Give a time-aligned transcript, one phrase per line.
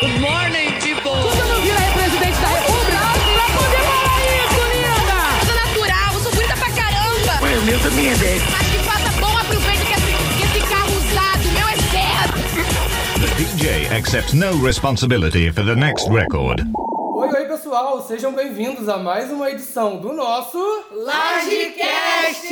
[0.00, 1.10] Good morning, people!
[1.10, 2.98] Você não vira aí presidente da república?
[3.34, 5.18] Pra poder falar isso, linda!
[5.44, 7.32] sou natural, eu sou bonita pra caramba.
[7.42, 8.42] Ué, o meu também é 10.
[8.48, 12.32] Mas que faça bom aproveito que esse, que esse carro usado, meu é zero.
[13.18, 16.64] The DJ accepts no responsibility for the next record.
[17.16, 20.58] Oi, oi, pessoal, sejam bem-vindos a mais uma edição do nosso
[20.92, 22.46] Lagecast!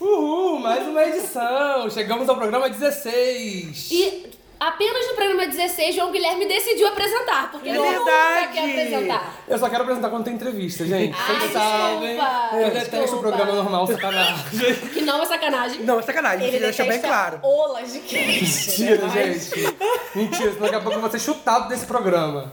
[0.00, 1.88] Uhul, mais uma edição.
[1.88, 3.90] Chegamos ao programa 16.
[3.92, 4.29] E
[4.60, 8.52] apenas no programa 16, João Guilherme decidiu apresentar, porque É ele nunca verdade.
[8.52, 9.34] quer apresentar.
[9.48, 11.16] Eu só quero apresentar quando tem entrevista, gente.
[11.18, 12.16] Ai, Vocês sabem.
[12.16, 14.44] desculpa, Eu detesto o programa normal, sacanagem.
[14.92, 15.82] Que não é sacanagem.
[15.82, 17.40] Não, é sacanagem, Ele deixa bem claro.
[17.42, 18.40] Olas de queijo.
[18.40, 19.76] Mentira, gente.
[20.14, 22.52] Mentira, daqui a pouco eu vou ser chutado desse programa.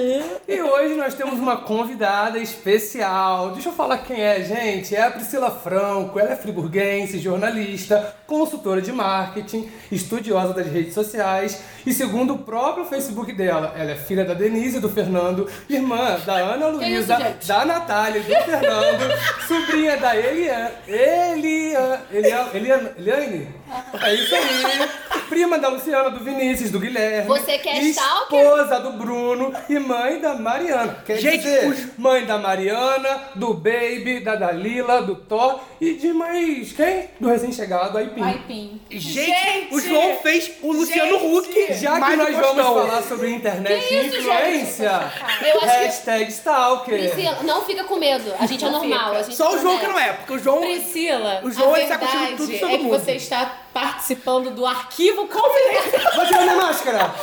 [0.46, 3.50] E hoje nós temos uma convidada especial.
[3.50, 4.94] Deixa eu falar quem é, gente.
[4.94, 6.20] É a Priscila Franco.
[6.20, 11.60] Ela é friburguense, jornalista, consultora de marketing, estudiosa das redes sociais.
[11.84, 16.16] E segundo o próprio Facebook dela, ela é filha da Denise e do Fernando, irmã
[16.24, 20.74] da Ana Luísa, da Natália e do Fernando, sobrinha da Eliane.
[20.86, 22.06] Eliane.
[22.54, 22.90] Eliane.
[22.96, 23.63] Eliane.
[24.02, 24.88] É isso aí.
[25.28, 27.26] Prima da Luciana, do Vinícius, do Guilherme.
[27.26, 28.38] Você que é stalker?
[28.40, 30.98] Esposa do Bruno e mãe da Mariana.
[31.04, 36.12] Quer Gente, dizer, os- mãe da Mariana, do Baby, da Dalila, do Thor e de
[36.12, 37.08] mais quem?
[37.18, 38.22] Do recém-chegado Aipim.
[38.22, 38.80] Aipim.
[38.90, 41.74] Gente, o João fez o Luciano Huck.
[41.74, 42.74] Já que mais nós um vamos postão.
[42.86, 46.98] falar sobre internet Que e isso, influência, Eu acho que- hashtag stalker.
[47.12, 48.32] Priscila, não fica com medo.
[48.38, 49.06] A gente é Não normal.
[49.06, 49.18] fica.
[49.18, 49.88] A gente Só o João que é.
[49.88, 50.60] não é, porque o João...
[50.60, 52.98] Priscila, O João, a ele tá curtindo verdade tudo todo é que mundo.
[53.00, 56.16] você está participando do arquivo confidencial.
[56.16, 57.14] Vai tirar minha máscara!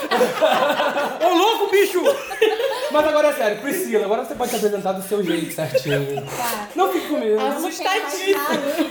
[1.24, 2.02] Ô, louco, bicho!
[2.92, 6.28] Mas agora é sério, Priscila, agora você pode se apresentar do seu jeito certinho.
[6.76, 7.40] Não fique com medo.
[7.40, 8.40] Assustadíssimo.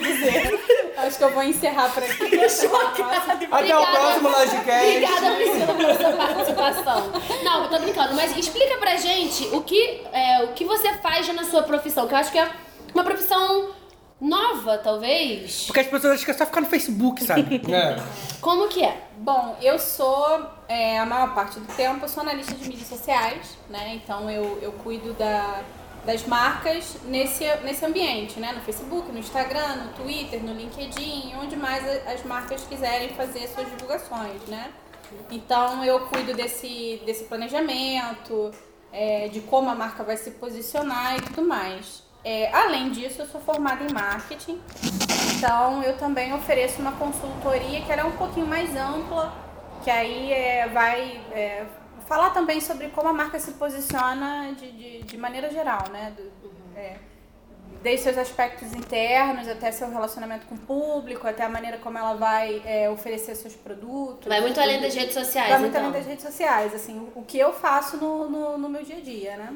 [0.02, 0.92] dizer.
[0.96, 2.38] Acho que eu vou encerrar por aqui.
[2.38, 3.38] Tô chocada.
[3.50, 4.86] Até o próximo Lodcast.
[4.86, 7.12] Obrigada, Priscila, pela sua participação.
[7.42, 11.28] Não, eu tô brincando, mas explica pra gente o que, é, o que você faz
[11.34, 12.50] na sua profissão, que eu acho que é
[12.94, 13.70] uma profissão
[14.20, 15.64] nova, talvez.
[15.66, 17.60] Porque as pessoas acham que é só ficar no Facebook, sabe?
[17.70, 17.96] É.
[18.40, 19.04] Como que é?
[19.18, 23.56] Bom, eu sou, é, a maior parte do tempo, eu sou analista de mídias sociais,
[23.68, 23.94] né?
[23.94, 25.62] Então eu, eu cuido da,
[26.04, 28.52] das marcas nesse, nesse ambiente, né?
[28.52, 33.68] No Facebook, no Instagram, no Twitter, no LinkedIn, onde mais as marcas quiserem fazer suas
[33.70, 34.70] divulgações, né?
[35.30, 38.50] Então eu cuido desse, desse planejamento,
[38.92, 42.02] é, de como a marca vai se posicionar e tudo mais.
[42.22, 44.60] É, além disso, eu sou formada em marketing,
[45.36, 49.32] então eu também ofereço uma consultoria que ela é um pouquinho mais ampla,
[49.82, 51.64] que aí é, vai é,
[52.06, 56.12] falar também sobre como a marca se posiciona de, de, de maneira geral, né?
[56.14, 56.96] Do- do- é,
[57.82, 62.12] desde seus aspectos internos até seu relacionamento com o público, até a maneira como ela
[62.12, 64.28] vai é, oferecer seus produtos.
[64.28, 65.84] Vai muito além das redes sociais, Vai muito então.
[65.88, 68.98] além das redes sociais, assim, o, o que eu faço no, no, no meu dia
[68.98, 69.54] a dia, né?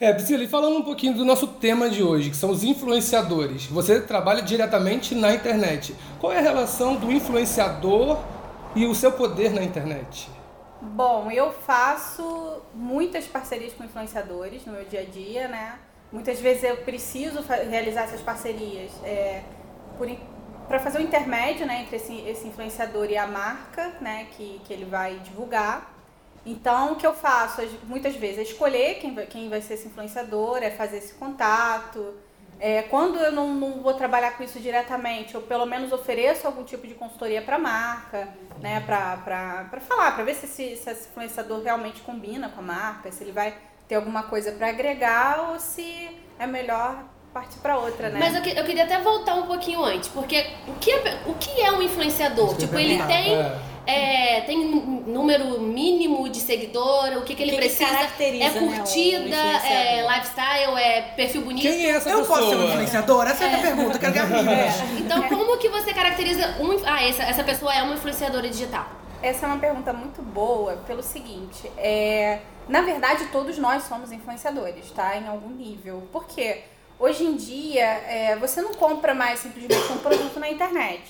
[0.00, 3.66] É, Priscila, e falando um pouquinho do nosso tema de hoje, que são os influenciadores.
[3.66, 5.94] Você trabalha diretamente na internet.
[6.20, 8.18] Qual é a relação do influenciador
[8.74, 10.28] e o seu poder na internet?
[10.80, 15.78] Bom, eu faço muitas parcerias com influenciadores no meu dia a dia, né?
[16.14, 19.42] muitas vezes eu preciso realizar essas parcerias é,
[20.68, 24.72] para fazer o intermédio né, entre esse, esse influenciador e a marca né, que, que
[24.72, 25.92] ele vai divulgar.
[26.46, 29.74] Então, o que eu faço as- muitas vezes é escolher quem vai, quem vai ser
[29.74, 32.14] esse influenciador, é fazer esse contato.
[32.60, 36.62] É, quando eu não, não vou trabalhar com isso diretamente, eu pelo menos ofereço algum
[36.64, 38.28] tipo de consultoria para a marca,
[38.60, 43.24] né, para falar, para ver se se esse influenciador realmente combina com a marca, se
[43.24, 43.54] ele vai
[43.88, 48.18] ter alguma coisa para agregar ou se é melhor partir para outra, né?
[48.20, 51.34] Mas eu, que- eu queria até voltar um pouquinho antes, porque o que é, o
[51.34, 52.46] que é um influenciador?
[52.46, 53.36] Isso que Tipo, ele tem,
[53.86, 57.90] é, tem um número mínimo de seguidor, o que, que ele que que precisa?
[57.90, 60.14] caracteriza, é né, curtida, é influenciador?
[60.14, 61.62] lifestyle, é perfil bonito?
[61.62, 62.38] Quem é essa Eu pessoa?
[62.38, 63.26] posso ser um influenciador?
[63.26, 64.74] Essa é a minha pergunta, eu quero ganhar meninas.
[65.00, 66.80] Então, como que você caracteriza um.
[66.86, 68.86] Ah, essa, essa pessoa é uma influenciadora digital.
[69.20, 74.90] Essa é uma pergunta muito boa pelo seguinte, é, na verdade todos nós somos influenciadores,
[74.92, 75.16] tá?
[75.16, 76.02] Em algum nível.
[76.12, 76.60] Por quê?
[76.98, 81.02] Hoje em dia, é, você não compra mais simplesmente um produto na internet.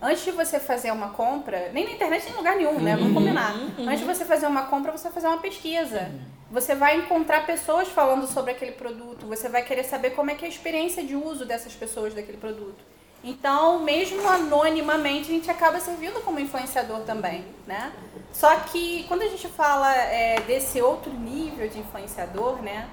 [0.00, 2.96] Antes de você fazer uma compra, nem na internet nem em lugar nenhum, né?
[2.96, 3.54] Vamos combinar.
[3.78, 6.10] Antes de você fazer uma compra, você vai fazer uma pesquisa.
[6.50, 10.44] Você vai encontrar pessoas falando sobre aquele produto, você vai querer saber como é que
[10.44, 12.84] é a experiência de uso dessas pessoas daquele produto.
[13.24, 17.92] Então, mesmo anonimamente, a gente acaba servindo como influenciador também, né?
[18.32, 22.88] Só que quando a gente fala é, desse outro nível de influenciador, né?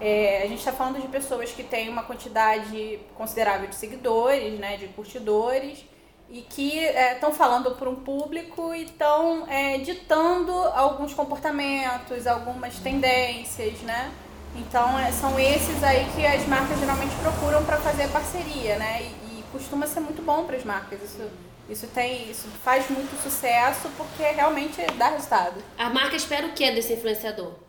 [0.00, 4.76] É, a gente está falando de pessoas que têm uma quantidade considerável de seguidores, né?
[4.76, 5.84] De curtidores
[6.30, 9.46] e que estão falando para um público e estão
[9.84, 14.10] ditando alguns comportamentos, algumas tendências, né?
[14.56, 19.02] Então é, são esses aí que as marcas geralmente procuram para fazer parceria, né?
[19.02, 21.02] E, e costuma ser muito bom para as marcas.
[21.02, 21.30] Isso,
[21.68, 25.62] isso tem, isso faz muito sucesso porque realmente dá resultado.
[25.76, 27.63] A marca espera o que desse influenciador?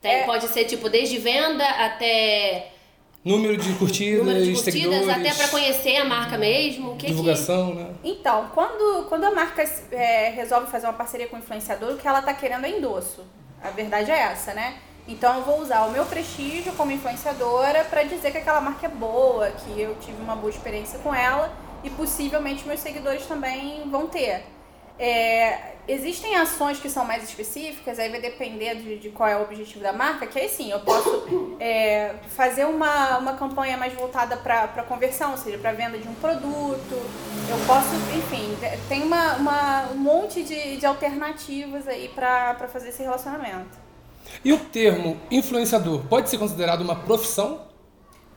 [0.00, 2.72] Tem- É- Pode ser, tipo, desde venda até
[3.24, 6.92] Número de curtidas, número de curtidas, seguidores, até pra conhecer a marca mesmo.
[6.92, 7.06] O que que...
[7.08, 7.90] divulgação, né?
[8.04, 12.06] Então, quando, quando a marca é, resolve fazer uma parceria com o influenciador, o que
[12.06, 13.24] ela está querendo é endosso.
[13.62, 14.76] A verdade é essa, né?
[15.06, 18.90] Então eu vou usar o meu prestígio como influenciadora para dizer que aquela marca é
[18.90, 21.50] boa, que eu tive uma boa experiência com ela
[21.82, 24.44] e possivelmente meus seguidores também vão ter.
[24.98, 29.42] É, existem ações que são mais específicas, aí vai depender de, de qual é o
[29.42, 31.24] objetivo da marca, que aí sim, eu posso
[31.60, 36.14] é, fazer uma, uma campanha mais voltada para conversão, ou seja, para venda de um
[36.14, 36.94] produto.
[37.48, 38.56] Eu posso, enfim,
[38.88, 43.88] tem uma, uma, um monte de, de alternativas aí para fazer esse relacionamento.
[44.44, 47.67] E o termo influenciador pode ser considerado uma profissão?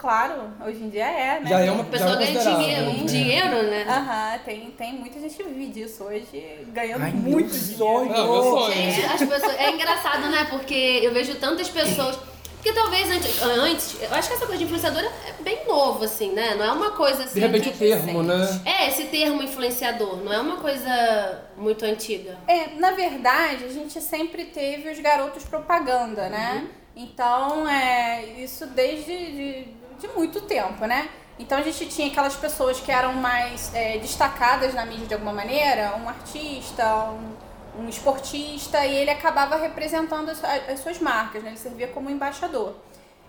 [0.01, 1.47] Claro, hoje em dia é, né?
[1.47, 3.03] Já é uma O pessoal já é ganha considerado, dinheiro, né?
[3.05, 3.85] dinheiro, né?
[3.87, 8.09] Aham, tem, tem muita gente que vive disso hoje, ganhando Ai, muito sonho.
[8.09, 8.73] Não, sonho.
[8.73, 9.59] Gente, as pessoas.
[9.59, 10.47] É engraçado, né?
[10.49, 12.17] Porque eu vejo tantas pessoas.
[12.55, 14.01] Porque talvez antes, antes.
[14.01, 16.55] Eu acho que essa coisa de influenciadora é bem novo, assim, né?
[16.55, 17.35] Não é uma coisa assim.
[17.35, 18.61] De repente o termo, né?
[18.65, 22.39] É, esse termo influenciador, não é uma coisa muito antiga.
[22.47, 26.67] É, na verdade, a gente sempre teve os garotos propaganda, né?
[26.95, 31.09] Então, é isso desde de, de muito tempo, né?
[31.39, 35.33] Então a gente tinha aquelas pessoas que eram mais é, destacadas na mídia de alguma
[35.33, 41.49] maneira, um artista, um, um esportista, e ele acabava representando as, as suas marcas, né?
[41.51, 42.75] Ele servia como embaixador.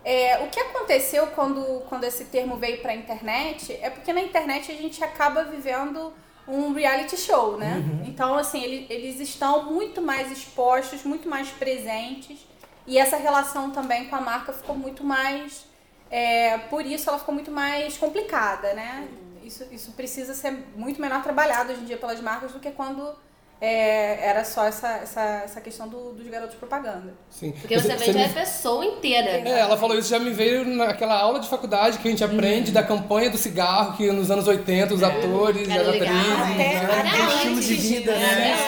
[0.04, 4.20] É, o que aconteceu quando, quando esse termo veio para a internet é porque na
[4.20, 6.12] internet a gente acaba vivendo
[6.46, 7.80] um reality show, né?
[8.04, 12.40] Então, assim, ele- eles estão muito mais expostos, muito mais presentes,
[12.84, 15.70] e essa relação também com a marca ficou muito mais.
[16.12, 19.08] É, por isso ela ficou muito mais complicada, né?
[19.42, 23.16] Isso, isso precisa ser muito melhor trabalhado hoje em dia pelas marcas do que quando
[23.64, 27.14] é, era só essa, essa, essa questão do- dos garotos propaganda.
[27.30, 27.52] Sim.
[27.52, 29.28] Porque você vende me- a pessoa inteira.
[29.48, 32.72] É, ela falou isso, já me veio naquela aula de faculdade que a gente aprende
[32.72, 36.76] da campanha do cigarro, que nos anos 80 os atores, Era as atrizes, Até- né?
[36.84, 38.18] Até Aquele antes estilo de vida, né?
[38.34, 38.52] né?
[38.52, 38.62] Isso,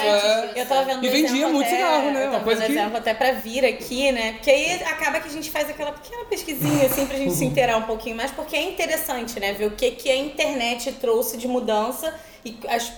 [0.46, 0.62] Até é.
[0.62, 2.28] Eu tava vendo E um vendia muito até- cigarro, né?
[2.28, 4.32] Uma coisa que- exemplo até pra vir aqui, né?
[4.34, 7.78] Porque aí acaba que a gente faz aquela pequena pesquisinha, assim, pra gente se inteirar
[7.78, 9.52] um pouquinho mais, porque é interessante, né?
[9.54, 12.92] Ver o que, que a internet trouxe de mudança e as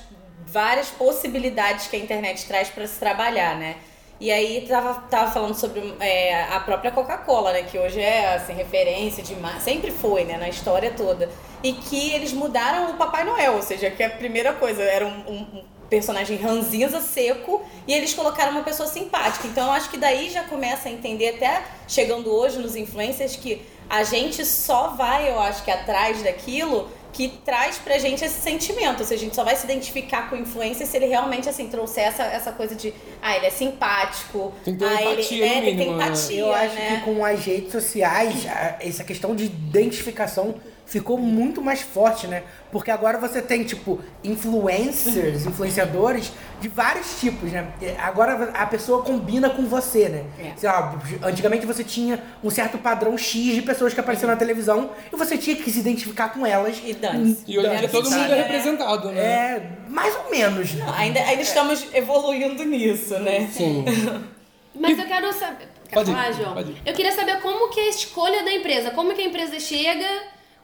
[0.47, 3.77] várias possibilidades que a internet traz pra se trabalhar, né?
[4.19, 7.65] E aí tava, tava falando sobre é, a própria Coca-Cola, né?
[7.65, 10.39] Que hoje é assim, referência de sempre foi, né?
[10.39, 11.29] Na história toda.
[11.63, 15.25] E que eles mudaram o Papai Noel, ou seja, que a primeira coisa era um-
[15.29, 19.47] um personagem ranzinza, seco, e eles colocaram uma pessoa simpática.
[19.47, 23.63] Então eu acho que daí já começa a entender, até chegando hoje nos influencers, que
[23.89, 29.01] a gente só vai, eu acho que atrás daquilo que traz pra gente esse sentimento.
[29.01, 31.67] Ou seja, a gente só vai se identificar com o influencer se ele realmente, assim,
[31.67, 32.93] trouxer essa, essa coisa de,
[33.23, 34.53] ah, ele é simpático.
[34.63, 36.05] Tem que ter ah, empatia, ele, no né, tem que ter mínimo, né?
[36.05, 37.03] empatia, Eu acho né?
[37.05, 38.47] que com as redes sociais,
[38.81, 42.45] essa questão de identificação ficou muito mais forte, né?
[42.71, 47.67] Porque agora você tem, tipo, influencers, influenciadores de vários tipos, né?
[47.99, 50.25] Agora a pessoa combina com você, né?
[50.39, 50.53] É.
[50.57, 54.91] Sei lá, antigamente você tinha um certo padrão X de pessoas que apareciam na televisão
[55.13, 56.81] e você tinha que se identificar com elas.
[56.85, 57.43] E dane-se.
[57.47, 59.21] E hoje em dia todo mundo é representado, né?
[59.21, 60.87] É, mais ou menos, né?
[60.97, 63.49] Ainda, ainda estamos evoluindo nisso, né?
[63.53, 63.85] Sim.
[64.79, 65.69] Mas eu quero saber.
[65.89, 66.55] Quer Pode ir, João?
[66.55, 66.83] pode ir.
[66.85, 68.91] Eu queria saber como que é a escolha da empresa.
[68.91, 70.07] Como que a empresa chega.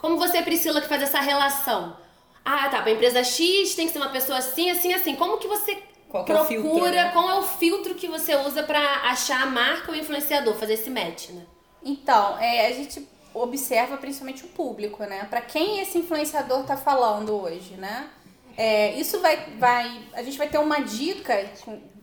[0.03, 1.97] Como você, Priscila, que faz essa relação?
[2.45, 2.83] Ah, tá.
[2.85, 5.15] A empresa X tem que ser uma pessoa assim, assim, assim.
[5.17, 5.81] Como que você
[6.11, 6.63] Qual que é o procura?
[6.63, 7.11] filtro, né?
[7.13, 10.55] Qual é o filtro que você usa pra achar a marca ou influenciador?
[10.57, 11.47] Fazer esse match, né?
[11.85, 15.25] Então, é, a gente observa principalmente o público, né?
[15.31, 18.11] Para quem esse influenciador tá falando hoje, né?
[18.57, 21.49] É, isso vai, vai, a gente vai ter uma dica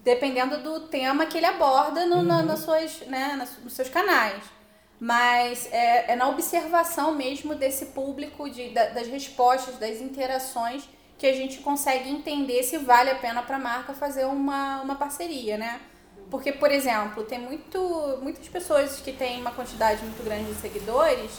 [0.04, 4.42] dependendo do tema que ele aborda no, na- nas suas, né, nas- nos seus canais.
[5.00, 10.84] Mas é, é na observação mesmo desse público, de, da- das respostas, das interações,
[11.18, 14.96] que a gente consegue entender se vale a pena para a marca fazer uma, uma
[14.96, 15.80] parceria, né?
[16.30, 17.80] Porque, por exemplo, tem muito,
[18.22, 21.32] muitas pessoas que têm uma quantidade muito grande de seguidores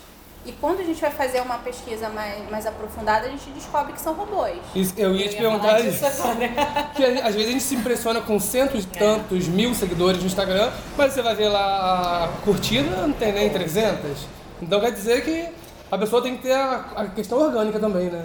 [0.46, 4.00] e quando a gente vai fazer uma pesquisa mais, mais aprofundada, a gente descobre que
[4.00, 4.56] são robôs.
[4.74, 6.04] Isso, eu ia te perguntar isso.
[6.96, 10.70] Que às vezes a gente se impressiona com centos e tantos mil seguidores no Instagram,
[10.96, 14.26] mas você vai ver lá a curtida, não tem nem 300.
[14.62, 15.48] Então quer dizer que
[15.90, 18.24] a pessoa tem que ter a, a questão orgânica também, né?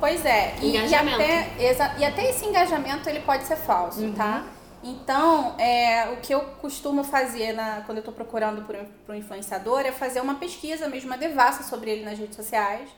[0.00, 4.42] Pois é, e, e até, exa- e até esse engajamento ele pode ser falso, tá?
[4.86, 9.14] Então, é, o que eu costumo fazer na, quando eu estou procurando por um, por
[9.14, 12.90] um influenciador é fazer uma pesquisa mesmo, uma devassa sobre ele nas redes sociais.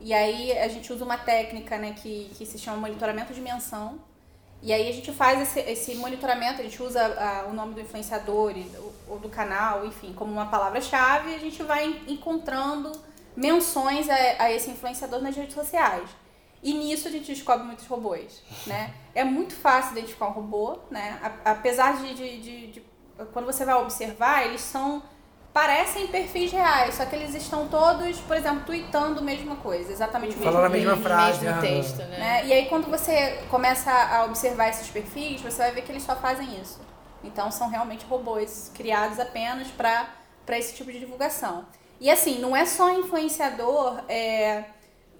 [0.00, 3.98] E aí a gente usa uma técnica né, que, que se chama monitoramento de menção.
[4.62, 7.80] E aí a gente faz esse, esse monitoramento, a gente usa ah, o nome do
[7.80, 8.70] influenciador e-
[9.08, 12.92] ou, do canal, enfim, como uma palavra-chave e a gente vai en- encontrando
[13.36, 14.14] menções a,
[14.44, 16.08] a esse influenciador nas redes sociais.
[16.64, 18.92] E nisso a gente descobre muitos robôs, né?
[19.14, 21.18] É muito fácil identificar um robô, né?
[21.22, 22.82] A- Apesar de, de, de- de-
[23.32, 25.02] Quando você vai observar, eles são...
[25.52, 30.34] Parecem perfis reais, só que eles estão todos, por exemplo, tweetando a mesma coisa, exatamente
[30.34, 31.44] o mesmo Falando a mesma frase.
[31.44, 32.18] mesmo texto, né?
[32.18, 32.46] né?
[32.46, 36.16] E aí quando você começa a observar esses perfis, você vai ver que eles só
[36.16, 36.80] fazem isso.
[37.22, 40.08] Então são realmente robôs criados apenas para
[40.58, 41.64] esse tipo de divulgação.
[42.00, 44.64] E assim, não é só influenciador é,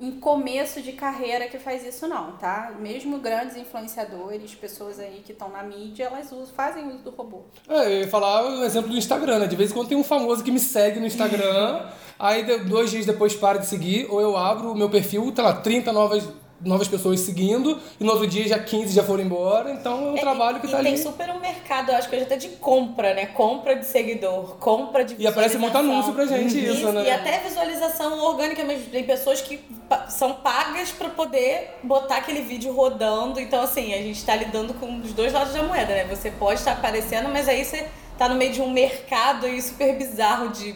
[0.01, 2.75] em começo de carreira que faz isso não, tá?
[2.79, 7.43] Mesmo grandes influenciadores, pessoas aí que estão na mídia, elas usam, fazem uso do robô.
[7.69, 9.47] É, eu ia falar o exemplo do Instagram, né?
[9.47, 11.87] De vez em quando tem um famoso que me segue no Instagram,
[12.19, 15.53] aí dois dias depois para de seguir, ou eu abro o meu perfil, tá lá,
[15.55, 16.25] 30 novas,
[16.61, 20.15] novas pessoas seguindo, e no outro dia já 15 já foram embora, então é um
[20.17, 20.99] trabalho que e tá tem ali.
[20.99, 23.27] super um mercado, acho que hoje até de compra, né?
[23.27, 27.05] Compra de seguidor, compra de E aparece muito anúncio pra gente isso, né?
[27.05, 28.87] E até visualização orgânica mesmo.
[28.87, 29.61] Tem pessoas que
[30.09, 33.41] são pagas pra poder botar aquele vídeo rodando.
[33.41, 36.05] Então, assim, a gente tá lidando com os dois lados da moeda, né?
[36.05, 39.97] Você pode estar aparecendo, mas aí você tá no meio de um mercado aí super
[39.97, 40.75] bizarro de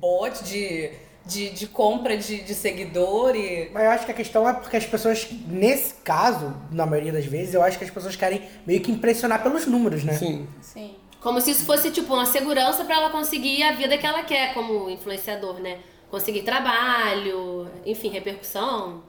[0.00, 0.90] bot, de,
[1.26, 3.68] de, de compra de, de seguidor e...
[3.72, 7.26] Mas eu acho que a questão é porque as pessoas, nesse caso, na maioria das
[7.26, 10.14] vezes, eu acho que as pessoas querem meio que impressionar pelos números, né?
[10.14, 10.46] Sim.
[10.60, 10.94] Sim.
[11.20, 14.54] Como se isso fosse, tipo, uma segurança pra ela conseguir a vida que ela quer
[14.54, 15.78] como influenciador, né?
[16.08, 19.02] Conseguir trabalho, enfim, repercussão.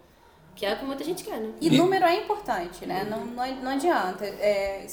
[0.56, 1.52] Que é o que muita gente quer, né?
[1.62, 3.06] E, E- número é importante, né?
[3.08, 4.26] Não, não, não adianta.
[4.26, 4.88] É,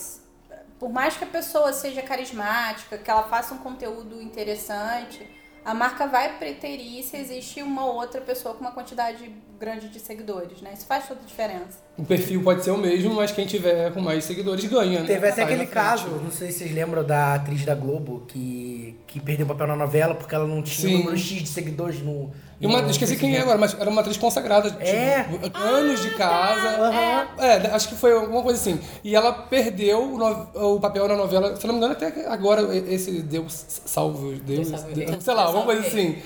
[0.78, 5.26] por mais que a pessoa seja carismática, que ela faça um conteúdo interessante,
[5.64, 9.28] a marca vai preterir se existe uma outra pessoa com uma quantidade
[9.58, 10.72] grande de seguidores, né?
[10.74, 11.83] Isso faz toda a diferença.
[11.96, 15.06] O perfil pode ser o mesmo, mas quem tiver com mais seguidores ganha, né?
[15.06, 19.20] Teve até aquele caso, não sei se vocês lembram da atriz da Globo que, que
[19.20, 20.94] perdeu papel na novela porque ela não tinha Sim.
[20.96, 22.32] um número X de seguidores no.
[22.60, 24.70] E uma, no esqueci quem é agora, mas era uma atriz consagrada.
[24.70, 25.24] tipo, É.
[25.54, 26.68] anos de casa.
[26.82, 27.26] Aham.
[27.38, 28.80] É, acho que foi alguma coisa assim.
[29.04, 32.20] E ela perdeu o, no- o papel na novela, se não me engano, até que
[32.26, 33.52] agora esse Deus
[33.86, 36.16] salve os Deus, Deus salve Deus- sei lá, alguma coisa assim.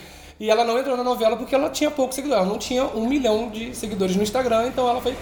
[0.41, 2.39] E ela não entrou na novela porque ela tinha pouco seguidor.
[2.39, 5.15] Ela não tinha um milhão de seguidores no Instagram, então ela foi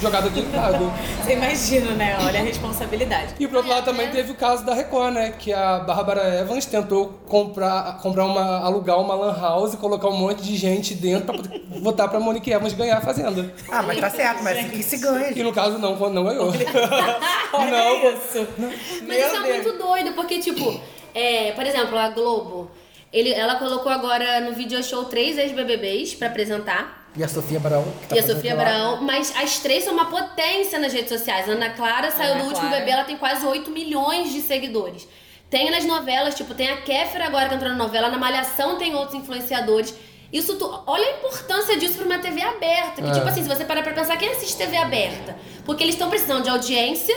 [0.00, 0.92] jogada de lado.
[1.22, 2.16] Você imagina, né?
[2.20, 3.34] Olha a responsabilidade.
[3.38, 5.32] E por outro lado também teve o caso da Record, né?
[5.38, 10.16] Que a Bárbara Evans tentou comprar, comprar uma, alugar uma lan house e colocar um
[10.16, 13.52] monte de gente dentro pra poder votar pra Monique Evans ganhar a Fazenda.
[13.70, 15.30] Ah, mas tá certo, mas que se ganha.
[15.34, 16.52] E no caso não, quando não ganhou.
[17.52, 18.12] Olha Não.
[18.12, 18.46] isso.
[19.06, 20.80] Mas isso é muito doido, porque, tipo,
[21.14, 22.70] é, por exemplo, a Globo.
[23.12, 26.97] Ele, ela colocou agora no video show três ex-BBBs pra apresentar.
[27.16, 27.84] E a Sofia Barão.
[28.02, 28.52] que tá e a Sofia.
[28.52, 31.48] Abraão, mas as três são uma potência nas redes sociais.
[31.48, 32.78] A Ana Clara saiu Ana do último Clara.
[32.78, 35.08] bebê, ela tem quase 8 milhões de seguidores.
[35.50, 38.94] Tem nas novelas, tipo, tem a Kéfera agora que entrou na novela, na Malhação tem
[38.94, 39.94] outros influenciadores.
[40.30, 43.00] Isso tu, olha a importância disso pra uma TV aberta.
[43.00, 43.12] Que, É.
[43.12, 45.34] tipo assim, se você parar pra pensar, quem assiste TV aberta?
[45.64, 47.16] Porque eles estão precisando de audiência.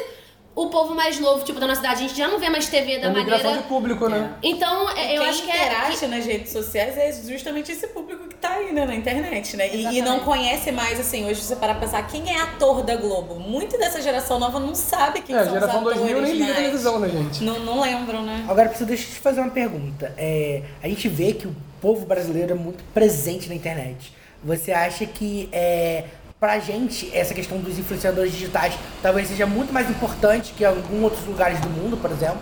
[0.53, 2.97] O povo mais novo, tipo, da nossa cidade, a gente já não vê mais TV
[2.99, 3.37] da É maneira.
[3.57, 4.33] de público, né?
[4.43, 5.55] Então, é, eu Quem acho que é.
[5.65, 9.73] interage nas redes sociais é justamente esse público que tá aí, né, na internet, né?
[9.73, 12.95] E, e não conhece mais, assim, hoje você parar pra pensar quem é ator da
[12.95, 13.35] Globo.
[13.39, 16.45] Muito dessa geração nova não sabe quem É, são geração os atores 2000 nem liga
[16.45, 16.55] mais.
[16.57, 17.43] televisão, né, gente?
[17.43, 18.45] Não, não lembram, né?
[18.49, 20.13] Agora, preciso deixa eu te fazer uma pergunta.
[20.17, 24.13] É, a gente vê que o povo brasileiro é muito presente na internet.
[24.43, 26.05] Você acha que é,
[26.39, 31.03] pra gente essa questão dos influenciadores digitais talvez seja muito mais importante que em alguns
[31.03, 32.41] outros lugares do mundo, por exemplo?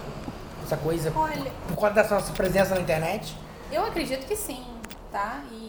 [0.65, 3.35] Essa coisa, Olha, por conta da nossa presença na internet?
[3.71, 4.63] Eu acredito que sim,
[5.11, 5.41] tá?
[5.51, 5.68] E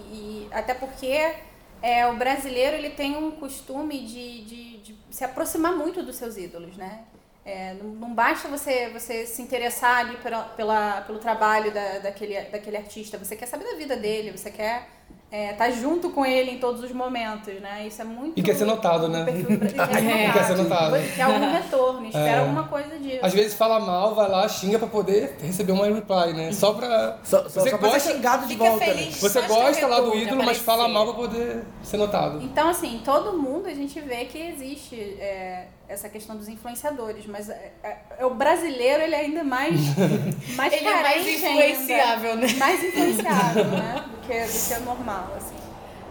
[0.52, 1.35] até porque
[1.83, 6.37] é, o brasileiro ele tem um costume de, de, de se aproximar muito dos seus
[6.37, 7.04] ídolos, né?
[7.45, 12.76] É, não, basta você, você se interessar ali pela, pela, pelo trabalho da, daquele, daquele
[12.76, 14.88] artista, você quer saber da vida dele, você quer
[15.32, 17.87] estar junto com ele em todos os momentos, né?
[17.87, 18.32] Isso é muito.
[18.38, 19.25] E quer ser notado, né?
[19.28, 19.40] e
[20.28, 20.96] E quer ser notado.
[21.14, 22.38] Quer algum retorno, espera É.
[22.40, 23.18] alguma coisa disso.
[23.22, 26.52] Às vezes fala mal, vai lá, xinga pra poder receber uma reply, né?
[26.52, 27.18] Só pra.
[27.22, 28.87] Só, só, você só pra ser gosta, xingado de Fica volta.
[28.87, 28.92] né?
[28.94, 29.20] feliz.
[29.20, 32.42] você gosta lá do ídolo, mas fala mal pra poder ser notado.
[32.42, 37.50] Então, assim, todo mundo a gente vê que existe é, essa questão dos influenciadores, mas
[37.50, 39.80] é, é- é o brasileiro ele é ainda mais,
[40.56, 42.52] mais Ele é mais influenciável, ainda, né?
[42.54, 44.04] Mais influenciável, né?
[44.09, 45.56] Do que, do que o normal, assim.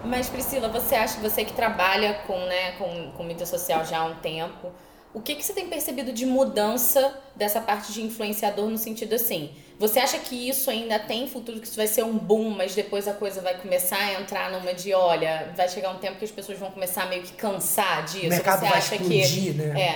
[0.03, 4.05] Mas Priscila, você acha, você que trabalha com, né, com, com mídia social já há
[4.05, 4.69] um tempo,
[5.13, 9.51] o que, que você tem percebido de mudança dessa parte de influenciador no sentido assim?
[9.79, 13.07] Você acha que isso ainda tem futuro, que isso vai ser um boom, mas depois
[13.07, 16.31] a coisa vai começar a entrar numa de, olha, vai chegar um tempo que as
[16.31, 18.25] pessoas vão começar a meio que cansar disso?
[18.25, 19.81] O mercado você vai acha explodir, que né?
[19.81, 19.95] É.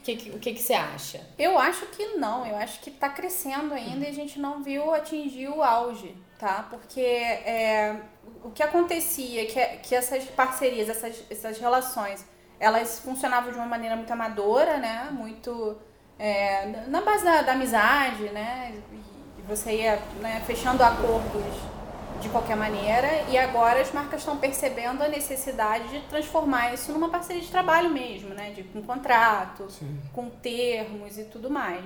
[0.00, 1.20] O que, que- que, que você acha?
[1.36, 4.94] Eu acho que não, eu acho que tá crescendo ainda e a gente não viu
[4.94, 6.64] atingir o auge, tá?
[6.70, 7.96] Porque é,
[8.44, 12.24] o que acontecia, que, que essas parcerias, essas, essas relações,
[12.60, 15.08] elas funcionavam de uma maneira muito amadora, né?
[15.10, 15.76] Muito
[16.16, 18.72] é, na base da, da amizade, né?
[19.48, 21.44] Você ia né, fechando acordos
[22.20, 27.08] de qualquer maneira e agora as marcas estão percebendo a necessidade de transformar isso numa
[27.08, 28.50] parceria de trabalho mesmo, né?
[28.50, 29.68] De, com contrato,
[30.12, 31.84] com termos e tudo mais.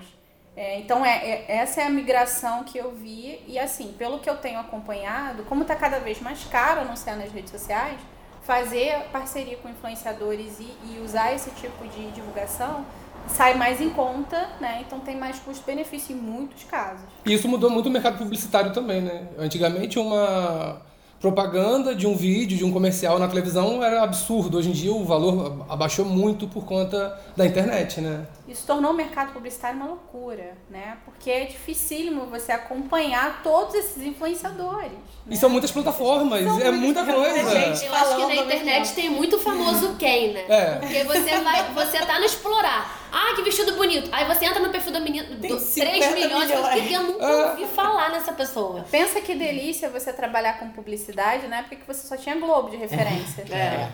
[0.56, 3.42] É, então, é, é- essa é a migração que eu vi.
[3.46, 7.30] E, assim, pelo que eu tenho acompanhado, como está cada vez mais caro anunciar nas
[7.32, 7.98] redes sociais,
[8.42, 12.84] fazer parceria com influenciadores e, e usar esse tipo de divulgação
[13.30, 14.82] sai mais em conta, né?
[14.86, 17.04] Então, tem mais custo-benefício em muitos casos.
[17.24, 19.28] E isso mudou muito o mercado publicitário também, né?
[19.38, 20.82] Antigamente uma
[21.20, 24.56] propaganda de um vídeo, de um comercial na televisão era absurdo.
[24.56, 28.26] Hoje em dia o valor abaixou muito por conta da internet, né?
[28.48, 30.96] Isso tornou o mercado publicitário uma loucura, né?
[31.04, 34.92] Porque é dificílimo você acompanhar todos esses influenciadores.
[35.28, 37.50] E são muitas plataformas, São é muitas muita coisa.
[37.50, 37.84] gente.
[37.84, 40.44] Eu acho que na internet tem muito famoso quem, né?
[40.48, 40.74] É.
[40.76, 42.99] Porque você vai, você tá no explorar.
[43.12, 44.08] Ah, que vestido bonito.
[44.12, 46.88] Aí você entra no perfil do menino, Tem do 50 3 milhões, milhões.
[46.88, 47.50] que eu nunca Ah.
[47.50, 48.84] ouvi falar nessa pessoa.
[48.90, 52.76] Pensa que delícia você trabalhar com publicidade na época que você só tinha Globo de
[52.76, 53.44] referência.
[53.50, 53.88] É.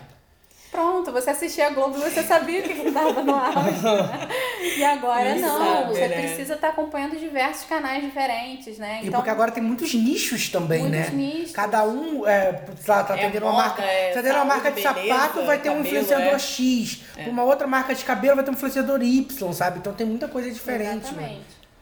[0.70, 3.54] Pronto, você assistia a Globo e você sabia o que estava no ar.
[3.64, 4.28] né?
[4.76, 6.20] E agora Não não, sabe, você né?
[6.20, 9.00] precisa estar acompanhando diversos canais diferentes, né?
[9.02, 11.16] E porque agora tem muitos nichos também, Muitos né?
[11.16, 11.52] nichos.
[11.52, 12.52] Cada um, é,
[12.84, 13.82] tá É atendendo uma moda, marca.
[13.82, 16.38] é tá atendendo uma marca de saúde, sapato, beleza, vai ter um cabelo, influenciador é.
[16.38, 17.00] X.
[17.14, 19.78] Pra uma outra marca de cabelo vai ter um influenciador Y, sabe?
[19.78, 21.14] Então tem muita coisa diferente.
[21.14, 21.38] Né?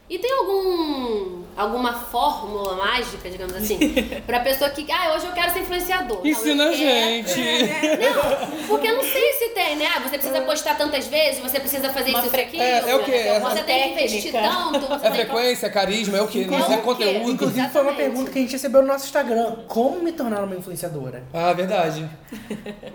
[0.07, 3.79] E tem algum alguma fórmula mágica, digamos assim,
[4.27, 6.17] pra pessoa que, ah, hoje eu quero ser influenciador.
[6.17, 7.41] Não, Ensina eu a quero- gente.
[8.03, 9.87] Não, porque eu não sei se tem, né?
[9.95, 12.61] Ah, Você precisa postar tantas vezes, você precisa fazer Uma isso, isso, aquilo.
[12.61, 13.11] É, é o quê?
[13.13, 14.85] É Você tem que investir tanto.
[14.85, 16.45] Você É frequência, é carisma, é o quê?
[16.45, 16.83] Não Como é quê?
[16.83, 17.31] conteúdo.
[17.31, 19.55] Inclusive foi uma pergunta que a gente recebeu no nosso Instagram.
[19.67, 21.23] Como me tornar uma influenciadora?
[21.33, 22.07] Ah, verdade.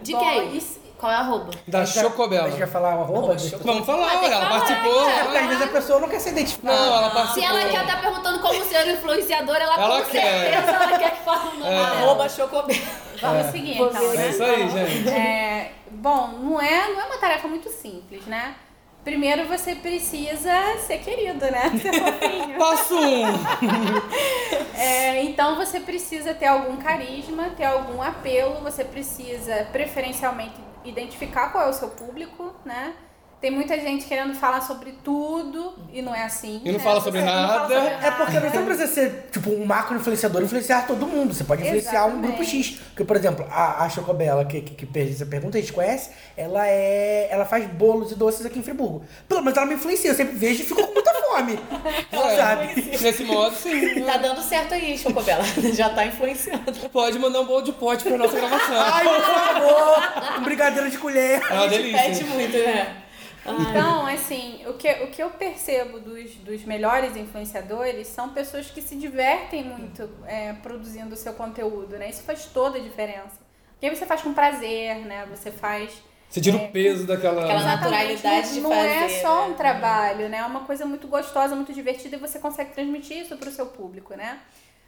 [0.03, 0.63] De quem?
[1.01, 1.51] Qual é a arroba?
[1.67, 2.47] Da Chocobela.
[2.47, 3.35] A gente vai falar o arroba?
[3.65, 5.09] Vamos falar, que ela participou.
[5.09, 6.77] É, porque às vezes a pessoa não quer ser identificada.
[6.77, 7.49] Não, ela Se participou.
[7.59, 10.21] ela quer estar perguntando como ser um influenciador, ela, Ela com quer.
[10.53, 11.87] certeza ela quer que fale o nome dela.
[11.89, 12.77] Arroba Chocobel.
[13.19, 14.29] Vamos seguir então, É né?
[14.29, 15.09] isso aí, gente.
[15.09, 18.55] É, bom, não é, não é uma tarefa muito simples, né?
[19.03, 21.71] Primeiro você precisa ser querido, né?
[21.81, 22.59] Ser fofinho.
[22.59, 23.25] Passo um.
[24.79, 31.67] É, então você precisa ter algum carisma, ter algum apelo, você precisa preferencialmente identificar qual
[31.67, 32.95] é o seu público, né?
[33.41, 36.61] Tem muita gente querendo falar sobre tudo e não é assim.
[36.63, 36.85] E não né?
[36.85, 37.75] fala sobre não fala nada.
[37.75, 41.33] sobre É porque você não precisa ser, tipo, um macro influenciador, influenciar todo mundo.
[41.33, 42.75] Você pode influenciar um grupo Exatamente.
[42.75, 42.81] X.
[42.89, 46.11] Porque, por exemplo, a, a Chocobela, que, que, que fez essa pergunta, a gente conhece,
[46.37, 47.29] ela é.
[47.31, 49.05] Ela faz bolos e doces aqui em Friburgo.
[49.27, 51.59] Pelo menos ela me influencia, eu sempre vejo e fico com muita fome.
[52.13, 52.75] É, sabe?
[53.01, 54.05] Nesse modo, sim.
[54.05, 55.43] Tá dando certo aí, Chocobela.
[55.73, 56.73] Já tá influenciando.
[56.91, 58.77] Pode mandar um bolo de pote pra nossa gravação.
[58.79, 60.39] Ai, por favor!
[60.39, 61.41] Um brigadeiro de colher.
[61.51, 62.27] É uma Pede delícia.
[62.27, 63.03] muito, né?
[63.47, 68.83] Então, assim, o que, o que eu percebo dos, dos melhores influenciadores são pessoas que
[68.83, 72.11] se divertem muito é, produzindo o seu conteúdo, né?
[72.11, 73.39] Isso faz toda a diferença.
[73.73, 75.27] Porque aí você faz com prazer, né?
[75.31, 75.91] Você faz.
[76.31, 77.43] Você tira o peso daquela.
[77.43, 79.53] Aquela naturalidade de não, não é fazer, só né?
[79.53, 80.39] um trabalho, né?
[80.39, 84.15] É uma coisa muito gostosa, muito divertida e você consegue transmitir isso pro seu público,
[84.15, 84.39] né?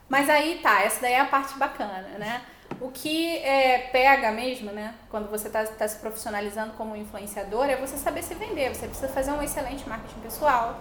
[0.09, 2.43] Mas aí tá, essa daí é a parte bacana, né?
[2.81, 4.95] O que é, pega mesmo, né?
[5.11, 8.73] Quando você tá, tá se profissionalizando como influenciador, é você saber se vender.
[8.73, 10.81] Você precisa fazer um excelente marketing pessoal.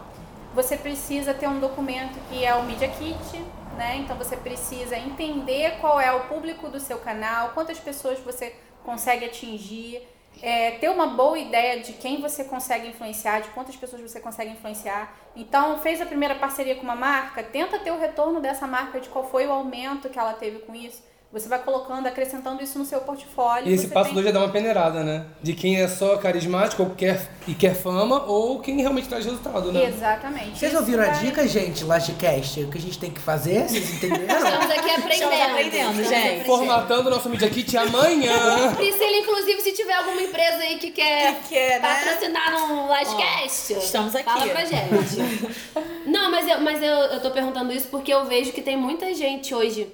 [0.54, 3.44] Você precisa ter um documento que é o Media Kit,
[3.78, 3.98] né?
[3.98, 9.26] Então você precisa entender qual é o público do seu canal, quantas pessoas você consegue
[9.26, 10.08] atingir,
[10.42, 14.52] é, ter uma boa ideia de quem você consegue influenciar, de quantas pessoas você consegue
[14.52, 15.16] influenciar.
[15.36, 19.10] Então, fez a primeira parceria com uma marca, tenta ter o retorno dessa marca, de
[19.10, 21.04] qual foi o aumento que ela teve com isso.
[21.34, 23.70] Você vai colocando, acrescentando isso no seu portfólio.
[23.70, 25.26] E esse você passo tem- dois já dá uma peneirada, né?
[25.42, 29.72] De quem é só carismático ou quer, e quer fama, ou quem realmente traz resultado,
[29.72, 29.86] né?
[29.86, 30.60] Exatamente.
[30.60, 32.60] Vocês Isso ouviram a vai- dica, gente, Lastcast?
[32.60, 33.66] O que a gente tem que fazer?
[33.70, 34.26] Vocês entenderam?
[34.46, 35.14] Estamos aqui aprendendo.
[35.14, 36.46] Estamos aprendendo, gente.
[36.46, 38.74] Formatando o nosso Media Kit amanhã.
[38.76, 41.88] Priscila, inclusive, se tiver alguma empresa aí que quer Que quer, né?
[42.04, 44.26] patrocinar um livecast, estamos aqui.
[44.26, 45.16] fala pra gente.
[46.06, 49.14] Não, mas, eu, mas eu, eu tô perguntando isso porque eu vejo que tem muita
[49.14, 49.88] gente hoje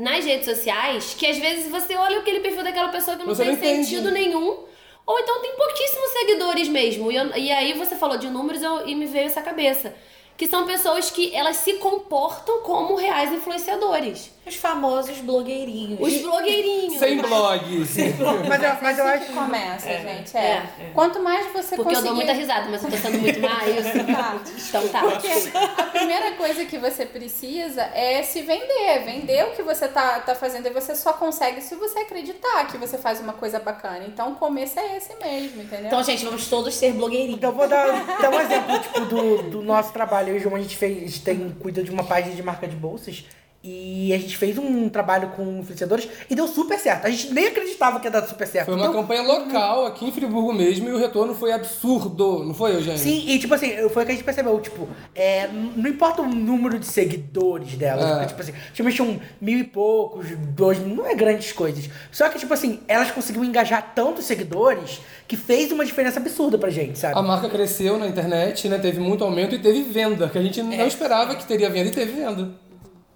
[0.00, 3.44] nas redes sociais que às vezes você olha aquele perfil daquela pessoa que não Você
[3.44, 4.64] tem não sentido nenhum.
[5.06, 7.10] Ou então tem pouquíssimos seguidores mesmo.
[7.12, 9.94] E, eu- e aí você falou de números eu- e me veio essa cabeça.
[10.40, 14.30] Que são pessoas que elas se comportam como reais influenciadores.
[14.46, 16.00] Os famosos blogueirinhos.
[16.00, 16.98] Os blogueirinhos.
[16.98, 17.94] Sem blogs.
[18.48, 19.26] Mas eu, mas eu Assim acho.
[19.26, 20.34] que começa, gente.
[20.34, 20.52] é, É.
[20.80, 20.90] é.
[20.94, 22.06] Quanto mais você Porque eu conseguir...
[22.06, 23.60] dou muita risada, mas eu tô sendo muito mais.
[24.10, 24.40] Tá.
[24.68, 25.00] Então tá.
[25.02, 30.20] Porque a primeira coisa que você precisa é se vender, vender o que você tá,
[30.20, 30.66] tá fazendo.
[30.66, 34.04] E você só consegue se você acreditar que você faz uma coisa bacana.
[34.06, 35.86] Então o começo é esse mesmo, entendeu?
[35.86, 37.36] Então, gente, vamos todos ser blogueirinhos.
[37.36, 37.86] Então eu vou dar,
[38.20, 40.29] dar um exemplo, tipo, do, do nosso trabalho.
[40.36, 42.76] E João, a gente fez, a gente tem, cuida de uma página de marca de
[42.76, 43.24] bolsas.
[43.62, 47.04] E a gente fez um trabalho com influenciadores e deu super certo.
[47.06, 48.66] A gente nem acreditava que ia dar super certo.
[48.66, 52.74] Foi uma campanha local aqui em Friburgo mesmo e o retorno foi absurdo, não foi,
[52.74, 52.98] Eugênio?
[52.98, 56.26] Sim, e tipo assim, foi o que a gente percebeu, tipo, é, não importa o
[56.26, 58.12] número de seguidores delas, É.
[58.12, 61.88] porque, tipo assim, tinha tinham mil e poucos, dois, não é grandes coisas.
[62.10, 66.70] Só que, tipo assim, elas conseguiram engajar tantos seguidores que fez uma diferença absurda pra
[66.70, 67.14] gente, sabe?
[67.18, 68.78] A marca cresceu na internet, né?
[68.78, 71.92] Teve muito aumento e teve venda, que a gente não esperava que teria venda e
[71.92, 72.69] teve venda.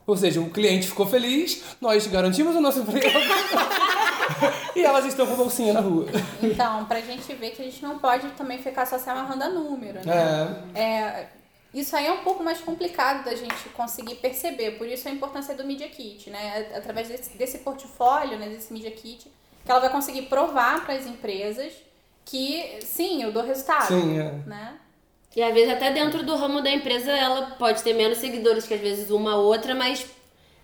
[0.07, 3.07] Ou seja, o cliente ficou feliz, nós garantimos o nosso emprego.
[4.77, 6.07] e elas estão com bolsinha na rua.
[6.43, 9.49] Então, pra gente ver que a gente não pode também ficar só se amarrando a
[9.49, 10.65] número, né?
[10.75, 10.81] É.
[10.81, 11.29] É,
[11.73, 15.55] isso aí é um pouco mais complicado da gente conseguir perceber, por isso a importância
[15.55, 16.69] do Media Kit, né?
[16.77, 19.31] Através desse, desse portfólio, né, desse Media Kit,
[19.65, 21.73] que ela vai conseguir provar para as empresas
[22.25, 24.33] que sim, eu dou resultado, Sim, é.
[24.47, 24.79] né?
[25.37, 28.75] E às vezes até dentro do ramo da empresa ela pode ter menos seguidores que
[28.75, 30.07] às vezes uma ou outra, mas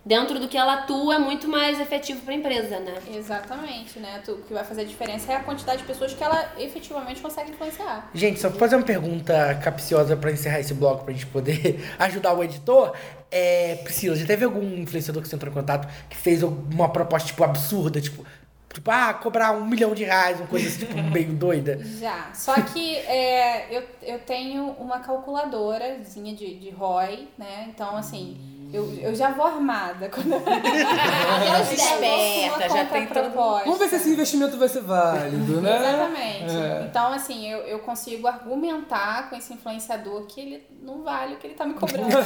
[0.05, 2.95] dentro do que ela atua é muito mais efetivo pra empresa, né?
[3.13, 4.21] Exatamente, né?
[4.27, 7.51] O que vai fazer a diferença é a quantidade de pessoas que ela efetivamente consegue
[7.51, 8.09] influenciar.
[8.13, 12.33] Gente, só pra fazer uma pergunta capciosa pra encerrar esse bloco pra gente poder ajudar
[12.33, 12.93] o editor.
[13.29, 17.27] É, Priscila, já teve algum influenciador que você entrou em contato que fez uma proposta,
[17.27, 18.25] tipo, absurda, tipo,
[18.73, 21.79] tipo, ah, cobrar um milhão de reais, uma coisa assim, tipo, meio doida?
[21.99, 22.31] Já.
[22.33, 27.67] Só que é, eu, eu tenho uma calculadorazinha de, de ROI, né?
[27.69, 28.37] Então, assim,
[28.73, 30.09] eu, eu já vou armada.
[30.09, 30.41] Quando eu
[31.71, 33.63] Esperta, já tem todo- proposta.
[33.65, 35.77] Vamos ver se esse investimento vai ser válido, né?
[35.77, 36.55] Exatamente.
[36.55, 36.85] É.
[36.89, 41.47] Então, assim, eu, eu consigo argumentar com esse influenciador que ele não vale o que
[41.47, 42.09] ele tá me cobrando.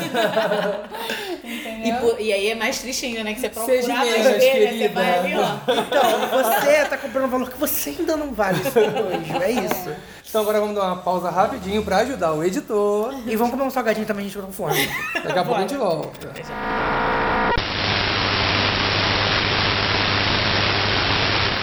[1.44, 1.98] E, Entendeu?
[2.02, 3.34] por- e aí é mais tristinho, né?
[3.34, 4.40] Que você procura Seja mais menos, né?
[4.40, 5.72] Você vai ali, ó.
[5.72, 9.52] Então, você tá comprando um valor que você ainda não vale, isso é nojo, é
[9.52, 9.96] isso.
[10.28, 13.14] Então agora vamos dar uma pausa rapidinho pra ajudar o editor.
[13.28, 14.90] E vamos comer um salgadinho também, a gente tá com fome.
[15.24, 16.34] Daqui a pouco a gente volta.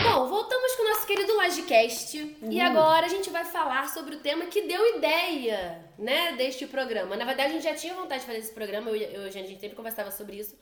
[0.03, 2.37] Bom, voltamos com o nosso querido Lagecast.
[2.51, 7.17] E agora a gente vai falar sobre o tema que deu ideia, né, deste programa.
[7.17, 9.31] Na verdade, a gente já tinha vontade de fazer esse programa, eu, e- eu, a
[9.31, 10.55] gente sempre conversava sobre isso.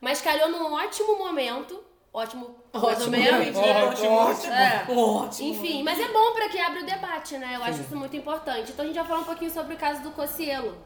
[0.00, 2.56] Mas calhou num ótimo momento, Ótimo.
[2.72, 3.28] Ótimo, menos.
[3.54, 3.84] realmente, É.
[3.84, 4.52] ótimo, ótimo.
[4.54, 4.86] É.
[4.88, 5.48] Ótimo.
[5.50, 7.56] Enfim, mas é bom pra que abre o debate, né?
[7.56, 8.72] Eu acho isso muito importante.
[8.72, 10.78] Então a gente vai falar um pouquinho sobre o caso do Cossielo.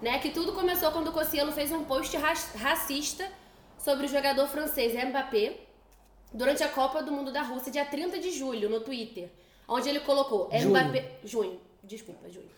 [0.00, 0.18] Né?
[0.18, 3.30] Que tudo começou quando o Cossielo fez um post ra- racista
[3.78, 5.58] sobre o jogador francês Mbappé
[6.32, 9.30] durante a Copa do Mundo da Rússia, dia 30 de julho, no Twitter.
[9.68, 10.48] Onde ele colocou.
[10.52, 11.18] Mbappé.
[11.24, 11.60] Junho.
[11.82, 12.48] Desculpa, junho.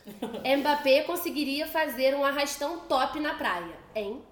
[0.58, 4.22] Mbappé conseguiria fazer um arrastão top na praia, hein?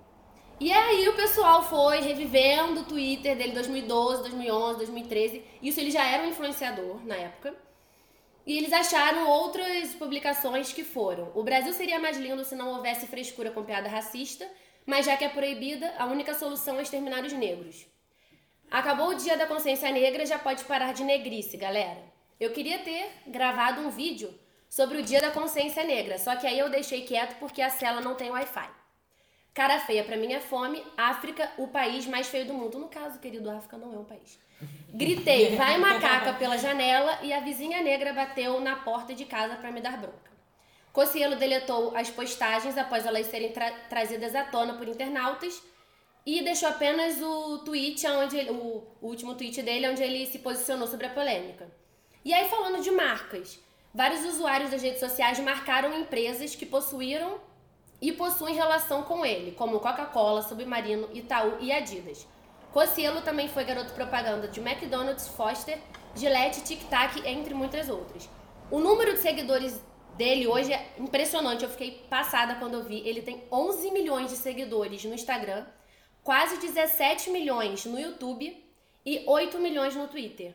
[0.59, 5.45] E aí o pessoal foi revivendo o Twitter dele 2012, 2011, 2013.
[5.62, 7.55] Isso ele já era um influenciador na época.
[8.47, 13.07] E eles acharam outras publicações que foram: O Brasil seria mais lindo se não houvesse
[13.09, 14.49] frescura com piada racista,
[14.87, 17.85] mas já que é proibida, a única solução é exterminar os negros.
[18.71, 22.03] Acabou o dia da consciência negra, já pode parar de negrice, galera.
[22.39, 24.33] Eu queria ter gravado um vídeo
[24.69, 28.01] sobre o dia da consciência negra, só que aí eu deixei quieto porque a cela
[28.01, 28.71] não tem Wi-Fi.
[29.55, 32.79] Cara feia pra mim é fome, África, o país mais feio do mundo.
[32.79, 34.39] No caso, querido, África não é um país.
[34.92, 39.71] Gritei, vai macaca pela janela e a vizinha negra bateu na porta de casa pra
[39.71, 40.31] me dar bronca.
[40.92, 45.62] Cossielo deletou as postagens após elas serem tra- trazidas à tona por internautas
[46.25, 50.38] e deixou apenas o tweet onde ele- o, o último tweet dele onde ele se
[50.38, 51.69] posicionou sobre a polêmica.
[52.25, 53.61] E aí falando de marcas,
[53.95, 57.38] vários usuários das redes sociais marcaram empresas que possuíram
[58.01, 62.27] e possuem relação com ele, como Coca-Cola, Submarino, Itaú e Adidas.
[62.77, 65.79] Cossielo também foi garoto propaganda de McDonald's, Foster,
[66.15, 68.29] Gillette, Tic Tac, entre muitas outras.
[68.71, 69.81] O número de seguidores
[70.15, 72.99] dele hoje é impressionante, eu fiquei passada quando eu vi.
[73.09, 75.65] Ele tem 11 milhões de seguidores no Instagram,
[76.23, 78.62] quase 17 milhões no YouTube
[79.07, 80.55] e 8 milhões no Twitter.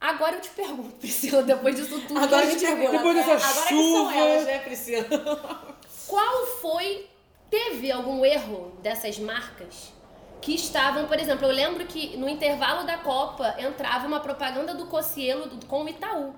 [0.00, 2.92] Agora eu te pergunto, Priscila, depois disso tudo Agora que a a gente gente pergunta.
[2.96, 4.14] Depois dessa Agora chuva.
[4.16, 5.04] elas, né, Priscila?
[6.08, 7.10] Qual foi.
[7.50, 9.92] Teve algum erro dessas marcas
[10.42, 14.86] que estavam, por exemplo, eu lembro que no intervalo da Copa entrava uma propaganda do
[14.86, 16.34] Cossielo do- com o Itaú.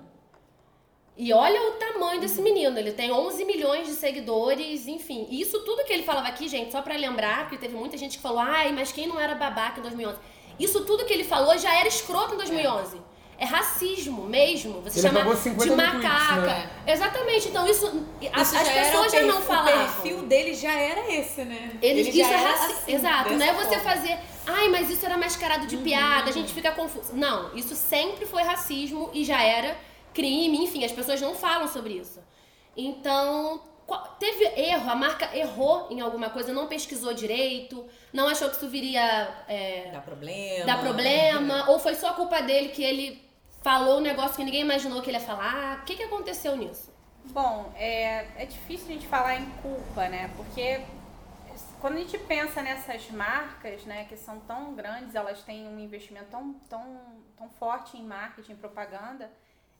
[1.17, 5.25] E olha o tamanho desse menino, ele tem 11 milhões de seguidores, enfim.
[5.29, 8.17] E isso tudo que ele falava aqui, gente, só pra lembrar, porque teve muita gente
[8.17, 10.19] que falou, ai, mas quem não era babaca em 2011?
[10.59, 12.97] Isso tudo que ele falou já era escroto em 2011.
[12.97, 14.81] É racismo mesmo.
[14.81, 16.41] Você Ele chama apagou 50 de mil tweets, macaca.
[16.41, 16.69] né?
[16.87, 17.47] Exatamente.
[17.49, 17.85] Então isso,
[18.33, 19.73] as, Isso as já pessoas já não falavam.
[19.73, 21.77] O perfil dele já era esse, né?
[21.81, 23.83] Ele, já isso é era raci- assim, Exato, não é você forma.
[23.83, 24.17] fazer,
[24.47, 27.13] ai, mas isso era mascarado de piada, a gente fica confuso.
[27.13, 29.75] Não, isso sempre foi racismo e já era
[30.13, 32.19] crime, enfim, as pessoas não falam sobre isso.
[32.77, 33.61] Então,
[34.19, 38.67] teve erro, a marca errou em alguma coisa, não pesquisou direito, não achou que isso
[38.67, 39.01] viria
[39.47, 40.65] é, Dá problema.
[40.65, 43.23] dar problema, ou foi só culpa dele que ele
[43.61, 45.79] falou um negócio que ninguém imaginou que ele ia falar.
[45.79, 46.93] O que, que aconteceu nisso?
[47.25, 50.31] Bom, é, é difícil a gente falar em culpa, né?
[50.35, 50.81] Porque
[51.79, 56.27] quando a gente pensa nessas marcas, né, que são tão grandes, elas têm um investimento
[56.31, 57.01] tão, tão,
[57.37, 59.31] tão forte em marketing propaganda,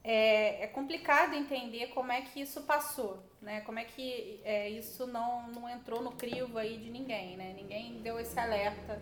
[0.08, 3.62] é, é complicado entender como é que isso passou, né?
[3.62, 7.54] Como é que é, isso não, não entrou no crivo aí de ninguém, né?
[7.58, 9.02] Ninguém deu esse alerta.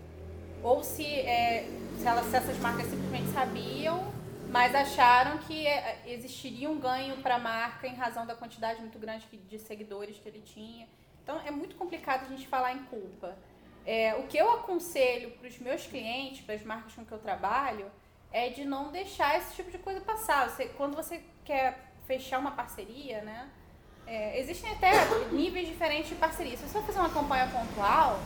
[0.63, 1.67] Ou se, é,
[1.99, 4.13] se, elas, se essas marcas simplesmente sabiam,
[4.49, 8.97] mas acharam que é, existiria um ganho para a marca em razão da quantidade muito
[8.97, 10.87] grande de seguidores que ele tinha.
[11.21, 13.37] Então é muito complicado a gente falar em culpa.
[13.85, 17.19] É, o que eu aconselho para os meus clientes, para as marcas com que eu
[17.19, 17.91] trabalho,
[18.33, 20.49] é de não deixar esse tipo de coisa passar.
[20.49, 23.49] Você, quando você quer fechar uma parceria, né?
[24.05, 24.91] é, existem até
[25.31, 26.57] níveis diferentes de parceria.
[26.57, 28.19] Se você fazer uma campanha pontual,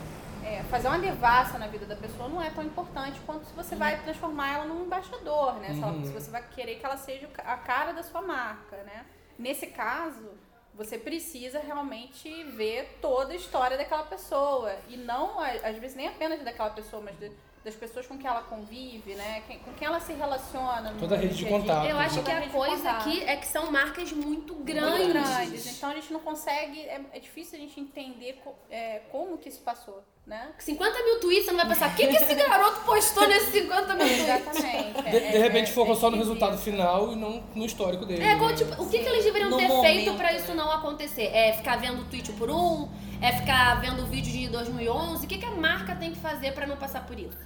[0.43, 3.75] é, fazer uma devassa na vida da pessoa não é tão importante quanto se você
[3.75, 5.73] vai transformar ela num embaixador, né?
[5.75, 9.05] Se, ela- se você vai querer que ela seja a cara da sua marca, né?
[9.37, 10.31] Nesse caso,
[10.73, 16.41] você precisa realmente ver toda a história daquela pessoa e não, às vezes, nem apenas
[16.43, 17.31] daquela pessoa, mas de-
[17.67, 19.43] das pessoas com quem ela convive, né?
[19.45, 20.93] Quem- com quem ela se relaciona.
[20.97, 21.85] Toda a rede de contato.
[21.85, 25.07] Eu acho que a coisa aqui é que são marcas muito muito grandes.
[25.07, 25.77] grandes.
[25.77, 29.49] Então a gente não consegue, é, é difícil a gente entender co- é, como que
[29.49, 30.49] isso passou, né?
[30.59, 33.95] 50 mil tweets, você não vai pensar, o que, que esse garoto postou nesses 50
[33.95, 34.23] mil tweets?
[34.23, 35.01] Exatamente.
[35.03, 38.23] De, de repente é, focou é só no resultado final e não no histórico dele.
[38.23, 38.53] É, né?
[38.53, 41.25] tipo, o que, que eles deveriam No ter momento, feito pra isso não acontecer?
[41.33, 42.89] É ficar vendo tweet por um?
[43.21, 45.25] É ficar vendo vídeo de 2011?
[45.25, 47.37] O que, que a marca tem que fazer pra não passar por isso?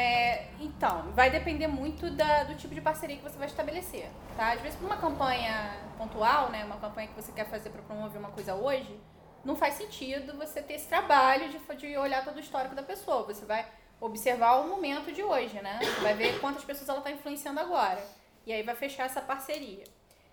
[0.00, 4.52] É, então, vai depender muito da- do tipo de parceria que você vai estabelecer, tá?
[4.52, 8.18] Às vezes, para uma campanha pontual, né, uma campanha que você quer fazer para promover
[8.18, 8.98] uma coisa hoje,
[9.44, 13.24] não faz sentido você ter esse trabalho de, de olhar todo o histórico da pessoa.
[13.24, 13.66] Você vai
[14.00, 15.78] observar o momento de hoje, né?
[15.82, 18.02] Você vai ver quantas pessoas ela está influenciando agora.
[18.46, 19.84] E aí vai fechar essa parceria.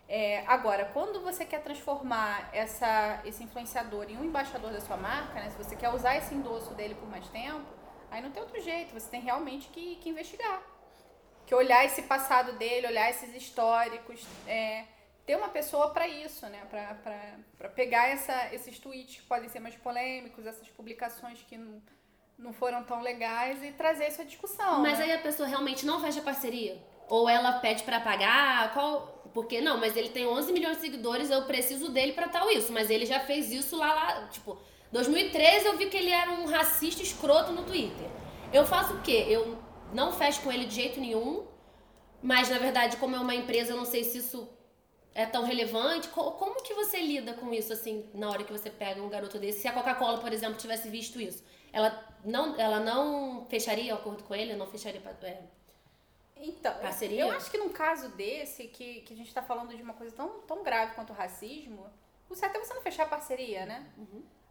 [0.08, 5.34] É, agora, quando você quer transformar essa, esse influenciador em um embaixador da sua marca,
[5.34, 5.49] né?
[5.49, 7.65] Se você quer usar esse endosso dele por mais tempo,
[8.09, 10.61] Aí não tem outro jeito, você tem realmente que, que investigar.
[11.45, 14.85] Que olhar esse passado dele, olhar esses históricos, é,
[15.25, 16.61] ter uma pessoa para isso, né?
[17.57, 21.81] Pra pegar essa, esses tweets que podem ser mais polêmicos, essas publicações que não,
[22.37, 24.81] não foram tão legais e trazer à discussão.
[24.81, 25.05] Mas né?
[25.05, 26.81] aí a pessoa realmente não fecha parceria?
[27.09, 28.73] Ou ela pede pra pagar?
[28.73, 29.15] Qual.
[29.33, 32.71] Porque não, mas ele tem 11 milhões de seguidores, eu preciso dele pra tal isso.
[32.71, 34.27] Mas ele já fez isso lá, lá.
[34.27, 34.57] Tipo,
[34.97, 38.07] 2013 eu vi que ele era um racista escroto no Twitter.
[38.51, 39.25] Eu faço o quê?
[39.29, 39.57] Eu
[39.93, 41.45] não fecho com ele de jeito nenhum.
[42.21, 44.49] Mas na verdade, como é uma empresa, eu não sei se isso
[45.13, 46.07] é tão relevante.
[46.10, 49.38] Co- Como que você lida com isso, assim, na hora que você pega um garoto
[49.38, 49.60] desse?
[49.62, 54.33] Se a Coca-Cola, por exemplo, tivesse visto isso, ela não, ela não fecharia acordo com
[54.33, 54.55] ele?
[54.55, 54.99] Não fecharia...
[55.23, 55.38] É,
[56.38, 57.21] Então, Parceria?
[57.21, 60.15] eu acho que num caso desse, que, que a gente tá falando de uma coisa
[60.15, 61.86] tão, tão grave quanto o racismo,
[62.29, 63.86] o certo é você não fechar a parceria, né?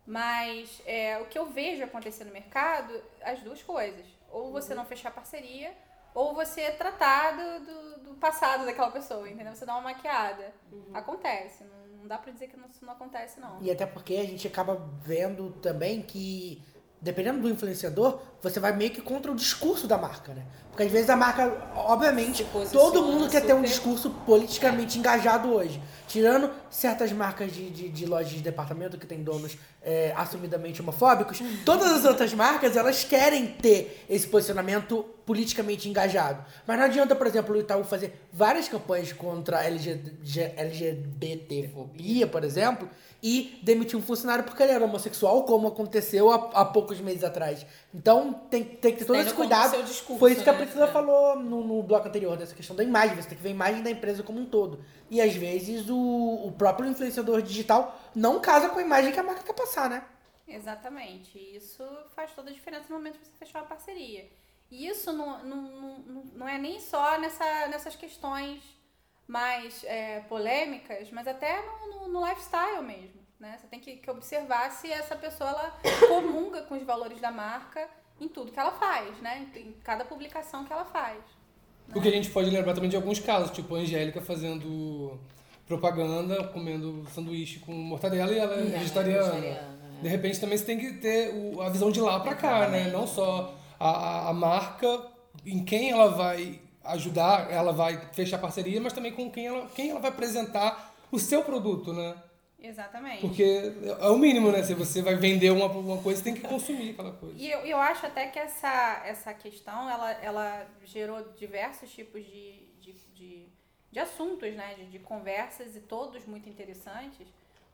[0.07, 2.93] Mas é, o que eu vejo acontecer no mercado,
[3.23, 4.07] as duas coisas.
[4.31, 5.73] Ou você não fechar parceria,
[6.15, 9.55] ou você tratar do, do, do passado daquela pessoa, entendeu?
[9.55, 10.53] Você dá uma maquiada.
[10.95, 11.65] Acontece.
[11.65, 13.61] Não, não dá pra dizer que não, isso não acontece, não.
[13.61, 16.63] E até porque a gente acaba vendo também que,
[17.01, 20.43] dependendo do influenciador, você vai meio que contra o discurso da marca, né?
[20.71, 25.53] Porque às vezes a marca, obviamente, todo mundo quer ter um super- discurso politicamente engajado
[25.53, 25.81] hoje.
[26.07, 31.41] Tirando certas marcas de, de, de lojas de departamento que tem donos é, assumidamente homofóbicos,
[31.65, 36.45] todas as outras marcas, elas querem ter esse posicionamento politicamente engajado.
[36.67, 39.99] Mas não adianta, por exemplo, o Itaú fazer várias campanhas contra a LG,
[40.57, 42.89] LGBTfobia, por exemplo,
[43.23, 47.67] e demitir um funcionário porque ele era homossexual, como aconteceu há, há poucos meses atrás.
[47.95, 49.83] Então tem, tem que ter todo esse cuidado.
[49.83, 50.59] discurso, Foi isso que a né?
[50.61, 50.93] Priscila É.
[50.93, 53.17] falou no, no bloco anterior, dessa questão da imagem.
[53.17, 54.85] Você tem que ver a imagem da empresa como um todo.
[55.11, 55.97] E às vezes o,
[56.47, 60.05] o próprio influenciador digital não casa com a imagem que a marca quer passar, né?
[60.47, 61.37] Exatamente.
[61.39, 61.83] E Isso
[62.15, 64.29] faz toda a diferença no momento de você fechar uma parceria.
[64.71, 68.63] E isso não, não, não, não é nem só nessa, nessas questões
[69.27, 73.21] mais é, polêmicas, mas até no, no, no lifestyle mesmo.
[73.39, 73.57] Né?
[73.61, 77.89] Você tem que, que observar se essa pessoa ela comunga com os valores da marca
[78.21, 79.47] em tudo que ela faz, né?
[79.55, 81.19] em, em cada publicação que ela faz.
[81.95, 85.21] O que a gente pode lembrar também de alguns casos, tipo a Angélica fazendo
[85.67, 89.23] propaganda, comendo sanduíche com mortadela e ela é vegetariana.
[89.33, 92.69] vegetariana, De repente também você tem que ter o- a visão de lá pra cá,
[92.69, 92.91] né?
[92.91, 95.07] Não só a, a marca,
[95.45, 99.91] em quem ela vai ajudar, ela vai fechar parceria, mas também com quem ela, quem
[99.91, 102.15] ela vai apresentar o seu produto, né?
[102.59, 103.21] Exatamente.
[103.21, 104.63] Porque é o mínimo, né?
[104.63, 107.37] Se você vai vender uma, uma coisa, você tem que consumir aquela coisa.
[107.39, 112.67] E eu, eu acho até que essa, essa questão, ela, ela gerou diversos tipos de,
[112.81, 113.49] de, de,
[113.93, 114.75] de assuntos, né?
[114.75, 117.29] De, de conversas e todos muito interessantes.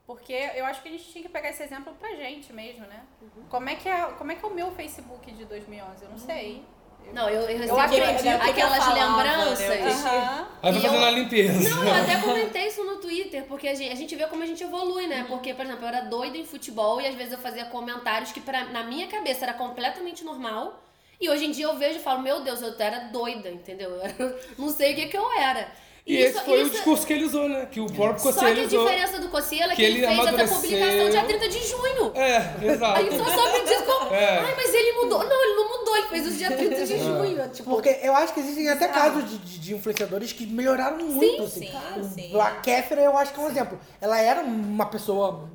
[0.05, 3.07] Porque eu acho que a gente tinha que pegar esse exemplo pra gente mesmo, né?
[3.49, 6.05] Como, é que é, como é que é o meu Facebook de 2011?
[6.05, 6.65] Eu não sei.
[7.13, 9.59] Não, eu, eu, Eu aprendi aprendi o que que eu aquelas falava, lembranças.
[9.69, 9.83] né?
[9.91, 10.49] Aham.
[10.63, 11.69] Aí E fazendo eu- a limpeza.
[11.71, 14.47] Não, eu até comentei isso no Twitter, porque a gente, a gente vê como a
[14.47, 15.09] gente evolui, Uhum.
[15.11, 15.25] né?
[15.29, 18.41] Porque, por exemplo, eu era doida em futebol e às vezes eu fazia comentários que
[18.41, 20.83] pra, na minha cabeça era completamente normal.
[21.21, 23.91] E hoje em dia eu vejo e falo, meu Deus, eu era doida, entendeu?
[24.19, 25.69] Eu não sei o que, que eu era.
[26.05, 27.67] E Isso- esse foi o isso- discurso que ele usou, né?
[27.71, 28.85] Que o próprio Só que a usou.
[28.87, 30.57] diferença do Cossiela é que, ele, ele fez essa amadureceu.
[30.57, 32.13] publicação dia 30 de junho.
[32.17, 32.37] É,
[32.73, 32.99] exato.
[32.99, 34.13] Aí só soube disso como.
[34.15, 34.39] É.
[34.41, 35.25] Ai, mas ele mudou.
[35.25, 37.49] Não, ele não mudou, ele fez isso dia 30 de junho.
[37.51, 41.45] Tipo, Porque eu acho que existem até casos de, de, de influenciadores que melhoraram muito.
[41.45, 41.67] assim.
[41.67, 42.35] sim, claro, sim.
[42.37, 43.79] O- A Kéfera eu acho que é um exemplo.
[44.01, 45.49] Ela era uma pessoa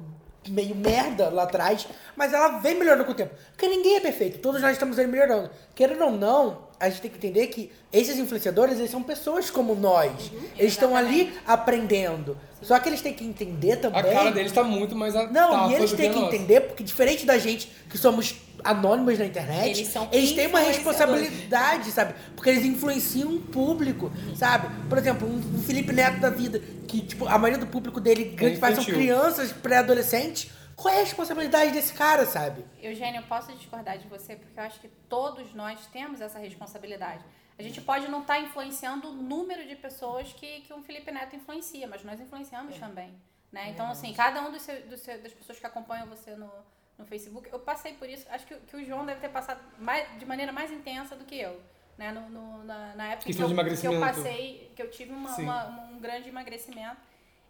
[0.47, 3.35] meio merda lá atrás, mas ela vem melhorando com o tempo.
[3.51, 5.49] Porque ninguém é perfeito, todos nós estamos aí melhorando.
[5.75, 9.73] Querendo ou não, a gente tem que entender que esses influenciadores, eles são pessoas como
[9.75, 10.31] nós.
[10.57, 12.37] eles estão ali aprendendo.
[12.61, 13.99] Só que eles têm que entender também...
[13.99, 16.35] A cara deles tá muito mais Não, tapa e eles têm que nossa.
[16.35, 21.91] entender, porque diferente da gente, que somos anônimos na internet, Eles são têm uma responsabilidade,
[21.91, 22.13] sabe?
[22.35, 24.67] Porque eles influenciam o público, sabe?
[24.89, 28.57] Por exemplo, um, Felipe Neto da vida, que tipo, a maioria do público dele, grande
[28.57, 30.49] parte são crianças, pré-adolescentes.
[30.77, 32.63] Qual é a responsabilidade desse cara, sabe?
[32.79, 37.25] Eugênio, eu posso discordar de você porque eu acho que todos nós temos essa responsabilidade.
[37.57, 41.35] A gente pode não estar influenciando o número de pessoas que, que um Felipe Neto
[41.35, 43.11] influencia, mas nós influenciamos também.
[43.51, 43.69] Né?
[43.69, 46.51] Então, assim, cada um dos seu- seu- das pessoas que acompanham você no,
[46.95, 48.27] no Facebook, eu passei por isso.
[48.29, 51.25] Acho que, o- que o João deve ter passado mais, de maneira mais intensa do
[51.25, 51.59] que eu.
[51.97, 52.11] Né?
[52.11, 55.31] No, no- na, na época que Questão eu, que eu passei, que eu tive uma-
[55.43, 56.97] uma- um grande emagrecimento.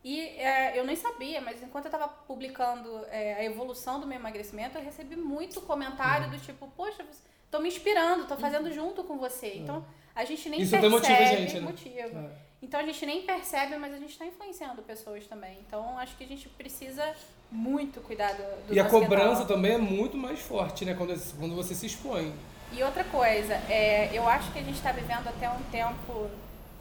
[0.03, 4.17] E é, eu nem sabia, mas enquanto eu estava publicando é, a evolução do meu
[4.17, 7.05] emagrecimento, eu recebi muito comentário do tipo, poxa,
[7.51, 9.55] tô me inspirando, tô fazendo junto com você.
[9.55, 11.23] Então, a gente nem Isso até percebe.
[11.23, 11.61] a gente, né?
[11.61, 12.19] motiva.
[12.19, 12.47] É.
[12.61, 15.59] Então, a gente nem percebe, mas a gente está influenciando pessoas também.
[15.67, 17.13] Então, acho que a gente precisa
[17.51, 20.93] muito cuidar do, do E a cobrança também é muito mais forte, né?
[20.93, 22.33] Quando, quando você se expõe.
[22.71, 26.29] E outra coisa, é, eu acho que a gente está vivendo até um tempo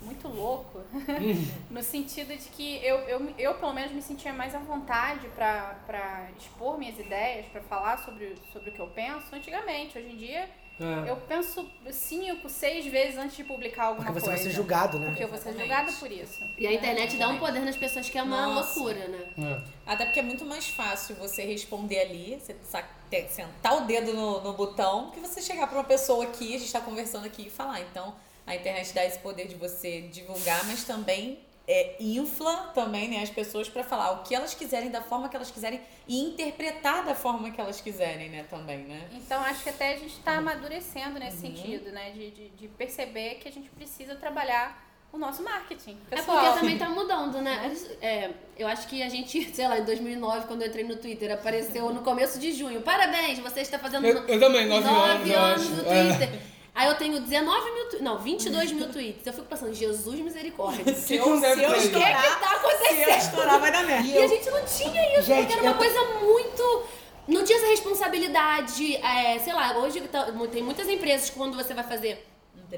[0.07, 0.81] muito louco,
[1.71, 6.29] no sentido de que eu, eu, eu, pelo menos, me sentia mais à vontade para
[6.39, 9.99] expor minhas ideias, para falar sobre, sobre o que eu penso antigamente.
[9.99, 10.49] Hoje em dia,
[10.81, 11.11] É.
[11.11, 14.43] eu penso cinco, seis vezes antes de publicar alguma Porque você coisa.
[14.43, 15.07] vai ser julgado, né?
[15.09, 16.39] Porque eu vou ser julgada por isso.
[16.59, 18.75] E a internet dá um poder nas pessoas que é uma Nossa.
[18.79, 19.27] loucura, né?
[19.39, 19.63] É.
[19.93, 24.13] Até porque é muito mais fácil você responder ali, você sa- ter- sentar o dedo
[24.13, 27.47] no, no botão, que você chegar pra uma pessoa aqui, a gente tá conversando aqui
[27.47, 27.81] e falar.
[27.81, 28.15] Então,
[28.47, 31.39] a internet dá esse poder de você divulgar, mas também
[31.69, 35.35] é, infla também né, as pessoas pra falar o que elas quiserem, da forma que
[35.35, 39.09] elas quiserem e interpretar da forma que elas quiserem, né, também, né?
[39.13, 42.11] Então acho que até a gente está amadurecendo nesse sentido, né?
[42.11, 45.97] De, de, de perceber que a gente precisa trabalhar o nosso marketing.
[46.11, 47.75] É Pessoal, porque também tá mudando, né?
[48.01, 51.33] É, eu acho que a gente, sei lá, em 2009, quando eu entrei no Twitter,
[51.33, 52.81] apareceu no começo de junho.
[52.83, 55.71] Parabéns, você está fazendo Eu- eu também, nove anos, eu anos acho.
[55.83, 56.56] no É.
[56.77, 59.27] Aí eu tenho 19 mil, tu- não, 22 mil tweets.
[59.27, 60.85] Eu fico pensando, Jesus misericórdia.
[60.93, 61.81] O que que não deve ter?
[61.81, 63.05] que que tá acontecendo?
[63.05, 64.07] Se eu estourar, vai dar merda.
[64.07, 66.83] E a gente não tinha isso, Gente, porque era uma eu- coisa muito.
[67.27, 68.97] Não tinha essa responsabilidade.
[68.97, 72.25] é, sei lá, hoje tá- tem muitas empresas que quando você vai fazer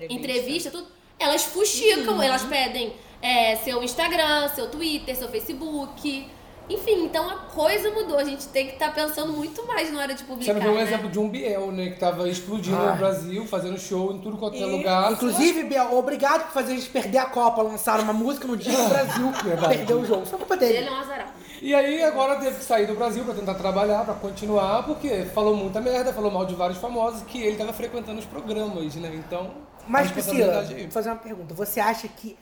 [0.08, 0.86] entrevista, tudo,
[1.18, 6.28] elas fuxicam, elas pedem é, seu Instagram, seu Twitter, seu Facebook.
[6.68, 8.18] Enfim, então a coisa mudou.
[8.18, 10.54] A gente tem que estar pensando muito mais na hora de Você publicar.
[10.54, 10.82] não viu um né?
[10.82, 11.90] exemplo de um Biel, né?
[11.90, 12.90] Que tava explodindo Ah.
[12.92, 15.12] no Brasil, fazendo show em tudo quanto é lugar.
[15.12, 17.62] Inclusive, Biel, obrigado por fazer a gente perder a Copa.
[17.62, 19.32] Lançaram uma música no dia que o Brasil
[19.68, 20.22] perdeu o jogo.
[20.24, 20.86] Isso é culpa Ele dele.
[20.88, 21.26] é um azarão.
[21.60, 25.56] E aí agora teve que sair do Brasil pra tentar trabalhar, pra continuar, porque falou
[25.56, 29.10] muita merda, falou mal de vários famosos, que ele tava frequentando os programas, né?
[29.14, 29.50] Então.
[29.88, 30.82] Mas, Priscila, aí.
[30.82, 31.54] vou fazer uma pergunta.
[31.54, 32.36] Você acha que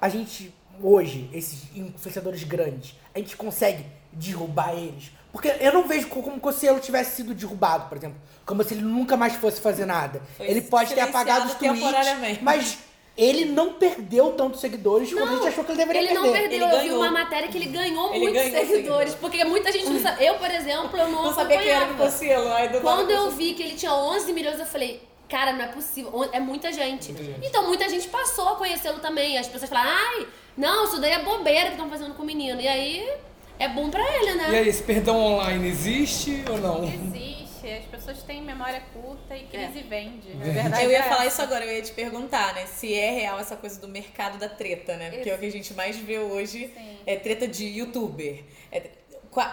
[0.00, 5.10] a gente, hoje, esses influenciadores grandes, a gente consegue derrubar eles?
[5.32, 8.16] Porque eu não vejo co- como se ele tivesse sido derrubado, por exemplo.
[8.46, 10.22] Como se ele nunca mais fosse fazer nada.
[10.36, 12.78] Foi ele pode ter apagado os tweets, mas
[13.16, 16.24] ele não perdeu tantos seguidores quando a gente achou que ele deveria ele perder.
[16.26, 16.52] não perdeu.
[16.52, 16.96] Ele eu vi ganhou.
[17.02, 19.14] uma matéria que ele ganhou Ele muitos ganhou seguidores, seguidores.
[19.16, 20.24] Porque muita gente não sabe.
[20.24, 23.62] Eu, por exemplo, eu não, Não sabia quem era o do Quando eu vi que
[23.62, 26.28] ele tinha 11 milhões, eu falei, cara, não é possível.
[26.32, 27.12] É muita gente.
[27.12, 27.46] Muita gente.
[27.46, 29.36] Então muita gente passou a conhecê-lo também.
[29.36, 30.26] As pessoas falaram, ai,
[30.58, 32.60] não, isso daí é bobeira que estão fazendo com o menino.
[32.60, 33.10] E aí
[33.58, 34.50] é bom pra ele, né?
[34.50, 36.84] E aí, esse perdão online existe ou não?
[36.84, 40.28] Existe, as pessoas têm memória curta e crise vende.
[40.32, 40.50] A É.
[40.50, 42.66] verdade Eu ia é falar isso agora, eu ia te perguntar, né?
[42.66, 45.10] Se é real essa coisa do mercado da treta, né?
[45.10, 46.98] Porque é o que a gente mais vê hoje Sim.
[47.06, 48.44] é treta de youtuber.
[48.70, 48.90] É,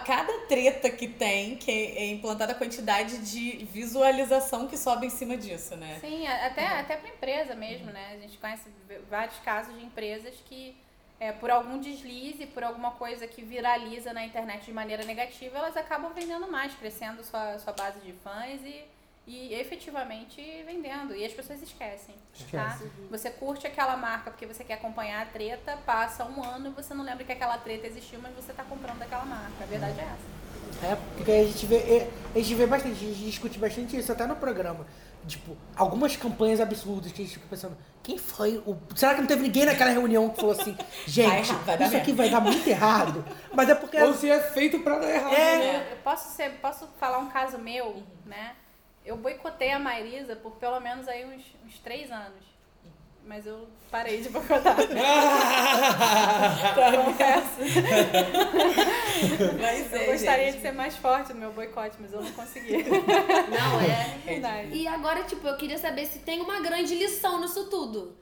[0.04, 5.36] cada treta que tem, que é implantada a quantidade de visualização que sobe em cima
[5.36, 5.98] disso, né?
[6.00, 8.14] Sim, até, até para empresa mesmo, né?
[8.16, 8.64] A gente conhece
[9.08, 10.74] vários casos de empresas que,
[11.18, 15.76] é, por algum deslize, por alguma coisa que viraliza na internet de maneira negativa, elas
[15.76, 18.84] acabam vendendo mais, crescendo sua, sua base de fãs e,
[19.26, 21.14] e efetivamente vendendo.
[21.14, 22.14] E as pessoas esquecem,
[22.50, 22.78] tá?
[23.10, 26.92] Você curte aquela marca porque você quer acompanhar a treta, passa um ano e você
[26.92, 29.64] não lembra que aquela treta existiu, mas você está comprando aquela marca.
[29.64, 30.36] A verdade é essa.
[30.82, 34.12] É, porque a gente vê, é, a gente vê bastante, a gente discute bastante isso
[34.12, 34.86] até no programa.
[35.26, 38.76] Tipo, algumas campanhas absurdas que a gente fica pensando, quem foi o.
[38.94, 42.12] Será que não teve ninguém naquela reunião que falou assim, gente, Vai- vai isso aqui
[42.12, 43.24] vai dar muito errado?
[43.52, 44.00] Mas é porque.
[44.00, 45.34] Ou se é feito pra dar errado.
[45.34, 45.58] É.
[45.58, 45.88] né?
[45.92, 48.54] Eu posso, ser, posso falar um caso meu, né?
[49.04, 52.55] Eu boicotei a Maísa por pelo menos aí uns, uns três anos.
[53.26, 54.76] Mas eu parei de boicotar.
[57.04, 57.58] Confesso.
[59.60, 60.56] Mas Eu é, gostaria gente.
[60.56, 62.84] de ser mais forte no meu boicote, mas eu não consegui.
[62.84, 64.16] Não, é.
[64.24, 64.68] Verdade.
[64.72, 68.16] E agora, tipo, eu queria saber se tem uma grande lição nisso tudo.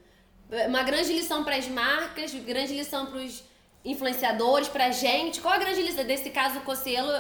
[0.69, 3.45] Uma grande lição pras marcas, grande lição pros
[3.85, 5.39] influenciadores, pra gente.
[5.43, 6.05] Qual a grande lição?
[6.05, 7.13] Desse caso, o Cocielo,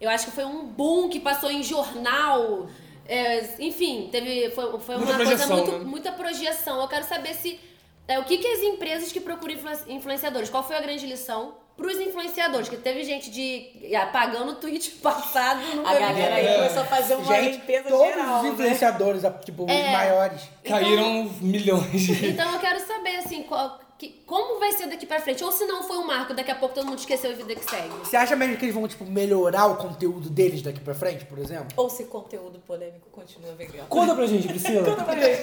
[0.00, 2.70] eu acho que foi um boom que passou em jornal.
[3.08, 5.78] É, enfim, teve, foi, foi Muita uma coisa muito, né?
[5.84, 6.80] muita projeção.
[6.80, 7.58] Eu quero saber se.
[8.06, 10.50] é, o que, que as empresas que procuram influ- influenciadores?
[10.50, 12.68] Qual foi a grande lição pros influenciadores?
[12.68, 17.14] Que teve gente de apagando o tweet passado no A galera aí começou a fazer
[17.14, 18.48] uma gente, limpeza todos geral, os né?
[18.50, 19.90] influenciadores, tipo, os É.
[19.92, 20.42] maiores.
[20.64, 22.26] Caíram milhões de.
[22.28, 25.42] Então eu quero saber, assim, qual- que- como vai ser daqui pra frente?
[25.42, 27.64] Ou se não foi um marco, daqui a pouco todo mundo esqueceu e vida que
[27.68, 27.88] segue.
[27.98, 31.38] Você acha mesmo que eles vão, tipo, melhorar o conteúdo deles daqui pra frente, por
[31.38, 31.68] exemplo?
[31.76, 33.88] Ou se conteúdo polêmico continua vegano.
[33.88, 34.84] Conta pra gente, Priscila.
[34.84, 35.42] Conta pra gente,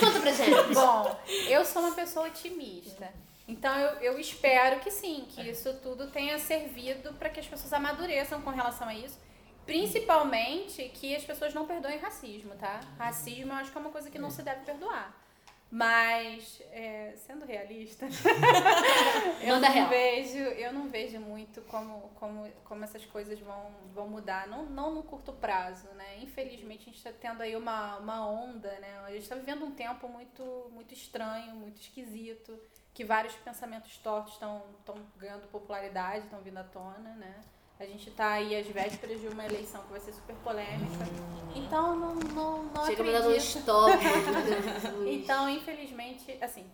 [0.00, 0.50] conta pra gente.
[0.74, 1.16] Bom,
[1.48, 3.08] eu sou uma pessoa otimista.
[3.46, 7.72] Então eu, eu espero que sim, que isso tudo tenha servido para que as pessoas
[7.72, 9.18] amadureçam com relação a isso.
[9.64, 12.80] Principalmente que as pessoas não perdoem racismo, tá?
[12.98, 15.14] Racismo eu acho que é uma coisa que não se deve perdoar.
[15.70, 18.06] Mas, é, sendo realista,
[19.42, 19.88] eu não real.
[19.90, 24.94] vejo, eu não vejo muito como, como, como essas coisas vão, vão mudar, não, não
[24.94, 26.20] no curto prazo, né?
[26.22, 28.98] Infelizmente a gente está tendo aí uma, uma onda, né?
[29.00, 32.58] A gente está vivendo um tempo muito, muito estranho, muito esquisito,
[32.94, 34.62] que vários pensamentos tortos estão
[35.18, 37.44] ganhando popularidade, estão vindo à tona, né?
[37.80, 41.04] A gente tá aí às vésperas de uma eleição que vai ser super polêmica.
[41.54, 43.28] Então não, não, não Chega acredito.
[43.28, 43.92] um stop.
[45.06, 46.68] Então, infelizmente, assim,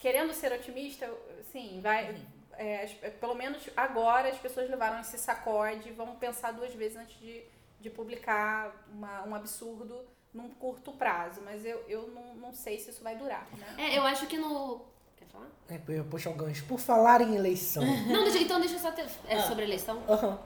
[0.00, 1.08] querendo ser otimista,
[1.52, 2.16] sim, vai.
[2.52, 6.96] é, é, pelo menos agora as pessoas levaram esse sacode e vão pensar duas vezes
[6.96, 7.42] antes de,
[7.80, 11.40] de publicar uma- um absurdo num curto prazo.
[11.44, 13.74] Mas eu, eu não, não sei se isso vai durar, né?
[13.78, 14.86] É, eu acho que no.
[15.28, 15.46] Quer falar?
[15.70, 16.64] É, eu ia puxar o gancho.
[16.64, 17.84] Por falar em eleição.
[17.84, 19.06] Não, deixa, então deixa eu só ter.
[19.28, 20.02] É sobre eleição?
[20.08, 20.38] Aham.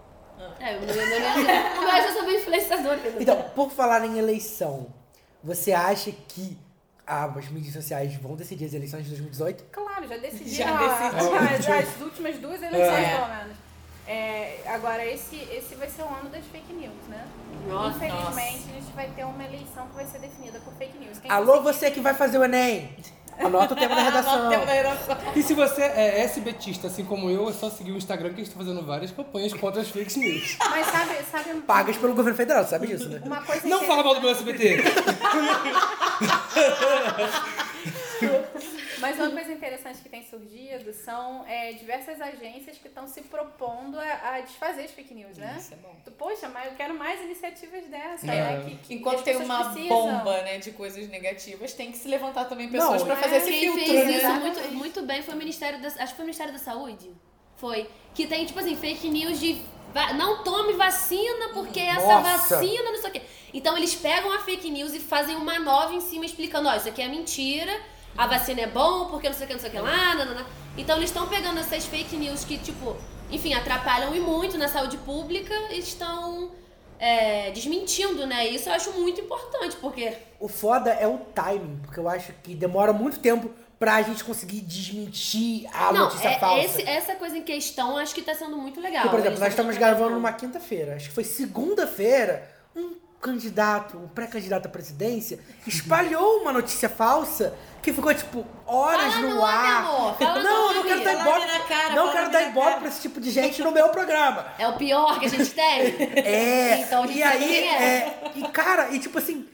[0.58, 2.98] É, o meu, eu sou bem influenciador.
[3.20, 4.92] Então, por falar em eleição,
[5.42, 6.58] você acha que
[7.06, 9.64] ah, as mídias sociais vão decidir as eleições de 2018?
[9.70, 11.74] Claro, já decidiram Já decidiram.
[11.78, 13.16] as, as últimas duas eleições, É.
[13.16, 13.56] pelo menos.
[14.04, 17.24] É, agora, esse, esse vai ser o ano das fake news, né?
[17.68, 18.04] Nossa.
[18.04, 21.18] Infelizmente, a gente vai ter uma eleição que vai ser definida por fake news.
[21.20, 22.96] Quem Alô, você que vai fazer o Enem!
[23.38, 24.32] Anota o tema da redação.
[24.46, 25.16] Anota o tema da redação.
[25.34, 28.44] E se você é SBTista, assim como eu, é só seguir o Instagram que a
[28.44, 30.56] gente tá fazendo várias campanhas contra as fake news.
[30.70, 33.20] Mas sabe, sabe Pagas pelo governo federal, sabe disso, né?
[33.24, 34.82] uma coisa Não que- fala mal do meu SBT!
[39.00, 39.41] Mas uma coisa
[40.00, 44.90] que tem surgido são é, diversas agências que estão se propondo a, a desfazer as
[44.90, 45.56] fake news, né?
[45.58, 45.94] Isso é bom.
[46.04, 48.34] Tu, Poxa, mas eu quero mais iniciativas dessas, É.
[48.58, 48.64] né?
[48.68, 49.88] Que, que Enquanto tem uma precisam.
[49.88, 53.52] bomba, né, de coisas negativas, tem que se levantar também pessoas pra é, fazer esse
[53.52, 54.12] filtro, fez né?
[54.12, 55.88] isso muito, muito bem foi o Ministério da.
[55.88, 57.10] Acho que foi o Ministério da Saúde.
[57.56, 57.88] Foi.
[58.14, 59.62] Que tem, tipo assim, fake news de.
[60.16, 62.56] Não tome vacina porque essa Nossa.
[62.56, 63.22] vacina, não sei o quê.
[63.52, 66.88] Então eles pegam a fake news e fazem uma nova em cima explicando: ó, isso
[66.88, 67.78] aqui é mentira,
[68.16, 70.46] a vacina é bom porque não sei o que, não sei o que lá, nanana.
[70.76, 72.96] Então eles estão pegando essas fake news que, tipo,
[73.30, 76.50] enfim, atrapalham e muito na saúde pública e estão
[76.98, 78.46] é, desmentindo, né?
[78.48, 82.54] Isso eu acho muito importante, porque O foda é o timing, porque eu acho que
[82.54, 86.64] demora muito tempo pra gente conseguir desmentir a não, notícia é- falsa.
[86.64, 89.02] esse- essa coisa em questão acho que tá sendo muito legal.
[89.02, 90.94] Porque, por exemplo, Eles nós estamos gravando numa quinta-feira.
[90.94, 97.92] Acho que foi segunda-feira, um candidato, um pré-candidato à presidência, espalhou uma notícia falsa que
[97.92, 99.78] ficou, tipo, horas Fala no ar.
[99.84, 100.14] amor.
[100.16, 100.74] Fala não, eu nome.
[100.74, 101.68] não quero dar ibope.
[101.68, 102.78] cara, não quero dar ibope cara.
[102.80, 104.46] pra esse tipo de gente no meu programa.
[104.58, 105.92] É o pior que a gente tem.
[106.24, 107.84] É, Então a gente e aí, é.
[107.84, 109.48] é, e cara, e tipo assim,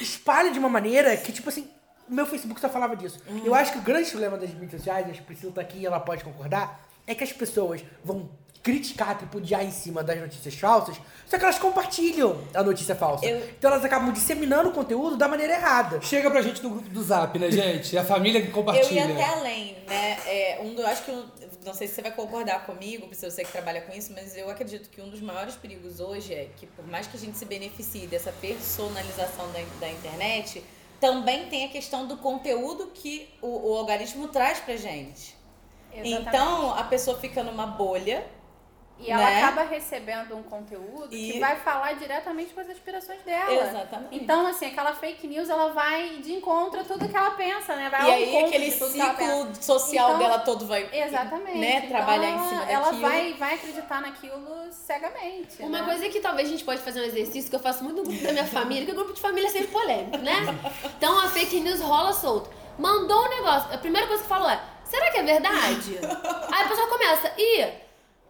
[0.00, 1.68] espalha de uma maneira que, tipo assim,
[2.08, 3.20] o meu Facebook só falava disso.
[3.28, 3.42] Uhum.
[3.44, 6.00] Eu acho que o grande problema das mídias sociais, a Priscila tá aqui e ela
[6.00, 8.28] pode concordar, é que as pessoas vão
[8.62, 13.24] criticar, tripudiar em cima das notícias falsas, só que elas compartilham a notícia falsa.
[13.24, 16.02] Eu- Então elas acabam disseminando o conteúdo da maneira errada.
[16.02, 17.96] Chega pra gente no grupo do Zap, né, gente?
[17.96, 19.04] É a família que Eu compartilha.
[19.06, 20.18] ia até além, né?
[20.26, 21.26] É, um do, eu acho que, um-
[21.64, 24.50] não sei se você vai concordar comigo, se você que trabalha com isso, mas eu
[24.50, 27.44] acredito que um dos maiores perigos hoje é que, por mais que a gente se
[27.44, 30.60] beneficie dessa personalização da, da internet,
[31.00, 35.35] também tem a questão do conteúdo que o, o algoritmo traz pra gente.
[35.92, 36.28] Exatamente.
[36.28, 38.26] Então, a pessoa fica numa bolha.
[38.98, 39.42] E ela né?
[39.42, 43.52] acaba recebendo um conteúdo E- que vai falar diretamente com as aspirações dela.
[43.68, 44.16] Exatamente.
[44.16, 47.90] Então, assim, aquela fake news, ela vai de encontro a tudo que ela pensa, né?
[47.90, 51.58] Vai e aí, aquele ela ciclo social Então, dela todo vai Exatamente.
[51.58, 53.02] né, Então, trabalhar em ela- cima Ela daquilo.
[53.02, 55.62] vai, vai acreditar naquilo cegamente.
[55.62, 55.84] Uma né?
[55.84, 58.22] coisa que talvez a gente pode fazer um exercício que eu faço muito no grupo
[58.24, 60.36] da minha família, que o grupo de família é sempre polêmico, né?
[60.96, 62.48] Então a fake news rola solto.
[62.78, 63.74] Mandou um negócio.
[63.74, 64.58] A primeira coisa que falou é:
[64.90, 65.98] será que é verdade?
[66.52, 67.60] Aí a pessoa começa, ih,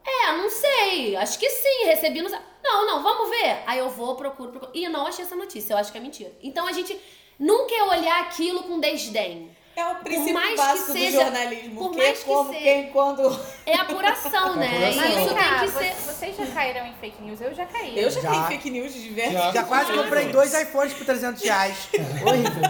[0.08, 2.30] é, não sei, acho que sim, recebi no.
[2.62, 3.58] Não, não, vamos ver.
[3.66, 4.72] Aí eu vou, procuro, procuro.
[4.74, 6.32] Ih, não achei essa notícia, eu acho que é mentira.
[6.42, 6.98] Então a gente
[7.38, 9.54] nunca é olhar aquilo com desdém.
[9.76, 11.78] É o princípio mais que básico seja- do jornalismo.
[11.78, 13.40] por que mais que como, seja- quem, quando...
[13.66, 14.66] É apuração, né?
[14.68, 14.96] apuração.
[14.96, 15.94] Mas E vem isso tem que ser.
[16.12, 17.40] vocês já caíram em fake news?
[17.42, 17.98] Eu já caí.
[18.00, 18.30] Eu já, Já.
[18.30, 19.52] caí em fake news de diversos Já.
[19.52, 21.76] Já quase comprei dois iPhones por 300 reais.
[22.26, 22.62] Horrível.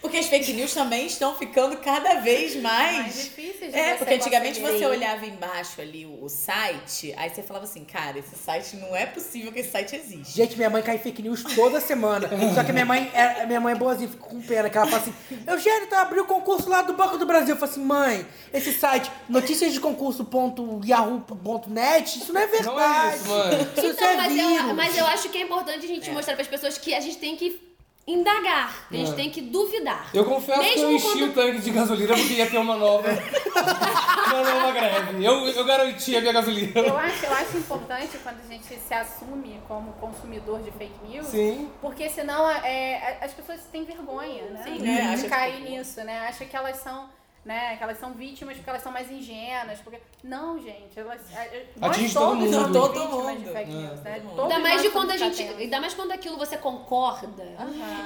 [0.00, 2.96] Porque as fake news também estão ficando cada vez mais.
[2.98, 4.78] Mais difíceis de É, você porque antigamente conseguir.
[4.78, 8.94] você olhava embaixo ali o, o site, aí você falava assim, cara, esse site não
[8.94, 10.36] é possível que esse site existe.
[10.36, 12.28] Gente, minha mãe cai em fake news toda semana.
[12.54, 14.70] Só que minha mãe é, minha mãe é boazinha, fico com pena.
[14.70, 15.12] Que ela fala assim:
[15.46, 17.54] Eugênio, tá abriu o concurso lá do Banco do Brasil.
[17.54, 22.76] Eu falo assim: mãe, esse site, noticias de concurso.yahoo.net, isso não é verdade.
[22.76, 23.68] Não é isso, mãe.
[23.76, 24.60] Isso Então, é mas, vírus.
[24.68, 27.00] eu, mas eu acho que é importante a gente mostrar para as pessoas que a
[27.00, 27.67] gente tem que
[28.08, 29.14] indagar, a gente É.
[29.14, 30.08] tem que duvidar.
[30.14, 32.76] Eu confesso que eu Mesmo enchi quando- o tanque de gasolina porque ia ter uma
[32.76, 33.08] nova.
[33.08, 33.12] Não,
[34.44, 35.24] não, uma greve.
[35.24, 36.72] Eu, eu garanti a minha gasolina.
[36.80, 41.26] Eu acho, eu acho importante quando a gente se assume como consumidor de fake news,
[41.26, 41.70] Sim.
[41.82, 44.62] porque senão é, as pessoas têm vergonha, né?
[44.64, 44.94] Sim, de, né?
[45.02, 46.20] de Acha que- cair nisso, né?
[46.28, 47.08] Acha que elas são,
[47.48, 47.76] né?
[47.76, 51.90] Que elas são vítimas porque elas são mais ingênuas, porque não, gente, elas é, nós
[51.92, 52.52] Atinge todo todos mundo.
[52.54, 53.38] somos Todo mundo.
[53.38, 54.14] de fake news, né?
[54.16, 54.36] todo mundo.
[54.36, 55.42] Todos Ainda mais de quando a gente.
[55.42, 55.60] atentos.
[55.60, 57.42] Ainda mais quando aquilo você concorda.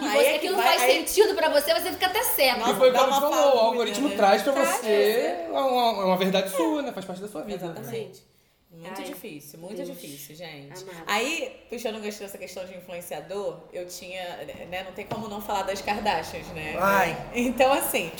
[0.01, 2.23] E Aí você, é que aquilo vai- faz aí- sentido pra você, você fica até.
[2.57, 4.17] Nossa, E foi dá como falou, o algoritmo né?
[4.17, 6.93] traz pra Traz, você uma, uma verdade sua, né?
[6.93, 7.65] Faz parte da sua vida.
[7.67, 8.32] Exatamente.
[8.75, 9.89] Muito Ai, difícil, muito Deus.
[9.91, 10.83] difícil, gente.
[10.83, 11.05] Amado.
[11.07, 14.23] Aí, puxando o gancho dessa questão de influenciador, eu tinha,
[14.71, 16.77] né, não tem como não falar das Kardashians, né?
[16.81, 17.15] Ai.
[17.35, 18.11] Então, assim,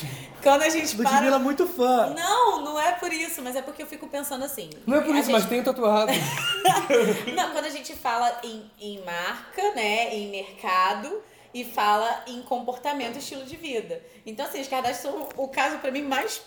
[0.43, 1.09] quando a gente para...
[1.09, 2.11] Ludmilla é muito fã.
[2.13, 4.69] Não, não é por isso, mas é porque eu fico pensando assim.
[4.85, 6.11] Não é por isso, mas gente- tem tatuado.
[7.35, 13.15] Não, quando a gente fala em, em marca, né, em mercado e fala em comportamento
[13.15, 14.03] e estilo de vida.
[14.23, 16.41] Então, assim, as Kardashians são o caso pra mim mais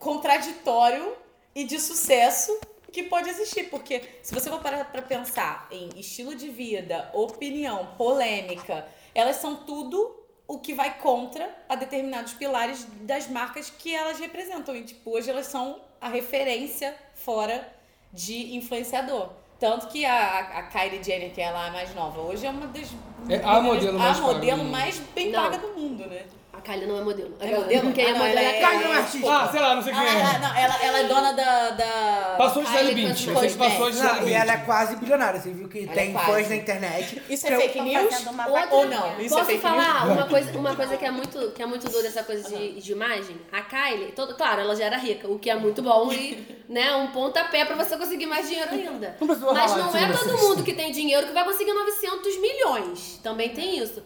[0.00, 1.16] contraditório
[1.54, 2.58] e de sucesso
[2.94, 7.88] que pode existir, porque se você for parar pra pensar em estilo de vida, opinião,
[7.98, 14.20] polêmica, elas são tudo o que vai contra a determinados pilares das marcas que elas
[14.20, 14.76] representam.
[14.76, 17.68] E, tipo, hoje elas são a referência fora
[18.12, 19.30] de influenciador.
[19.58, 22.68] Tanto que a, a Kylie Jenner, que é lá a mais nova, hoje é uma
[22.68, 22.88] das
[23.28, 25.42] É a modelo mais a modelo mais bem Não.
[25.42, 26.26] paga do mundo, né?
[26.56, 27.34] A Kylie não é modelo.
[27.40, 27.92] É modelo?
[27.92, 28.98] Quem é Ah, não, modelo ela é é- a Kylie é Kylie.
[28.98, 29.30] artista.
[29.32, 30.38] Ah, sei lá, não sei quem Ah, ela, é.
[30.38, 31.70] não, ela, ela é dona da.
[31.70, 32.68] da Passou de.
[32.68, 33.02] Eu sei que
[33.32, 33.56] Cosmetics.
[33.56, 35.40] passou de Não, Gisele e ela é quase bilionária.
[35.40, 37.22] Você viu que Ela é tem fãs na internet.
[37.28, 38.26] Isso é fake news?
[38.26, 39.20] Outra- Ou não?
[39.20, 40.16] Isso é Posso fake falar news?
[40.16, 42.92] uma coisa, uma coisa que é muito, que é muito dura essa coisa de, de
[42.92, 43.36] imagem?
[43.52, 46.94] A Kylie, todo, claro, ela já era rica, o que é muito bom e, né,
[46.96, 49.16] um pontapé pra você conseguir mais dinheiro ainda.
[49.20, 53.20] Não Mas não é todo mundo que tem dinheiro que vai conseguir 900 milhões.
[53.22, 54.02] Também tem isso.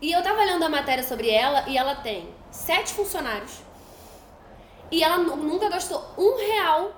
[0.00, 3.60] E eu tava lendo a matéria sobre ela e ela tem sete funcionários.
[4.90, 6.92] E ela nu- nunca gastou um real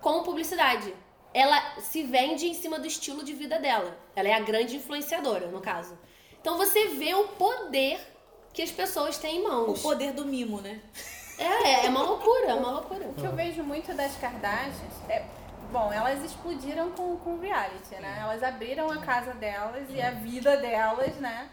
[0.00, 0.94] com publicidade.
[1.32, 3.96] Ela se vende em cima do estilo de vida dela.
[4.16, 5.96] Ela é a grande influenciadora, no caso.
[6.40, 8.00] Então você vê o poder
[8.52, 9.82] que as pessoas têm em O mãos.
[9.82, 10.80] poder do mimo, né?
[11.38, 13.06] É, é uma loucura, é uma loucura.
[13.06, 14.74] O que eu vejo muito das Kardashians
[15.08, 15.24] é.
[15.70, 18.18] Bom, elas explodiram com, com reality, né?
[18.22, 21.48] Elas abriram a casa delas e a vida delas, né?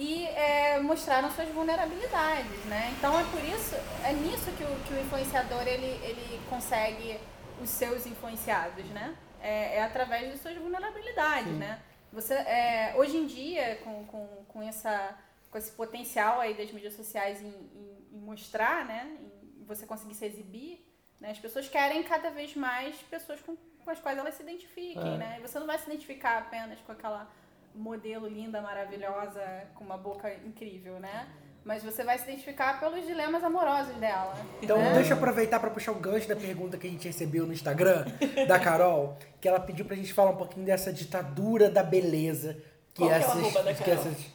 [0.00, 2.94] E é, mostraram suas vulnerabilidades, né?
[2.96, 3.74] Então é por isso,
[4.04, 7.18] é nisso que o, que o influenciador ele, ele consegue
[7.60, 9.16] os seus influenciados, né?
[9.40, 11.80] É, é através de suas vulnerabilidades, né?
[12.12, 15.16] Você, é, hoje em dia, com, com, com, essa,
[15.50, 19.16] com esse potencial aí das mídias sociais em, em- em mostrar, né?
[19.60, 20.80] Em você conseguir se exibir,
[21.20, 21.32] né?
[21.32, 25.18] As pessoas querem cada vez mais pessoas com, com as quais elas se identifiquem, É.
[25.18, 25.36] né?
[25.38, 27.28] E você não vai se identificar apenas com aquela
[27.78, 29.40] modelo linda, maravilhosa,
[29.74, 31.28] com uma boca incrível, né?
[31.64, 34.34] Mas você vai se identificar pelos dilemas amorosos dela.
[34.62, 34.94] Então, né?
[34.94, 38.06] deixa eu aproveitar pra puxar o gancho da pergunta que a gente recebeu no Instagram
[38.46, 42.54] da Carol, que ela pediu pra gente falar um pouquinho dessa ditadura da beleza
[42.94, 44.00] que Qual que é essas arroba da que Carol?
[44.00, 44.26] essas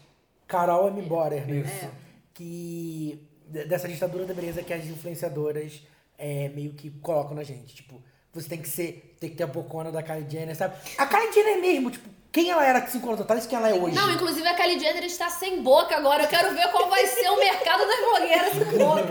[0.48, 1.02] Carol M.
[1.04, 1.90] Borer, isso.
[2.34, 5.82] Que de- dessa ditadura da beleza que as influenciadoras
[6.18, 9.48] é, meio que colocam na gente, tipo, você tem que ser, tem que ter a
[9.48, 10.76] bocona da Kylie Jenner, sabe?
[10.98, 13.76] A Kylie Jenner mesmo, tipo, quem ela era 5 anos atrás e quem ela é
[13.76, 13.96] hoje.
[13.96, 16.24] Não, inclusive a Kylie Jenner está sem boca agora.
[16.24, 19.04] Eu quero ver qual vai ser o mercado das blogueiras sem boca.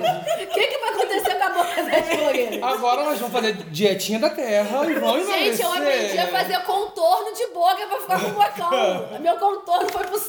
[0.42, 2.62] O que, que vai acontecer com a boca das blogueiras?
[2.64, 5.56] Agora nós vamos fazer dietinha da terra e vamos emagrecer.
[5.56, 9.20] Gente, eu aprendi a fazer contorno de boca pra ficar com bocão.
[9.20, 10.22] Meu contorno foi pro.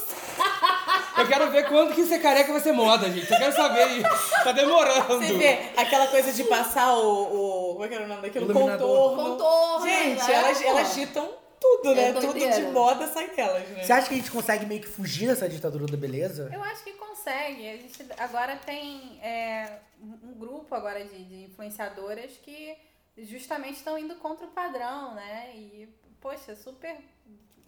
[1.18, 3.28] Eu quero ver quando que ser careca vai ser moda, gente.
[3.28, 4.44] Eu quero saber isso.
[4.44, 5.18] Tá demorando.
[5.18, 7.70] Você vê aquela coisa de passar o.
[7.70, 8.46] o como é que era o nome daquilo?
[8.46, 9.16] Contorno.
[9.16, 10.34] Contorno, Gente, né?
[10.34, 12.12] elas, elas ditam tudo, né?
[12.12, 13.84] Tudo de moda sai delas, né?
[13.84, 16.50] Você acha que a gente consegue meio que fugir dessa ditadura da beleza?
[16.52, 17.68] Eu acho que consegue.
[17.68, 22.76] A gente agora tem é, um um grupo agora de, de influenciadoras que
[23.18, 25.52] justamente estão indo contra o padrão, né?
[25.54, 25.88] E,
[26.20, 26.96] poxa, super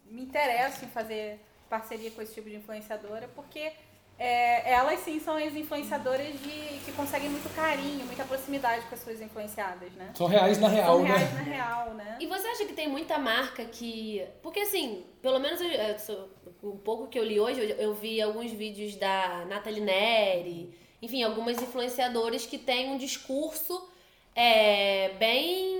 [0.05, 1.39] me interesso em fazer
[1.69, 3.71] parceria com esse tipo de influenciadora, porque
[4.19, 9.01] é, elas sim são as influenciadoras de, que conseguem muito carinho, muita proximidade com as
[9.01, 10.11] suas influenciadas, né?
[10.15, 11.39] São reais na real, São reais né?
[11.39, 12.17] na real, né?
[12.19, 14.23] E você acha que tem muita marca que.
[14.41, 16.29] Porque assim, pelo menos eu, eu sou-
[16.63, 21.21] um pouco que eu li hoje, eu, eu vi alguns vídeos da Nathalie Neri, enfim,
[21.21, 23.87] algumas influenciadoras que têm um discurso
[24.35, 25.77] é, bem.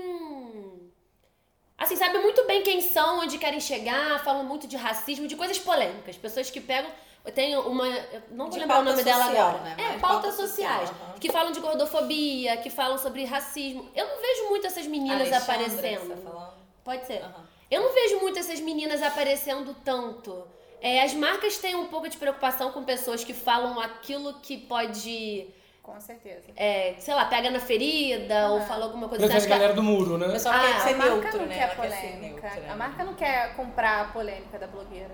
[1.76, 5.58] Assim, sabe muito bem quem são, onde querem chegar, falam muito de racismo, de coisas
[5.58, 6.16] polêmicas.
[6.16, 6.90] Pessoas que pegam.
[7.32, 7.86] Tem uma.
[7.86, 9.62] eu Não vou De lembrar o nome dela social, agora.
[9.64, 9.76] né?
[9.78, 10.48] É, pautas pauta social,
[10.80, 10.90] sociais.
[10.90, 11.18] aham.
[11.18, 13.88] Que falam de gordofobia, que falam sobre racismo.
[13.94, 16.00] Eu não vejo muito essas meninas Alexandra, aparecendo.
[16.08, 16.52] Você tá falando?
[16.84, 17.24] Pode ser.
[17.70, 20.44] Eu não vejo muito essas meninas aparecendo tanto.
[20.80, 25.48] É, as marcas têm um pouco de preocupação com pessoas que falam aquilo que pode
[25.82, 26.44] Com certeza.
[26.56, 29.52] é, sei lá, pega na ferida ou fala alguma coisa Prefere assim.
[29.52, 30.28] a galera do muro, né?
[30.28, 31.54] O pessoal Ah, quer A ser marca neutro, não né?
[31.56, 32.48] quer Ela quer ser polêmica.
[32.54, 32.72] neutra.
[32.72, 35.10] A marca não quer comprar a polêmica da blogueira.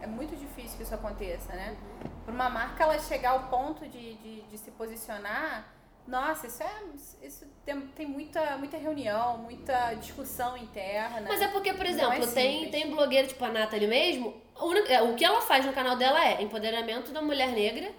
[0.00, 1.76] É muito difícil que isso aconteça, né?
[2.24, 5.66] Para uma marca ela chegar ao ponto de, de, de se posicionar,
[6.08, 7.26] nossa, isso é.
[7.26, 11.26] Isso tem, tem muita, muita reunião, muita discussão interna.
[11.28, 14.34] Mas é porque, por Não exemplo, é tem, tem blogueira tipo a Nathalie mesmo,
[14.88, 17.92] é, o que ela faz no canal dela é empoderamento da mulher negra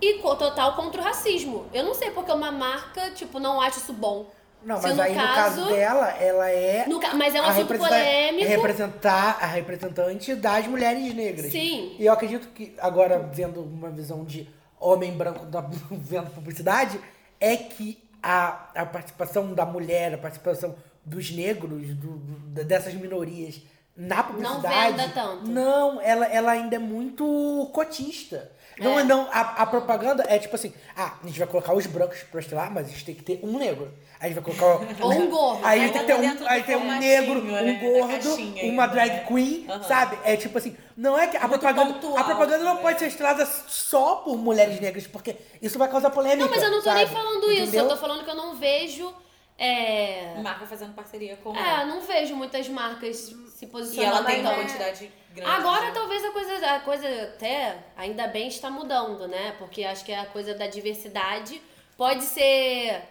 [0.00, 1.66] e total contra o racismo.
[1.72, 4.28] Eu não sei porque uma marca, tipo, não acha isso bom.
[4.64, 6.86] Não, mas aí no caso dela, ela é.
[7.00, 8.48] Ca- mas é um a assunto polêmico.
[8.48, 11.50] representar a representante das mulheres negras.
[11.52, 11.96] Sim.
[11.98, 14.48] E eu acredito que, agora, vendo uma visão de
[14.78, 15.60] homem branco da,
[15.90, 17.00] vendo publicidade,
[17.40, 23.60] é que a, a participação da mulher, a participação dos negros, do- do- dessas minorias
[23.96, 24.92] na publicidade.
[24.96, 25.48] venda tanto.
[25.50, 28.50] Não, ela, ela ainda é muito cotista.
[28.78, 29.04] Não, É.
[29.04, 32.40] não, a, a propaganda é tipo assim, ah, a gente vai colocar os brancos pra
[32.40, 33.92] estelar, mas a gente tem que ter um negro.
[34.18, 34.86] Aí a gente vai colocar...
[35.04, 35.60] Ou um gordo.
[35.64, 38.94] Aí tem que ter um, aí tem um negro, né, um gordo, caixinha uma ainda,
[38.94, 39.24] drag né?
[39.28, 40.18] queen, sabe?
[40.24, 42.80] É tipo assim, não é que a Muito propaganda, pontual, a propaganda não né?
[42.82, 46.44] pode ser estrelada só por mulheres negras, porque isso vai causar polêmica.
[46.44, 47.18] Não, mas eu não tô nem sabe?
[47.18, 47.62] falando isso.
[47.62, 47.84] Entendeu?
[47.84, 49.12] Eu tô falando que eu não vejo.
[49.58, 50.34] É.
[50.42, 54.16] Marca fazendo parceria com É, não vejo muitas marcas se E posicionando.
[54.16, 55.50] ela tem uma quantidade grande.
[55.50, 59.54] Agora de- talvez a coisa, a coisa até, ainda bem, está mudando, né?
[59.58, 61.62] Porque acho que a coisa da diversidade
[61.96, 63.02] pode ser,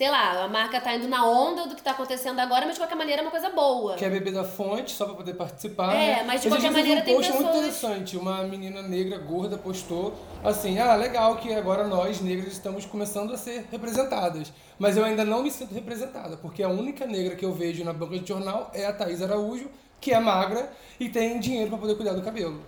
[0.00, 2.80] sei lá, a marca tá indo na onda do que tá acontecendo agora, mas de
[2.80, 3.96] qualquer maneira é uma coisa boa.
[3.96, 5.94] Quer beber da fonte só pra poder participar.
[5.94, 6.22] É, né?
[6.26, 8.16] mas de qualquer maneira um tem post muito pessoas- interessante.
[8.16, 13.36] Uma menina negra gorda postou assim: ah, legal que agora nós negras estamos começando a
[13.36, 14.50] ser representadas.
[14.78, 17.92] Mas eu ainda não me sinto representada, porque a única negra que eu vejo na
[17.92, 19.68] banca de jornal é a Thaís Araújo,
[20.00, 22.58] que é magra e tem dinheiro pra poder cuidar do cabelo.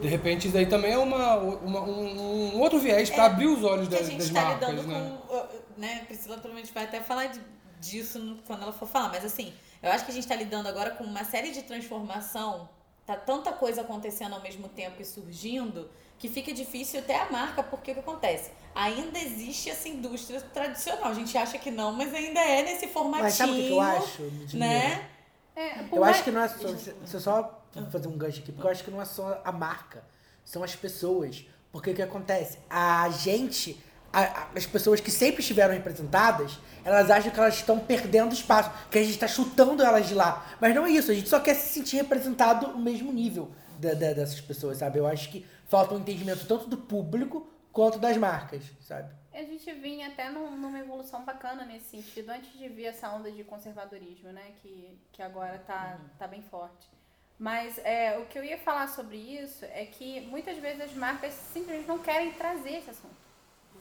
[0.00, 3.62] De repente, isso daí também é uma, uma- um, um outro viés pra abrir os
[3.62, 5.12] olhos das, gente das tá marcas, lidando né?
[5.28, 5.63] com.
[5.76, 7.40] Né, Priscila provavelmente vai até falar de-
[7.80, 9.52] disso no- quando ela for falar, mas assim,
[9.82, 12.68] eu acho que a gente tá lidando agora com uma série de transformação,
[13.06, 17.62] tá tanta coisa acontecendo ao mesmo tempo e surgindo, que fica difícil até a marca,
[17.62, 18.50] porque o que acontece?
[18.74, 21.04] Ainda existe essa indústria tradicional.
[21.10, 23.24] A gente acha que não, mas ainda é nesse formatinho.
[23.24, 24.22] Mas sabe o que eu acho?
[24.56, 25.08] Né?
[25.56, 26.68] É, Eu mais- acho que não é só.
[26.68, 29.52] Deixa eu só fazer um gancho aqui, porque eu acho que não é só a
[29.52, 30.04] marca,
[30.44, 31.44] são as pessoas.
[31.70, 32.58] Porque o que acontece?
[32.70, 33.76] A gente,
[34.22, 38.98] a- as pessoas que sempre estiveram representadas, elas acham que elas estão perdendo espaço, que
[38.98, 40.46] a gente está chutando elas de lá.
[40.60, 43.94] Mas não é isso, a gente só quer se sentir representado no mesmo nível da-
[43.94, 44.98] da- dessas pessoas, sabe?
[44.98, 49.10] Eu acho que falta um entendimento tanto do público quanto das marcas, sabe?
[49.32, 53.32] A gente vinha até num- numa evolução bacana nesse sentido, antes de vir essa onda
[53.32, 54.52] de conservadorismo, né?
[54.62, 56.88] Que, que agora tá, tá bem forte.
[57.36, 61.34] Mas é, o que eu ia falar sobre isso é que muitas vezes as marcas
[61.52, 63.16] simplesmente não querem trazer esse assunto,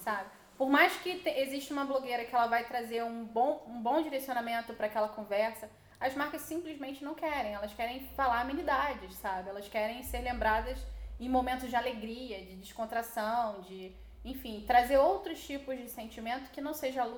[0.04, 0.30] sabe?
[0.58, 4.01] Por mais que te, exista uma blogueira que ela vai trazer um bom, um bom
[4.01, 7.54] direcionamento para aquela conversa, as marcas simplesmente não querem.
[7.54, 9.49] Elas querem falar amenidades, sabe?
[9.49, 10.78] Elas querem ser lembradas
[11.20, 16.74] em momentos de alegria, de descontração, de, enfim, trazer outros tipos de sentimento que não
[16.74, 17.10] seja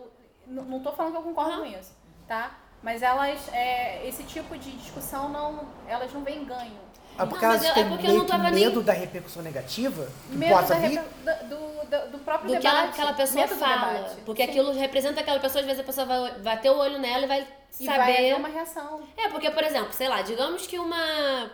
[0.48, 1.96] Não tô falando que eu concordo com isso,
[2.28, 2.60] tá?
[2.84, 6.80] Mas elas, é, esse tipo de discussão não, elas não veem ganho.
[7.18, 10.36] Ah, mas eu- é porque eu não que tava medo nem- da repercussão negativa que
[10.38, 11.00] Medo possa da vir.
[11.00, 12.78] do, do, do- do próprio do que debate.
[12.82, 14.16] ela- aquela pessoa medo do fala.
[14.26, 14.50] Porque Sim.
[14.50, 17.48] aquilo representa aquela pessoa, às vezes a pessoa vai bater o olho nela e vai
[17.80, 18.18] E vai saber.
[18.18, 19.02] haver uma reação.
[19.18, 21.52] É, porque, por exemplo, sei lá, digamos que uma.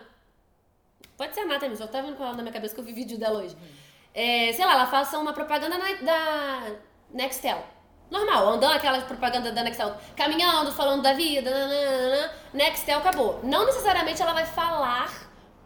[1.16, 2.92] Pode ser a Nathalie, só tá vendo com ela na minha cabeça que eu vi
[2.92, 3.56] vídeo dela hoje.
[4.14, 6.62] É, sei lá, ela faça uma propaganda na- da
[7.12, 7.64] Nextel.
[8.10, 13.40] Normal, andando aquela propaganda da Nextel, caminhando, falando da vida, nananana, Nextel acabou.
[13.42, 15.08] Não necessariamente ela vai falar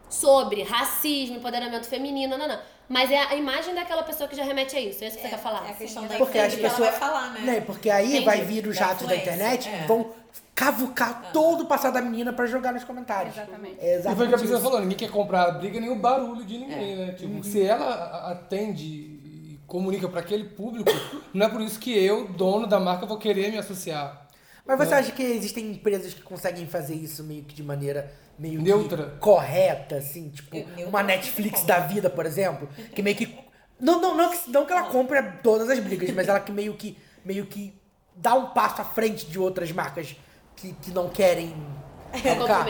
[0.09, 2.59] sobre racismo, empoderamento feminino, nananã.
[2.89, 5.03] Mas é a imagem daquela pessoa que já remete a isso.
[5.03, 5.67] É isso que você quer falar?
[5.67, 6.89] É a questão Sim, da Porque as que ela pessoas.
[6.91, 7.39] vai falar, né?
[7.41, 8.25] Né, Porque aí Entendi.
[8.25, 9.85] vai vir os Da ratos da influência, internet é.
[9.85, 10.11] vão
[10.55, 13.35] cavucar todo o passado da menina pra jogar nos comentários.
[13.35, 13.75] Exatamente.
[13.79, 14.61] É E foi o que a exatamente isso.
[14.61, 16.95] falou, ninguém quer comprar a briga nem o barulho de ninguém, É.
[16.95, 17.05] né?
[17.09, 17.15] Uhum.
[17.15, 20.89] Tipo, se ela atende e comunica pra aquele público,
[21.33, 24.26] não é por isso que eu, dono da marca, vou querer me associar.
[24.67, 28.57] Mas você acha que existem empresas que conseguem fazer isso meio que de maneira meio
[28.57, 29.17] que Neutra.
[29.19, 30.29] correta, assim?
[30.29, 33.37] Tipo, Neutra uma não Netflix da vida, por exemplo, que meio que.
[33.79, 36.73] Não, não, não, que, não que ela compre todas as brigas, mas ela que meio
[36.73, 37.79] que, meio que
[38.15, 40.15] dá um passo à frente de outras marcas
[40.55, 41.55] que, que não querem.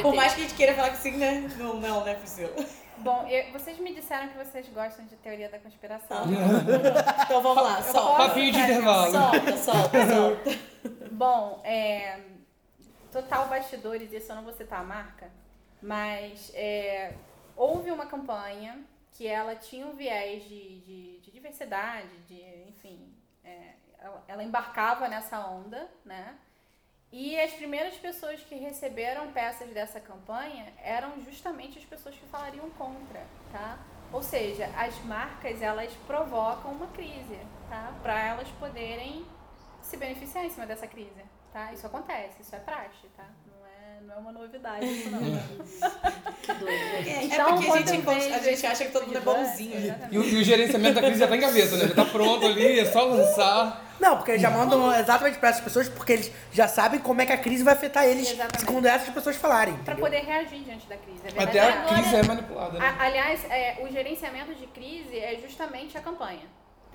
[0.02, 1.50] Por mais que a gente queira falar que sim, né?
[1.58, 2.52] Não, não, né, Priscila?
[3.00, 6.26] Bom, eu- vocês me disseram que vocês gostam de teoria da conspiração.
[7.26, 8.28] Então vamos lá, solta.
[8.28, 9.12] Papinho de intervalo.
[9.12, 10.60] Solta, solta, solta.
[11.12, 12.20] Bom, é,
[13.12, 15.30] total bastidores, isso eu não vou citar a marca,
[15.82, 17.14] mas é,
[17.56, 18.80] houve uma campanha
[19.14, 23.12] que ela tinha um viés de, de, de diversidade, de, enfim,
[23.44, 26.36] é, ela, ela embarcava nessa onda, né?
[27.12, 32.70] E as primeiras pessoas que receberam peças dessa campanha eram justamente as pessoas que falariam
[32.72, 33.80] contra, tá?
[34.12, 37.40] Ou seja, as marcas elas provocam uma crise,
[37.70, 37.94] tá?
[38.02, 39.26] Para elas poderem
[39.82, 41.72] se beneficiar em cima dessa crise, tá?
[41.72, 43.26] Isso acontece, isso é praxe, tá?
[44.08, 45.20] Não é, é uma novidade isso não.
[46.48, 49.78] É, Então, é porque a gente, a gente acha que todo mundo é bonzinho.
[49.78, 50.16] Exatamente.
[50.16, 51.88] E o, e o gerenciamento da crise já tá em gaveta, né?
[51.90, 53.86] Já tá pronto ali, é só lançar.
[54.00, 57.26] Não, porque eles já mandam exatamente pra essas pessoas, porque eles já sabem como é
[57.26, 58.66] que a crise vai afetar eles Exatamente.
[58.66, 59.76] quando essas pessoas falarem.
[59.78, 61.22] Para poder reagir diante da crise.
[61.36, 61.44] É.
[61.44, 62.96] Até a Agora- crise é manipulada, né?
[62.98, 66.42] A- aliás, é, o gerenciamento de crise é justamente a campanha.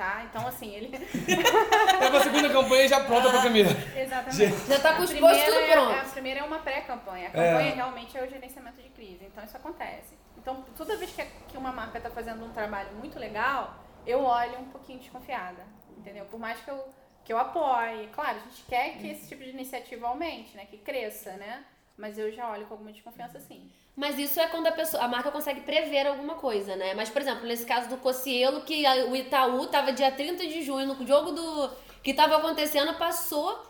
[0.03, 0.25] Tá?
[0.25, 0.91] Então, assim, ele.
[2.03, 3.71] É pra segunda campanha já pronta pra primeira.
[3.97, 4.67] Exatamente.
[4.67, 6.01] Já tá com A os postos primeira tudo é- pronto.
[6.01, 7.29] A primeira é uma pré-campanha.
[7.29, 9.25] A campanha realmente é o gerenciamento de crise.
[9.25, 10.19] Então, isso acontece.
[10.37, 14.59] Então, toda vez que, que uma marca está fazendo um trabalho muito legal, eu olho
[14.59, 15.63] um pouquinho desconfiada.
[15.97, 16.25] Entendeu?
[16.25, 16.85] Por mais que eu,
[17.25, 18.09] que eu apoie.
[18.13, 20.67] Claro, a gente quer que esse tipo de iniciativa aumente, né?
[20.69, 21.63] Que cresça, né?
[21.97, 23.71] Mas eu já olho com alguma desconfiança sim.
[23.95, 26.95] Mas isso é quando a pessoa, a marca consegue prever alguma coisa, né?
[26.95, 30.63] Mas, por exemplo, nesse caso do Cocielo, que a- o Itaú tava dia 30 de
[30.63, 31.71] junho, no jogo do
[32.03, 33.63] que tava acontecendo, passou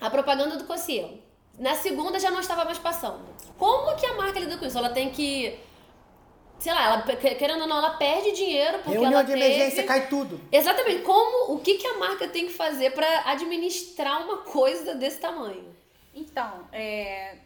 [0.00, 1.18] a propaganda do Cocielo.
[1.58, 3.22] Na segunda já não estava mais passando.
[3.58, 4.78] Como que a marca lida com isso?
[4.78, 5.58] Ela tem que
[6.58, 9.44] sei lá, ela, que- querendo ou não, ela perde dinheiro porque Reunião ela de teve...
[9.44, 10.40] emergência, cai tudo.
[10.50, 11.02] Exatamente.
[11.02, 15.74] Como, o que que a marca tem que fazer pra administrar uma coisa desse tamanho?
[16.14, 17.36] Então, é,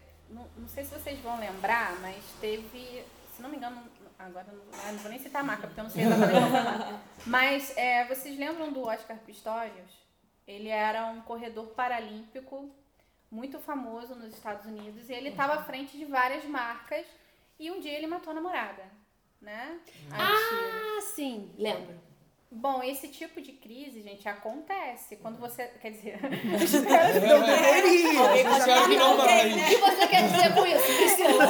[0.69, 3.03] não, sei se vocês vão lembrar, mas teve,
[3.35, 3.83] se não me engano,
[4.19, 6.51] agora não, ah, não vou nem citar a marca, porque eu não sei exatamente qual
[6.63, 7.01] marca.
[7.27, 9.91] Mas é, vocês lembram do Oscar Pistorius?
[10.47, 12.71] Ele era um corredor paralímpico
[13.31, 17.07] muito famoso nos Estados Unidos e ele estava à frente de várias marcas
[17.59, 18.85] e um dia ele matou a namorada,
[19.41, 19.81] né?
[20.13, 21.99] Ah, sim, lembro.
[22.51, 28.89] Bom, esse tipo de crise, gente, acontece quando você, quer dizer, Não deveria.
[28.89, 29.55] Que não O mais.
[29.69, 31.45] que você quer dizer com isso, Priscila?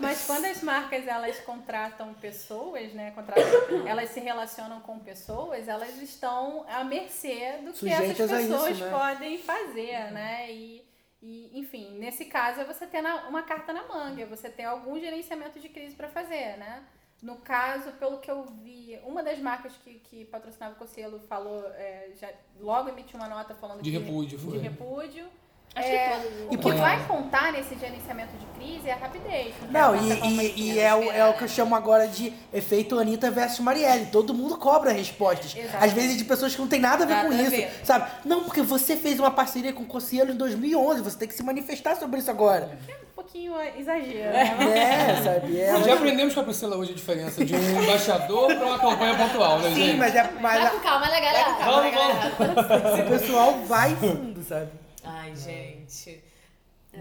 [0.00, 5.96] Mas quando as marcas elas contratam pessoas, né, contratam, elas se relacionam com pessoas, elas
[6.02, 8.90] estão à mercê do que essas Sujeitas isso, pessoas né?
[8.90, 10.50] podem fazer, né?
[10.50, 10.84] E,
[11.22, 14.64] e, enfim, nesse caso é você ter na- uma carta na manga, é você ter
[14.64, 16.82] algum gerenciamento de crise para fazer, né?
[17.22, 21.64] No caso, pelo que eu vi, uma das marcas que, que patrocinava o Cocielo falou,
[21.68, 22.28] é, já
[22.60, 24.52] logo emitiu uma nota falando De que- repúdio, foi.
[24.52, 25.26] de repúdio.
[25.74, 26.20] Acho É,
[26.50, 29.54] que o que vai contar nesse gerenciamento de crise é a rapidez.
[29.70, 32.30] Não, a nossa e, e, e é, o, é o que eu chamo agora de
[32.52, 34.06] efeito Anitta versus Marielle.
[34.06, 35.56] Todo mundo cobra respostas.
[35.56, 35.84] Exatamente.
[35.84, 37.50] Às vezes de pessoas que não tem nada a ver Nada com a isso.
[37.52, 37.70] ver.
[37.84, 38.10] Sabe?
[38.24, 41.00] Não, porque você fez uma parceria com o Cossielo em 2011.
[41.00, 42.68] Você tem que se manifestar sobre isso agora.
[43.10, 44.56] Um pouquinho exagero, né?
[44.76, 45.58] É, sabe?
[45.58, 49.16] É, Já aprendemos com a Priscila hoje a diferença de um embaixador pra uma campanha
[49.16, 49.96] pontual, né, Sim, gente?
[49.96, 51.52] mas, é, Vai mas com calma, né, galera?
[51.64, 52.98] Vamos, vamos.
[53.00, 54.68] o pessoal vai fundo, sabe?
[55.04, 56.22] Ai, gente.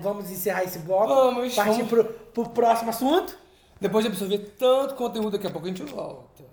[0.02, 1.08] Vamos encerrar esse bloco.
[1.08, 1.90] Vamos, Partir vamos.
[1.90, 3.38] pro, pro próximo assunto.
[3.80, 6.44] Depois de absorver tanto conteúdo, daqui a pouco a gente volta.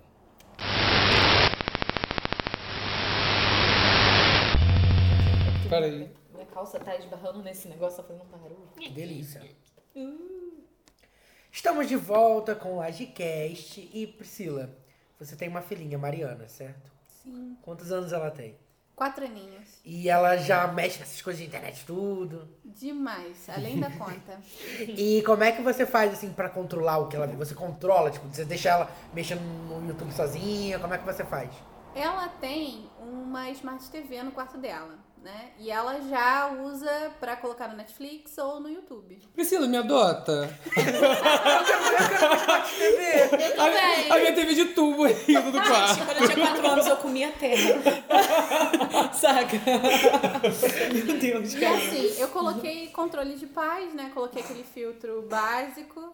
[5.69, 6.11] Peraí.
[6.33, 8.69] Minha calça tá esbarrando nesse negócio, tá fazendo um barulho.
[8.93, 9.41] Delícia.
[11.51, 13.89] Estamos de volta com o Agicast.
[13.93, 14.75] E Priscila,
[15.19, 16.91] você tem uma filhinha, Mariana, certo?
[17.23, 17.57] Sim.
[17.61, 18.57] Quantos anos ela tem?
[18.99, 19.79] Quatro aninhos.
[19.85, 22.49] E ela já mexe nessas coisas de internet tudo.
[22.65, 24.41] Demais, além da conta.
[24.89, 27.33] E como é que você faz assim pra controlar o que ela vê?
[27.37, 30.79] Você controla, tipo, você deixa ela mexendo no YouTube sozinha?
[30.79, 31.49] Como é que você faz?
[31.95, 35.51] Ela tem uma Smart TV no quarto dela, né?
[35.59, 39.19] E ela já usa pra colocar no Netflix ou no YouTube.
[39.33, 40.49] Priscila, me adota.
[40.73, 40.91] Tudo
[42.97, 44.11] bem.
[44.11, 46.05] A minha TV de tubo aí do quarto.
[46.05, 47.81] Quando eu tinha 4 anos, eu comia terra.
[49.13, 49.57] Saca?
[50.93, 54.11] Meu Deus, E assim, eu coloquei controle de paz, né?
[54.13, 56.13] Coloquei aquele filtro básico,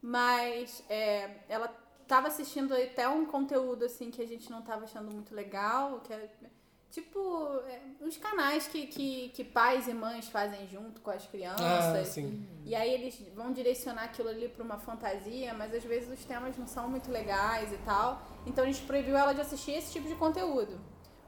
[0.00, 1.74] mas é, ela
[2.06, 6.12] tava assistindo até um conteúdo assim que a gente não tava achando muito legal, que
[6.12, 6.28] é
[6.92, 11.64] tipo é, uns canais que, que, que pais e mães fazem junto com as crianças.
[11.64, 12.46] Ah, sim.
[12.64, 16.56] E aí eles vão direcionar aquilo ali para uma fantasia, mas às vezes os temas
[16.56, 18.22] não são muito legais e tal.
[18.46, 20.78] Então a gente proibiu ela de assistir esse tipo de conteúdo.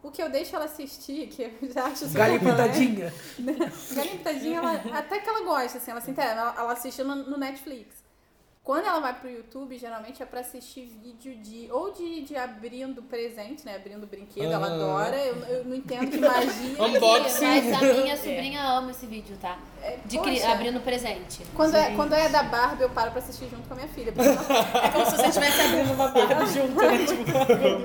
[0.02, 3.12] O que eu deixo ela assistir, que eu já acho super Galinha polêmico, pintadinha?
[3.96, 7.38] Galinha Pitadinha, ela, até que ela gosta, assim, ela interessa, ela, ela assiste no, no
[7.38, 8.03] Netflix.
[8.64, 11.68] Quando ela vai pro YouTube, geralmente é pra assistir vídeo de.
[11.70, 13.76] Ou de, de abrindo presente, né?
[13.76, 14.74] Abrindo brinquedo, ela Ah.
[14.74, 15.16] adora.
[15.18, 16.82] Eu, eu não entendo que magia.
[16.82, 17.44] Unboxing.
[17.70, 19.58] Mas a minha sobrinha ama esse vídeo, tá?
[20.06, 21.42] De cri- abrindo presente.
[21.54, 24.10] Quando é, quando é da Barbie, eu paro pra assistir junto com a minha filha.
[24.12, 24.40] porque ela-
[24.82, 26.98] É como se você estivesse abrindo uma barra junto, né?
[27.06, 27.30] Tipo,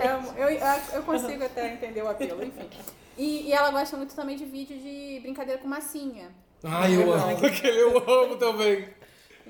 [0.02, 2.70] É, eu, eu, eu consigo até entender o apelo, enfim.
[3.18, 6.30] E, e ela gosta muito também de vídeo de brincadeira com massinha.
[6.64, 8.88] Ai, eu amo aquele, eu amo também.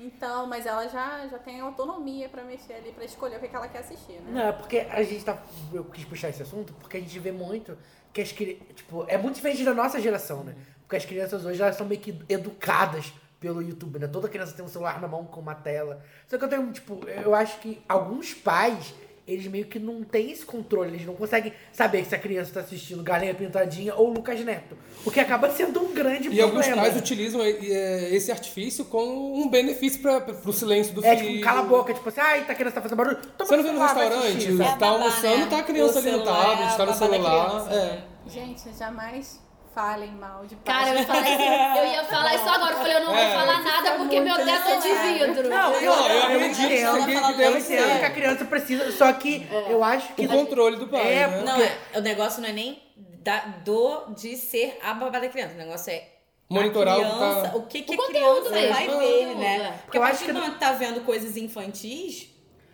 [0.00, 3.54] Então, mas ela já, já tem autonomia pra mexer ali, pra escolher o que, que
[3.54, 4.30] ela quer assistir, né?
[4.32, 5.36] Não, é porque a gente tá.
[5.72, 7.76] Eu quis puxar esse assunto porque a gente vê muito
[8.10, 8.66] que as crianças.
[8.74, 10.56] Tipo, é muito diferente da nossa geração, né?
[10.80, 14.06] Porque as crianças hoje elas são meio que educadas pelo YouTube, né?
[14.06, 16.02] Toda criança tem um celular na mão com uma tela.
[16.26, 18.94] Só que eu tenho, tipo, eu acho que alguns pais.
[19.32, 22.60] Eles meio que não têm esse controle, eles não conseguem saber se a criança tá
[22.60, 24.76] assistindo Galinha Pintadinha ou Lucas Neto.
[25.04, 26.82] O que acaba sendo um grande E alguns problema.
[26.82, 31.30] pais utilizam é, esse artifício como um benefício pra, pro silêncio do É filho.
[31.32, 33.16] tipo, cala a boca, tipo assim, ai, tá criança tá fazendo barulho.
[33.38, 34.86] Toma Você não vê no restaurante, assistir, tá?
[34.86, 35.46] É almoçando, né?
[35.48, 37.50] tá a criança O ali no celular, tablet, tá no celular.
[37.50, 37.86] criança, é.
[37.86, 38.04] né?
[38.26, 39.40] Gente, jamais
[39.80, 40.78] falem mal de pais.
[40.78, 42.72] Cara, eu ia falar isso, eu ia falar isso agora.
[42.72, 43.30] Eu falei, eu não vou É.
[43.32, 44.88] falar nada porque meu teto é de
[45.24, 45.48] vidro.
[45.48, 49.82] Não, eu, Não, eu eu acredito eu entendo que a criança precisa, só que eu
[49.82, 50.26] acho que...
[50.26, 51.42] O controle do pai, É, né?
[51.44, 52.82] Não, é, o negócio não é nem
[53.22, 55.54] da, do de ser a babá da criança.
[55.54, 56.04] O negócio é
[56.48, 58.98] Monitorar o que criança, tá- o que, que O a conteúdo criança mesmo, vai o
[58.98, 59.56] ver, né?
[59.56, 59.72] é.
[59.84, 62.28] Porque Eu acho que que tá vendo coisas infantis,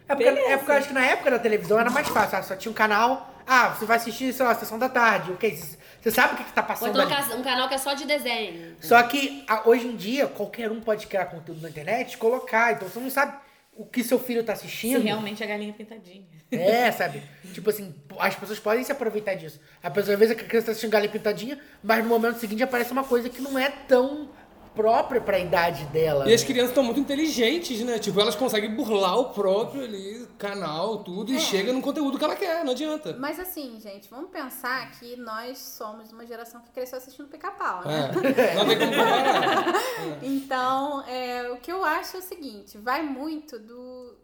[0.09, 2.38] É porque, é porque eu acho que na época da televisão era mais fácil.
[2.38, 3.28] ah, Só tinha um canal.
[3.47, 5.32] Ah, você vai assistir, sei lá, a sessão da tarde.
[5.32, 5.76] Ok, você
[6.07, 7.34] você sabe o que, que tá Ou passando então um ali.
[7.34, 8.76] um canal que é só de desenho.
[8.80, 12.74] Só que hoje em dia, qualquer um pode criar conteúdo na internet e colocar.
[12.74, 13.36] Então você não sabe
[13.74, 15.03] o que seu filho tá se assistindo.
[15.03, 16.24] realmente a galinha pintadinha.
[16.53, 17.24] É, sabe?
[17.53, 19.59] tipo assim, as pessoas podem se aproveitar disso.
[19.82, 22.92] A pessoa, às vezes, a criança tá assistindo galinha pintadinha, mas no momento seguinte aparece
[22.92, 24.30] uma coisa que não é tão
[24.77, 26.29] própria pra idade dela.
[26.31, 26.47] E as né?
[26.47, 27.99] crianças estão muito inteligentes, né?
[27.99, 31.37] Tipo, elas conseguem burlar o próprio ali, canal, tudo, É.
[31.37, 33.16] e chega no conteúdo que ela quer, não adianta.
[33.18, 38.11] Mas assim, gente, vamos pensar que nós somos uma geração que cresceu assistindo pica-pau, né?
[38.37, 38.55] É.
[38.55, 39.64] Não tem como comparar.
[40.22, 44.14] Então, é, o que eu acho é o seguinte, vai muito do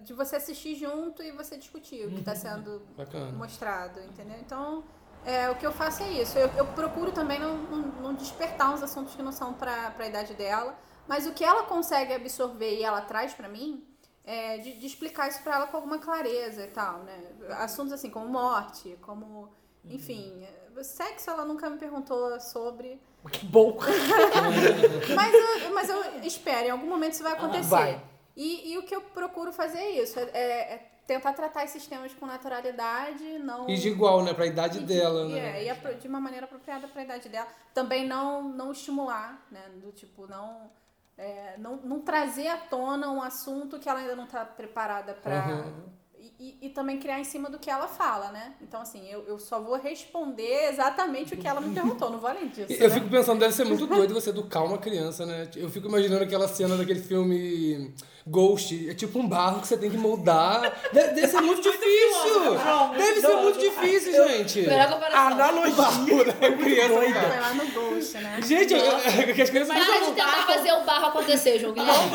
[0.00, 3.30] de você assistir junto e você discutir o que está sendo Bacana.
[3.32, 4.36] mostrado, entendeu?
[4.40, 4.82] Então,
[5.26, 6.38] é, o que eu faço é isso.
[6.38, 10.06] Eu, eu procuro também não, não, não despertar uns assuntos que não são para a
[10.06, 13.84] idade dela, mas o que ela consegue absorver e ela traz para mim,
[14.24, 17.18] é de, de explicar isso para ela com alguma clareza e tal, né?
[17.58, 19.52] Assuntos assim como morte, como...
[19.84, 23.00] Enfim, é, sexo ela nunca me perguntou sobre,
[23.30, 23.78] Que bom.
[25.14, 27.68] mas eu, mas eu espero, em algum momento isso vai acontecer.
[27.68, 28.02] Vai.
[28.36, 32.12] E, e o que eu procuro fazer é isso, é- é tentar tratar esses temas
[32.14, 33.68] com naturalidade, não...
[33.68, 34.34] E de igual, né?
[34.34, 35.58] Pra idade e de- dela, né?
[35.60, 37.46] É, e apro- de uma maneira apropriada para a idade dela.
[37.72, 39.62] Também não, não estimular, né?
[39.76, 40.70] Do tipo, não,
[41.16, 45.46] é, não, não trazer à tona um assunto que ela ainda não está preparada para...
[45.46, 45.95] Uhum.
[46.38, 48.52] E, e- também criar em cima do que ela fala, né?
[48.60, 52.28] Então, assim, eu, eu só vou responder exatamente o que ela me perguntou, não vou
[52.28, 52.70] além disso.
[52.70, 52.94] Eu né?
[52.94, 55.48] fico pensando, deve ser muito doido você educar uma criança, né?
[55.56, 57.94] Eu fico imaginando aquela cena daquele filme
[58.26, 58.90] Ghost.
[58.90, 60.60] É tipo um barro que você tem que moldar.
[60.92, 62.58] Deve, deve ser muito difícil!
[62.98, 64.66] Deve ser muito difícil, gente!
[65.14, 66.24] Analogia.
[66.24, 66.50] né?
[66.56, 68.40] Criança, Foi lá no Ghost, né?
[68.42, 72.10] Gente, eu- eu- que as crianças, Para de tentar fazer o barro acontecer, João Guilherme.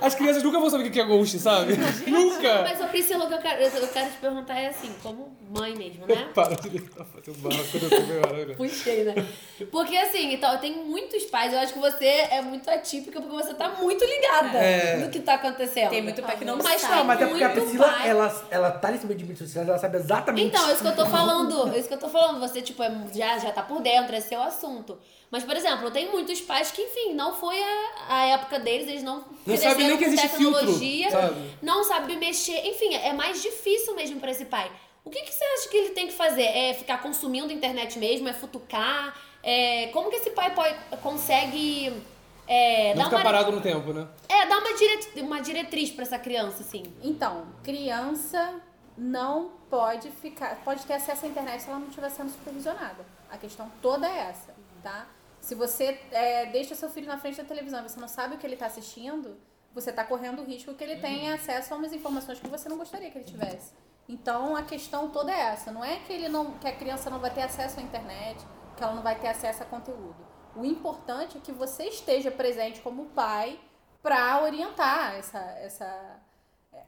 [0.00, 1.74] as crianças nunca vão saber o que é Ghost, sabe?
[2.06, 2.62] nunca!
[2.62, 6.28] Mas, ô Priscila, eu quero, eu quero te perguntar é assim, como mãe mesmo, né?
[6.34, 9.14] Para de fazer o barro quando eu tô meio Puxei, né?
[9.70, 13.54] Porque assim, então, tem muitos pais, eu acho que você é muito atípica porque você
[13.54, 14.96] tá muito ligada É.
[14.96, 15.90] no que tá acontecendo.
[15.90, 16.94] Tem muito pai que não Mas sabe.
[16.96, 19.68] Não, mas é porque a Priscila, pai- ela, ela tá nesse meio de mídias sociais,
[19.68, 20.46] ela sabe exatamente.
[20.48, 21.74] Então, é isso que eu tô falando.
[21.74, 22.40] É isso que eu tô falando.
[22.40, 24.98] Você, tipo, é- já, já tá por dentro, é seu assunto.
[25.30, 29.02] Mas, por exemplo, tem muitos pais que, enfim, não foi a, a época deles, eles
[29.02, 31.50] não cresceram sabe nem que existe tecnologia, filtro, sabe?
[31.60, 32.66] não sabe mexer.
[32.66, 34.70] Enfim, é mais difícil mesmo pra esse pai.
[35.04, 36.42] O que, que você acha que ele tem que fazer?
[36.44, 38.28] É ficar consumindo internet mesmo?
[38.28, 39.14] É futucar?
[39.42, 41.92] É, como que esse pai pode, consegue
[42.46, 44.08] é, Não ficar uma, parado no tempo, né?
[44.28, 46.82] é, dar uma, diret, uma diretriz pra essa criança, assim?
[47.02, 48.60] Então, criança
[48.96, 53.04] não pode ficar, pode ter acesso à internet se ela não estiver sendo supervisionada.
[53.30, 55.06] A questão toda é essa, tá?
[55.48, 58.38] Se você é, deixa seu filho na frente da televisão e você não sabe o
[58.38, 59.40] que ele está assistindo,
[59.72, 62.76] você está correndo o risco que ele tenha acesso a umas informações que você não
[62.76, 63.72] gostaria que ele tivesse.
[64.06, 67.18] Então a questão toda é essa, não é que ele não, que a criança não
[67.18, 68.44] vai ter acesso à internet,
[68.76, 70.18] que ela não vai ter acesso a conteúdo.
[70.54, 73.58] O importante é que você esteja presente como pai
[74.02, 76.20] para orientar essa, essa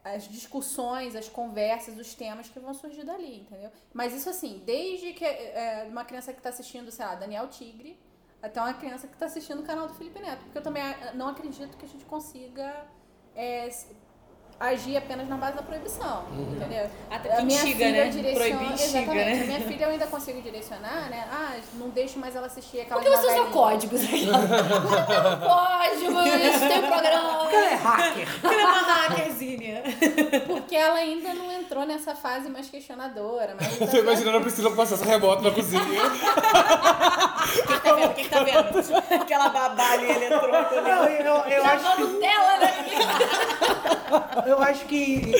[0.04, 3.70] as discussões, as conversas, os temas que vão surgir dali, entendeu?
[3.94, 7.98] Mas isso assim, desde que é, uma criança que está assistindo, sei lá, Daniel Tigre,
[8.42, 10.42] até uma criança que está assistindo o canal do Felipe Neto.
[10.44, 12.86] Porque eu também ah, não acredito que a gente consiga
[13.34, 13.68] é,
[14.60, 16.90] agir apenas na base da proibição, entendeu?
[17.10, 18.10] Até a que minha instiga, filha né?
[18.10, 19.32] direciona, Proibir instiga, né?
[19.32, 21.24] A minha filha eu ainda consigo direcionar, né?
[21.32, 24.02] Ah, não deixo mais ela assistir aquela Por que você usa códigos?
[24.20, 24.20] Código,
[26.20, 27.30] isso tem um programa.
[27.50, 28.28] Porque ela é hacker.
[28.42, 29.82] Ela é uma hackerzinha.
[30.46, 33.56] Porque ela ainda não entrou nessa fase mais questionadora.
[33.58, 35.80] Mas Tô imaginando a Priscila com acesso remoto na cozinha.
[37.66, 38.14] Quem tá vendo?
[38.14, 38.78] Quem tá vendo?
[39.22, 40.82] Aquela babá ali eletrônica.
[40.82, 42.74] Não, eu, eu acho Tá Nutella, né?
[44.50, 45.32] Eu acho que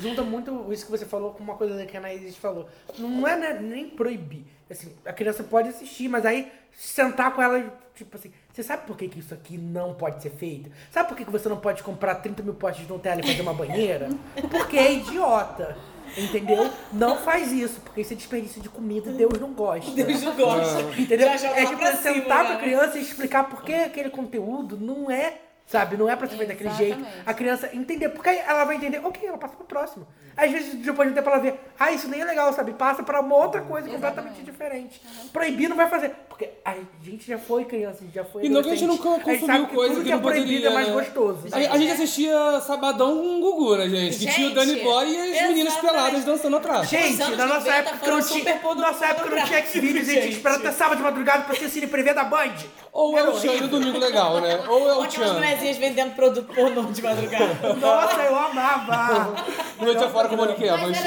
[0.00, 2.68] junta muito isso que você falou com uma coisa que a Anaíses falou.
[2.98, 4.44] Não é né, nem proibir.
[4.68, 8.96] Assim, a criança pode assistir, mas aí sentar com ela, tipo assim, você sabe por
[8.96, 10.70] que, que isso aqui não pode ser feito?
[10.90, 13.42] Sabe por que, que você não pode comprar 30 mil potes de Nutella e fazer
[13.42, 14.08] uma banheira?
[14.50, 15.76] Porque é idiota.
[16.16, 16.70] Entendeu?
[16.92, 19.90] Não faz isso, porque isso é desperdício de comida e Deus não gosta.
[19.90, 20.82] Deus não gosta.
[20.98, 21.28] Entendeu?
[21.28, 22.60] Já joga É tipo sentar com a né?
[22.60, 26.48] criança e explicar por que aquele conteúdo não é, sabe, não é pra ser feito
[26.48, 27.00] daquele jeito.
[27.00, 27.28] Exatamente.
[27.28, 30.06] A criança entender, porque aí ela vai entender, ok, ela passa pro próximo.
[30.36, 32.72] Às vezes, depois de um tempo, ela vê, ah, isso nem é legal, sabe?
[32.74, 35.00] Passa pra uma outra coisa completamente diferente.
[35.32, 38.48] Proibir não vai fazer, porque a gente já foi criança, a gente já foi E
[38.50, 40.68] não que a gente nunca gente consumiu coisa tudo que que é não proibido poderia,
[40.68, 40.92] é mais né?
[40.92, 41.46] gostoso.
[41.50, 44.18] A, a gente assistia Sabadão com o Gugu, né, gente?
[44.18, 45.80] Que tinha o Danny Gente, Boy e as meninas exatamente.
[45.80, 46.88] peladas dançando atrás.
[46.90, 50.56] Gente, na nossa 90 época, não tinha, nossa época não tinha Xvideos, a gente esperar
[50.56, 52.54] até sábado de madrugada pra assistir Cine Privê da Band.
[52.92, 54.62] Ou é o Tchan do Domingo Legal, né?
[54.68, 55.32] Ou é o Tchan.
[55.32, 57.74] mulherzinhas vendendo produto pornô de madrugada.
[57.74, 59.34] Nossa, eu amava.
[59.80, 60.98] Noite afora com o Monique Evans.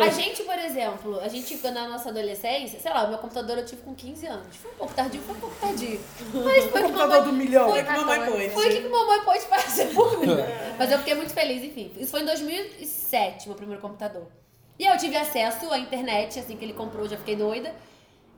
[0.00, 3.64] a gente, por exemplo, a gente na nossa adolescência, sei lá, o meu computador eu
[3.64, 4.51] tive com 15 anos.
[4.58, 6.00] Foi um pouco tardio, foi um pouco tardio.
[6.34, 7.70] Mas foi o que computador mamãe- do milhão.
[7.70, 8.50] Foi, que mamãe pôde.
[8.50, 10.26] Foi o que mamãe pôde fazer por mim.
[10.78, 11.92] Mas eu fiquei muito feliz, enfim.
[11.98, 14.26] Isso foi em 2007, meu primeiro computador.
[14.78, 17.74] E aí eu tive acesso à internet, assim que ele comprou, eu já fiquei doida.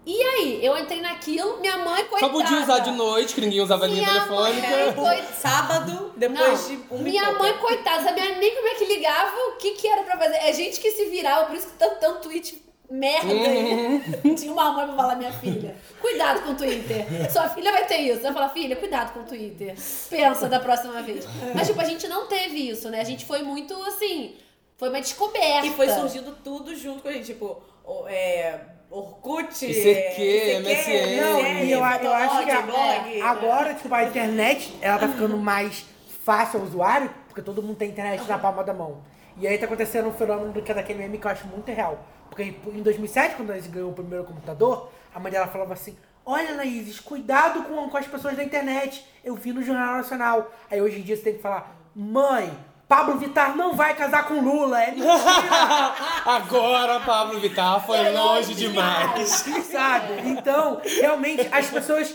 [0.07, 2.31] E aí, eu entrei naquilo, minha mãe, coitada.
[2.31, 4.93] Só podia usar de noite, que ninguém usava linha Minha mãe, telefônica.
[5.01, 5.33] coitada.
[5.41, 9.53] Sábado, depois de Não, um minha mãe, coitada, sabia nem como é que ligava, o
[9.57, 10.37] que que era pra fazer.
[10.37, 14.35] É gente que se virava, por isso que tanto, tanto tweet merda aí.
[14.37, 17.07] Tinha uma mãe pra falar, minha filha, cuidado com o Twitter.
[17.31, 18.21] Sua filha vai ter isso.
[18.25, 19.75] Ela fala, filha, cuidado com o Twitter.
[20.11, 21.27] Pensa da próxima vez.
[21.55, 23.01] Mas, tipo, a gente não teve isso, né?
[23.01, 24.37] A gente foi muito, assim,
[24.77, 25.67] foi uma descoberta.
[25.67, 28.61] E foi surgindo tudo junto com a gente, tipo, o- é,
[28.91, 31.21] Orkut, ICQ, MSN.
[31.21, 35.37] Não, e eu, eu acho que a- blog, agora, tipo, a internet, ela tá ficando
[35.37, 35.85] mais
[36.25, 39.03] fácil ao usuário, porque todo mundo tem internet na palma da mão.
[39.37, 42.07] E aí tá acontecendo um fenômeno que é daquele meme que eu acho muito real.
[42.29, 45.97] Porque em 2007, quando a Anaíses ganhou o primeiro computador, a mãe dela falava assim,
[46.27, 49.05] olha, Anaíses, cuidado com, com as pessoas da internet.
[49.23, 50.53] Eu vi no Jornal Nacional.
[50.71, 52.53] Aí hoje em dia você tem que falar, mãe,
[52.89, 54.83] Pablo Vittar não vai casar com Lula.
[54.83, 54.95] É.
[56.25, 59.45] Agora Pablo Vittar foi longe demais.
[59.71, 60.29] Sabe?
[60.29, 62.15] Então, realmente, as pessoas.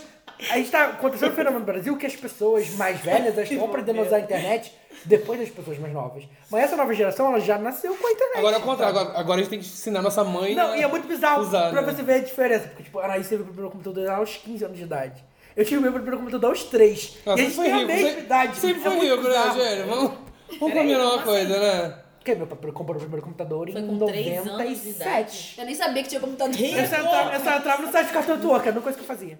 [0.50, 4.00] A gente tá acontecendo um fenômeno no Brasil que as pessoas mais velhas estão aprendendo
[4.00, 4.72] a usar a internet
[5.04, 6.24] depois das pessoas mais novas.
[6.50, 8.38] Mas essa nova geração, ela já nasceu com a internet.
[8.38, 10.76] Agora é o contrário, agora, agora a gente tem que ensinar nossa mãe Não, a
[10.78, 11.92] e é muito bizarro usar, pra né?
[11.92, 12.68] você ver a diferença.
[12.68, 15.24] Porque, tipo, a Anaís teve o primeiro computador aos 15 anos de idade.
[15.56, 17.18] Eu tive o meu primeiro computador aos 3.
[17.26, 18.56] Nossa, e a gente foi tem a rico, mesma sempre- idade.
[18.56, 19.60] Sempre É foi muito rico, né, bizarro.
[19.60, 19.86] Gênio?
[19.86, 20.12] Vamos,
[20.60, 21.94] vamos combinar uma coisa, né?
[22.18, 25.54] Porque meu pai comprou o primeiro computador em Foi com três anos de 97.
[25.58, 26.54] Eu nem sabia que tinha computador.
[26.60, 28.98] Eu só entrava, eu só entrava no site de Cartoon Network, era a única coisa
[28.98, 29.38] que eu fazia.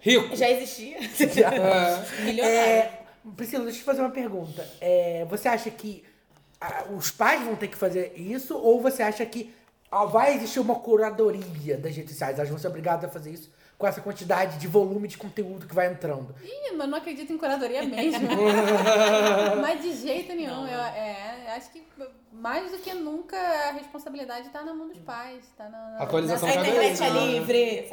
[0.00, 0.36] Rico.
[0.36, 0.96] Já existia.
[0.98, 2.22] É.
[2.24, 2.58] Milionário.
[2.58, 2.97] É,
[3.36, 4.68] Priscila, deixa eu te fazer uma pergunta.
[4.80, 6.04] É, você acha que
[6.60, 9.54] ah, os pais vão ter que fazer isso ou você acha que
[9.90, 12.38] ah, vai existir uma curadoria das redes sociais?
[12.38, 15.74] Elas vão ser obrigadas a fazer isso com essa quantidade de volume de conteúdo que
[15.74, 16.34] vai entrando.
[16.42, 18.28] Ih, mas não acredito em curadoria mesmo.
[19.62, 20.66] mas de jeito nenhum.
[20.66, 21.84] Eu, é, acho que
[22.32, 25.44] mais do que nunca a responsabilidade tá na mão dos pais.
[25.56, 27.26] Tá na, na, Atualização A cada internet é né?
[27.26, 27.88] livre.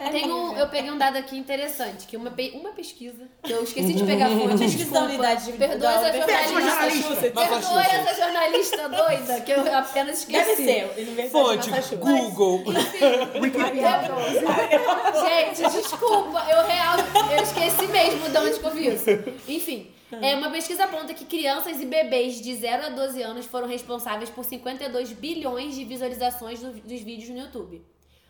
[0.00, 3.52] É Tem um, eu peguei um dado aqui interessante, que uma, pe- uma pesquisa, que
[3.52, 5.00] eu esqueci de pegar a fonte, Pesquisa desculpa.
[5.00, 7.16] da unidade de- Perdoe da essa jornalista.
[7.30, 10.62] Perdoe essa jornalista doida, que eu apenas esqueci.
[10.62, 11.70] Deve ser, Fonte.
[11.96, 12.64] Google.
[15.20, 16.96] Gente, desculpa, eu real,
[17.36, 19.04] eu esqueci mesmo de onde que eu vi isso.
[19.48, 19.90] Enfim,
[20.22, 24.30] é, uma pesquisa aponta que crianças e bebês de 0 a 12 anos foram responsáveis
[24.30, 27.82] por 52 bilhões de visualizações do- dos vídeos no YouTube.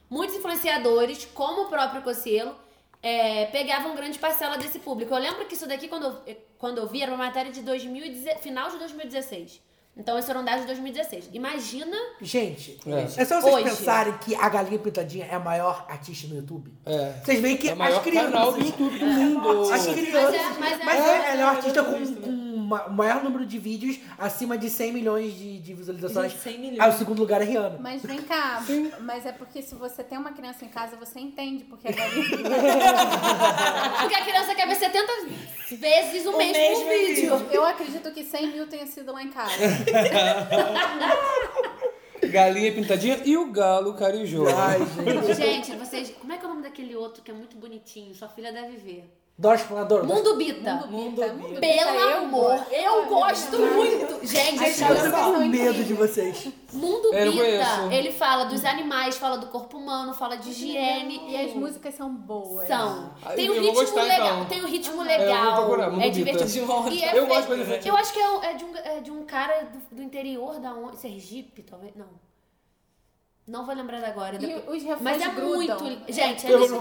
[0.08, 2.54] Muitos influenciadores, como o próprio Cocielo,
[3.02, 5.14] é, pegavam grande parcela desse público.
[5.14, 8.40] Eu lembro que isso daqui, quando eu, quando eu vi, era uma matéria de 2010,
[8.40, 9.60] final de 2016.
[9.96, 11.28] Então, esses foram dados de 2016.
[11.32, 13.20] Imagina Gente, É.
[13.22, 13.64] é, só vocês Hoje.
[13.64, 16.72] pensarem que a Galinha Pintadinha é a maior artista no YouTube.
[16.86, 17.12] É.
[17.22, 18.30] Vocês veem que É o maior as crianças.
[18.32, 19.72] canal do YouTube do mundo.
[19.72, 20.12] As crianças.
[20.12, 23.22] Mas é- Mas, mas é- é, ela é uma artista com, com ma- o maior
[23.22, 26.32] número de vídeos acima de 100 milhões de, de visualizações.
[26.32, 26.80] Gente, 100 milhões.
[26.80, 27.78] Ah, o segundo lugar é Rihanna.
[27.80, 28.62] Mas vem cá,
[29.00, 32.24] mas é porque se você tem uma criança em casa, você entende porque a galinha.
[34.00, 35.12] Porque a criança quer ver 70
[35.72, 37.46] vezes o, O mesmo, mesmo vídeo.
[37.52, 39.52] Eu acredito que 100 mil tenha sido lá em casa.
[42.30, 44.44] Galinha pintadinha e o galo carijó.
[44.56, 45.34] Ai, gente.
[45.34, 46.10] Gente, vocês.
[46.20, 48.14] Como é que é o nome daquele outro que é muito bonitinho?
[48.14, 49.10] Sua filha deve ver.
[49.40, 50.04] Dós Planador.
[50.04, 50.86] Mundo Bita.
[50.90, 52.72] Mundo Bita, Mundo Bita, Pelo eu amor, gosto.
[52.74, 54.26] eu gosto muito.
[54.26, 56.48] Gente, Gente, eu- eu tô com medo de vocês.
[56.74, 57.90] Mundo Eu Bita, conheço.
[57.90, 61.22] ele fala dos animais, fala do corpo humano, fala de higiene.
[61.30, 62.68] E as músicas são boas.
[62.68, 63.14] São.
[63.24, 64.26] Ah, Tem um ritmo gostar, legal.
[64.26, 64.44] então.
[64.44, 65.44] Tem um ritmo eu legal.
[65.56, 66.32] vou procurar, Mundo é Bita.
[66.32, 66.88] divertido.
[66.92, 67.88] E é Eu gosto de.
[67.88, 70.74] Eu acho que é, é de, um, é de um cara do, do interior da
[70.74, 70.98] onde?
[70.98, 71.94] Sergipe, talvez?
[71.96, 72.08] Não.
[73.50, 74.36] Não vou lembrar agora.
[74.36, 75.80] E depois- os refrões Mas é grudam.
[75.80, 76.12] muito.
[76.12, 76.80] Gente, é Eu isso.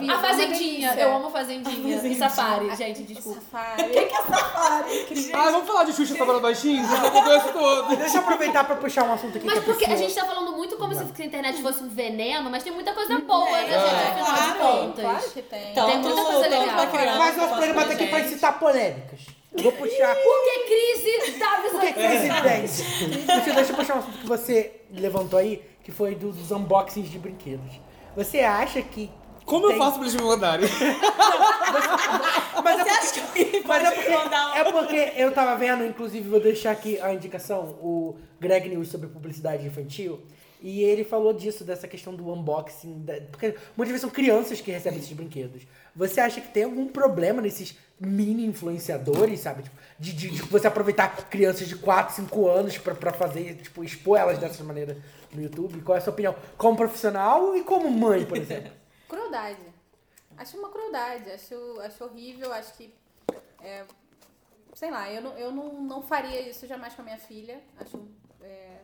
[0.00, 0.94] de A Fazendinha.
[0.94, 1.96] Eu amo Fazendinha.
[2.04, 3.40] E Safari, gente, desculpa.
[3.40, 3.84] Safari.
[5.32, 6.82] Ah, vamos falar de Xuxa falando baixinho?
[6.84, 7.96] Eu conheço todo.
[7.96, 10.18] Deixa eu aproveitar pra puxar um assunto aqui Mas que a porque a pessoa- gente
[10.20, 13.50] tá falando muito como se a internet fosse um veneno, mas tem muita coisa boa,
[13.50, 13.72] né, gente?
[13.74, 14.58] é, Afinal de claro.
[14.58, 15.04] contas.
[15.04, 15.74] Claro que tem.
[15.74, 17.18] Tem muita coisa legal.
[17.18, 18.32] Mas o nosso programa tá aqui pra gente.
[18.32, 19.20] incitar polêmicas.
[19.56, 20.16] Eu vou puxar.
[20.16, 22.68] Por que crise da Por que presidente?
[22.68, 27.08] Você, deixa eu puxar um assunto que você levantou aí, que foi do- dos unboxings
[27.08, 27.78] de brinquedos.
[28.16, 29.08] Você acha que.
[29.44, 30.66] Como eu tem- faço pra eles me mandarem?
[32.64, 36.28] Mas é Você acha que Mas é porque, mandar é porque eu tava vendo, inclusive,
[36.28, 40.20] vou deixar aqui a indicação, o Greg News sobre publicidade infantil.
[40.62, 43.02] E ele falou disso, dessa questão do unboxing.
[43.04, 45.62] da- porque muitas vezes são crianças que recebem esses brinquedos.
[45.94, 49.62] Você acha que tem algum problema nesses mini influenciadores, sabe?
[49.64, 53.84] Tipo, de, de, de você aproveitar crianças de 4, 5 anos pra, pra fazer, tipo,
[53.84, 54.96] expor elas dessa maneira
[55.32, 55.80] no YouTube?
[55.82, 56.34] Qual é a sua opinião?
[56.56, 58.72] Como profissional e como mãe, por exemplo?
[59.08, 59.74] Crueldade.
[60.36, 61.30] Acho uma crueldade.
[61.30, 62.52] Acho, acho horrível.
[62.52, 62.92] Acho que.
[63.62, 63.84] é,
[64.74, 67.60] sei lá, eu, não, eu não, não faria isso jamais com a minha filha.
[67.78, 68.08] Acho
[68.42, 68.78] é,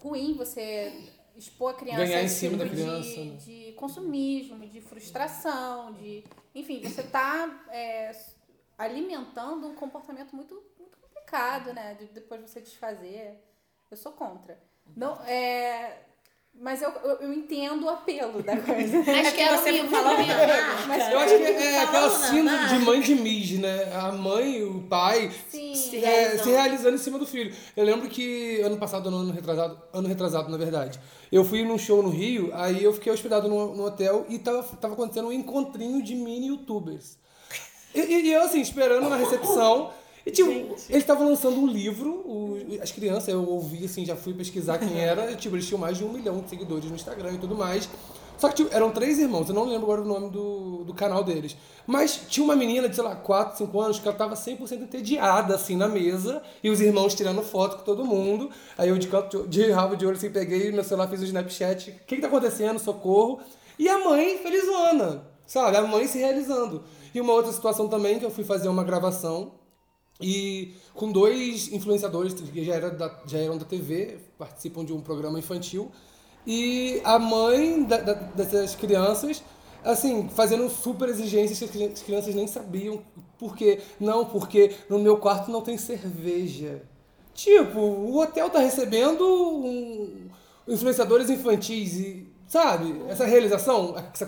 [0.00, 3.36] ruim você expor a criança Ganhar a em esse cima da tipo criança, de, né?
[3.36, 6.24] de consumismo, de frustração, de.
[6.54, 8.12] Enfim, você tá é,
[8.78, 11.94] alimentando um comportamento muito, muito complicado, né?
[11.94, 13.42] De depois você desfazer.
[13.90, 14.58] Eu sou contra.
[14.96, 16.02] Não, é,
[16.54, 18.98] mas eu, eu, eu entendo o apelo da coisa.
[19.06, 20.32] Mas que quero você um falou amigo.
[20.32, 22.68] Eu acho que é aquela Falando, síndrome né?
[22.68, 23.94] de mãe de Miss, né?
[23.94, 25.74] A mãe e o pai Sim.
[25.74, 26.44] Se é, realizando.
[26.44, 27.54] se realizando em cima do filho.
[27.74, 31.00] Eu lembro que ano passado, ano, ano retrasado, ano retrasado, na verdade,
[31.30, 34.62] eu fui num show no Rio, aí eu fiquei hospedado no, no hotel e tava,
[34.76, 37.18] tava acontecendo um encontrinho de mini youtubers.
[37.94, 39.90] E, e- eu, assim, esperando na recepção.
[40.24, 44.32] E, tipo, eles estavam lançando um livro, o- as crianças, eu ouvi, assim, já fui
[44.32, 45.30] pesquisar quem era.
[45.32, 47.88] e, tipo, eles tinham mais de um milhão de seguidores no Instagram e tudo mais.
[48.38, 51.22] Só que tipo, eram três irmãos, eu não lembro agora o nome do, do canal
[51.22, 51.56] deles.
[51.86, 55.54] Mas tinha uma menina de, sei lá, 4, 5 anos que ela tava 100% entediada,
[55.54, 56.42] assim, na mesa.
[56.62, 58.50] E os irmãos tirando foto com todo mundo.
[58.76, 61.90] Aí eu, de, canto- de rabo de olho, assim, peguei meu celular, fiz o Snapchat.
[61.90, 62.78] O que que tá acontecendo?
[62.80, 63.38] Socorro.
[63.78, 65.76] E a mãe felizona, sabe?
[65.76, 66.82] A mãe se realizando.
[67.14, 69.52] E uma outra situação também, que eu fui fazer uma gravação
[70.20, 75.00] e com dois influenciadores que já, era da, já eram da TV, participam de um
[75.00, 75.90] programa infantil.
[76.46, 79.42] E a mãe da- da- dessas crianças,
[79.84, 83.02] assim, fazendo super exigências que as cri- as crianças nem sabiam.
[83.38, 83.80] Por quê?
[84.00, 86.82] Não, porque no meu quarto não tem cerveja.
[87.34, 90.28] Tipo, o hotel tá recebendo um-
[90.68, 93.02] influenciadores infantis e, sabe?
[93.08, 94.26] Essa realização, essa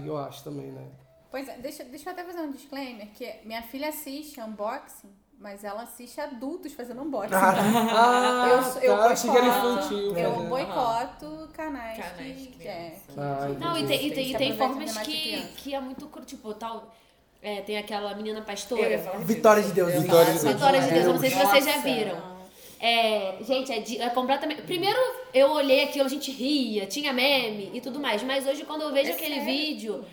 [0.00, 0.86] que eu acho também, né?
[1.30, 5.64] Pois é, deixa, deixa eu até fazer um disclaimer, que minha filha assiste unboxing, mas
[5.64, 7.34] ela assiste adultos fazendo unboxing.
[7.34, 10.16] Ah, eu, sou- eu tá, que era boicoto- infantil.
[10.18, 14.36] Eu boicoto canais, Canais de que, é, que Ah, Não, e tem, e tem, e
[14.36, 16.94] tem formas que, que é muito tipo, tal.
[17.42, 18.98] é, tem aquela menina Eu pastora.
[19.24, 19.88] Vitória de Deus.
[19.90, 20.54] Eu ia Vitória de Deus.
[20.54, 21.82] Vitória de Deus, eu não sei se vocês já Nossa.
[21.82, 22.35] viram.
[22.78, 24.62] É, gente, é, de- é completamente.
[24.62, 24.98] Primeiro
[25.32, 28.22] eu olhei aquilo, a gente ria, tinha meme e tudo mais.
[28.22, 29.46] Mas hoje, quando eu vejo É aquele sério?
[29.50, 30.04] vídeo,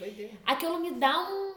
[0.45, 1.53] aquilo me dá um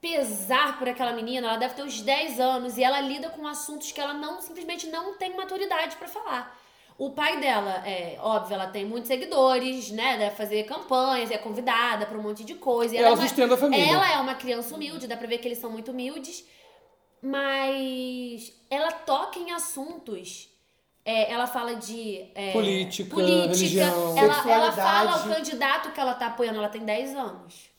[0.00, 1.46] pesar por aquela menina.
[1.48, 4.86] Ela deve ter uns 10 anos e ela lida com assuntos que ela não simplesmente
[4.86, 6.58] não tem maturidade pra falar.
[6.98, 10.18] O pai dela, é óbvio, ela tem muitos seguidores, né?
[10.18, 12.94] Deve fazer campanhas, é convidada pra um monte de coisa.
[12.94, 13.90] E Ela é uma- sustenta a família.
[13.90, 16.44] Ela é uma criança humilde, dá pra ver que eles são muito humildes.
[17.22, 20.48] Mas ela toca em assuntos.
[21.04, 23.46] é, ela fala de é, Política, política.
[23.48, 24.18] religião.
[24.18, 27.70] Ela, ela fala o candidato que ela tá apoiando, ela tem 10 anos.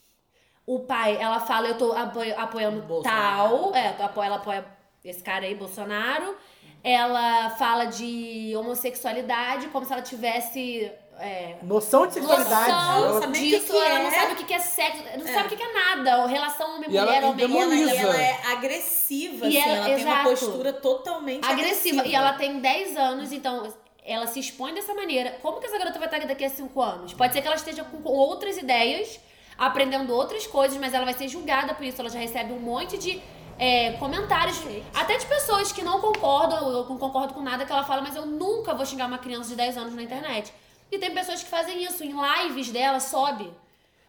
[0.66, 3.72] O pai, ela fala, eu tô apoio- apoiando Bolsonaro.
[3.72, 3.76] tal.
[3.76, 3.96] É,
[4.26, 4.66] ela apoia
[5.04, 6.36] esse cara aí, Bolsonaro.
[6.84, 10.92] Ela fala de homossexualidade, como se ela tivesse.
[11.22, 12.72] É, Noção de sexualidade.
[12.72, 14.12] noção Ela- sabe o que disso, que ela não é.
[14.20, 17.36] sabe o que é sexo, não sabe o que é nada, relação E homem-mulher, ela.
[17.36, 20.30] E ela é agressiva, E assim, ela- ela, tem uma exato.
[20.30, 22.00] postura totalmente agressiva.
[22.02, 22.08] agressiva.
[22.08, 23.72] E ela tem 10 anos, então
[24.04, 25.38] ela se expõe dessa maneira.
[25.44, 27.14] Como que essa garota vai estar daqui a 5 anos?
[27.14, 29.20] Pode ser que ela esteja com com outras ideias,
[29.58, 32.02] aprendendo outras coisas, mas ela vai ser julgada por isso.
[32.02, 33.22] Ela já recebe um monte de
[33.60, 34.60] é, comentários,
[34.92, 38.16] até de pessoas que não concordam, eu não concordo com nada que ela fala, mas
[38.16, 40.52] eu nunca vou xingar uma criança de 10 anos na internet.
[40.92, 43.50] E tem pessoas que fazem isso, em lives dela sobe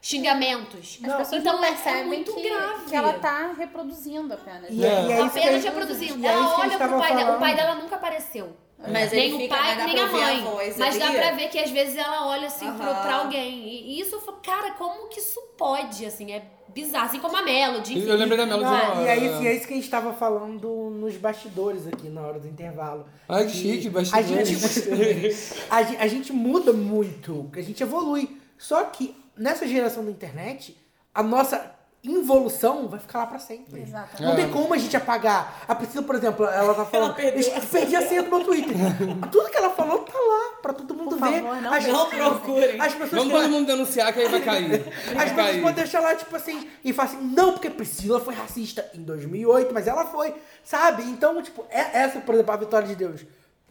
[0.01, 0.99] xingamentos.
[1.05, 2.85] As pessoas então não é- percebem é muito que, grave.
[2.87, 4.69] que ela tá reproduzindo apenas.
[4.71, 6.27] E, é- e é que Apenas a- reproduzindo.
[6.27, 7.37] é Ela olha pro pai dela.
[7.37, 7.57] O pai falando.
[7.57, 8.57] dela nunca apareceu.
[8.91, 10.43] Mas nem ele o fica, pai, dar nem a a mãe.
[10.43, 13.03] voz mas dá pra ver que às vezes ela olha assim pro, Aham.
[13.03, 13.69] pra alguém.
[13.69, 16.05] E isso, eu falo, cara, como que isso pode?
[16.05, 17.07] Assim, é bizarro.
[17.07, 17.99] Assim como a Melody.
[17.99, 18.09] enfim.
[18.09, 19.03] Eu lembrei da Melody na hora.
[19.03, 22.23] e é isso, e é isso que a gente tava falando nos bastidores aqui na
[22.23, 23.07] hora do intervalo.
[23.29, 24.49] Ai, que Que chique, A bastidores.
[24.49, 28.37] gente, a, a gente muda muito, a gente evolui.
[28.59, 30.77] Só que nessa geração da internet,
[31.15, 33.83] a nossa involução vai ficar lá pra sempre.
[33.83, 34.23] Exatamente.
[34.23, 35.63] Não tem como a gente apagar.
[35.69, 37.15] A Priscila, por exemplo, ela tá falando.
[37.15, 38.75] perdeu eu perdi a senha do meu Twitter.
[39.31, 41.43] Tudo que ela falou tá lá, pra todo mundo Por ver.
[41.43, 42.81] favor, não as, Não procurem.
[42.81, 44.75] as pessoas Vamos todo mundo denunciar que aí vai cair.
[45.09, 45.61] as Vai pessoas cair.
[45.63, 49.73] podem deixar lá, tipo assim, e falar assim, não, porque Priscila foi racista em 2008,
[49.73, 50.35] mas ela foi,
[50.65, 51.05] sabe?
[51.05, 53.21] Então, tipo, é essa, por exemplo, a Vitória de Deus.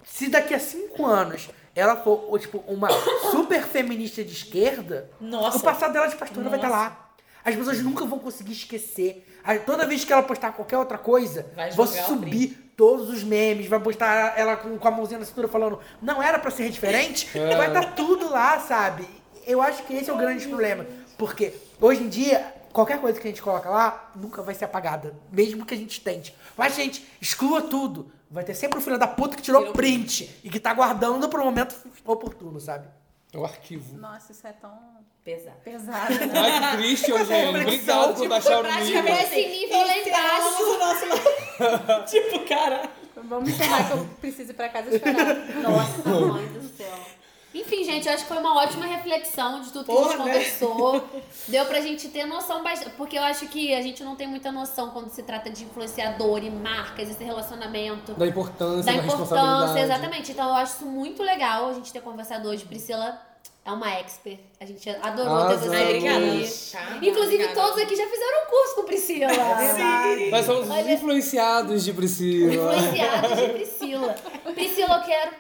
[0.05, 2.87] Se daqui a cinco anos ela for, tipo, uma
[3.31, 5.57] super feminista de esquerda, Nossa.
[5.57, 7.01] o passado dela de pastora vai estar lá.
[7.43, 9.27] As pessoas nunca vão conseguir esquecer.
[9.65, 13.80] Toda vez que ela postar qualquer outra coisa, Vai vou subir todos os memes, vai
[13.80, 17.68] postar ela com, com a mãozinha na cintura falando, não era pra ser diferente, vai
[17.68, 19.07] estar tudo lá, sabe?
[19.45, 20.85] Eu acho que esse é o grande problema.
[21.18, 25.15] Porque hoje em dia, qualquer coisa que a gente coloca lá nunca vai ser apagada.
[25.31, 26.35] Mesmo que a gente tente.
[26.57, 28.11] Mas, gente, exclua tudo.
[28.30, 31.43] Vai ter sempre o filho da puta que tirou print e que tá guardando pro
[31.43, 32.88] momento oportuno, sabe?
[33.34, 33.97] É o arquivo.
[33.97, 34.72] Nossa, isso é tão
[35.23, 35.57] Pesado.
[35.64, 36.31] pesado, né?
[36.35, 37.61] Ai, que triste, Eugênio.
[37.61, 39.14] Obrigado por baixar o nível.
[39.15, 40.64] Esse nível lá embaixo.
[40.64, 42.06] o nosso lado.
[42.10, 42.89] tipo, cara.
[43.23, 45.35] Vamos encerrar que eu preciso ir pra casa chorar.
[45.61, 46.88] Nossa, mãe do céu.
[47.53, 50.18] Enfim, gente, eu acho que foi uma ótima reflexão de tudo que a gente Porra,
[50.26, 50.34] né?
[50.34, 51.10] conversou.
[51.49, 52.95] Deu pra gente ter noção bastante.
[52.95, 56.43] Porque eu acho que a gente não tem muita noção quando se trata de influenciador
[56.43, 58.14] e marcas, esse relacionamento.
[58.14, 59.80] Da importância, Da da, importância, responsabilidade.
[59.81, 60.31] exatamente.
[60.31, 62.65] Então eu acho isso muito legal a gente ter conversado hoje.
[62.65, 63.22] Priscila
[63.63, 64.39] é uma expert.
[64.59, 66.25] A gente adorou ter você Ai, obrigada.
[66.25, 66.71] aqui.
[66.71, 66.97] Tá?
[67.01, 67.53] Inclusive, Obrigada.
[67.61, 69.27] todos aqui já fizeram um curso com Priscila.
[70.31, 72.53] Nós somos os Olha- influenciados de Priscila.
[72.53, 74.15] Influenciados de Priscila.
[74.55, 75.31] Priscila, eu quero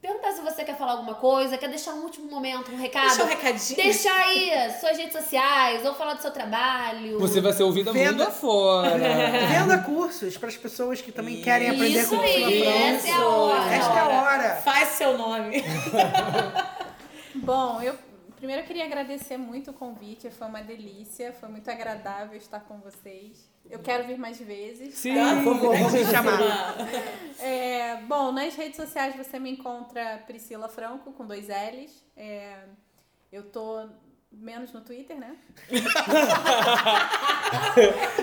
[0.00, 3.06] perguntar se você quer falar alguma coisa, quer deixar um último momento, um recado.
[3.08, 3.76] Deixa um recadinho.
[3.76, 7.18] Deixa aí suas redes sociais, ou falar do seu trabalho.
[7.18, 8.90] Você vai ser ouvida Venda- mundo afora.
[9.48, 13.12] Venda cursos para as pessoas que também querem aprender Isso com aí, Priscila essa é
[13.12, 13.74] a hora.
[13.74, 14.54] Esta é a hora.
[14.62, 15.64] Faz seu nome.
[17.36, 17.96] Bom, eu
[18.36, 22.78] primeiro eu queria agradecer muito o convite, foi uma delícia, foi muito agradável estar com
[22.78, 23.50] vocês.
[23.70, 24.94] Eu quero vir mais vezes.
[24.94, 25.14] Sim.
[25.42, 26.76] Por favor, vamos chamar.
[27.40, 32.04] É, bom, nas redes sociais você me encontra Priscila Franco, com dois L's.
[32.16, 32.64] É,
[33.32, 33.88] eu tô
[34.38, 35.36] menos no Twitter, né?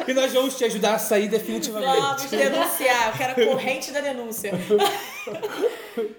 [0.08, 2.00] E nós vamos te ajudar a sair definitivamente.
[2.02, 3.12] Vamos denunciar.
[3.12, 4.52] Eu quero a corrente da denúncia.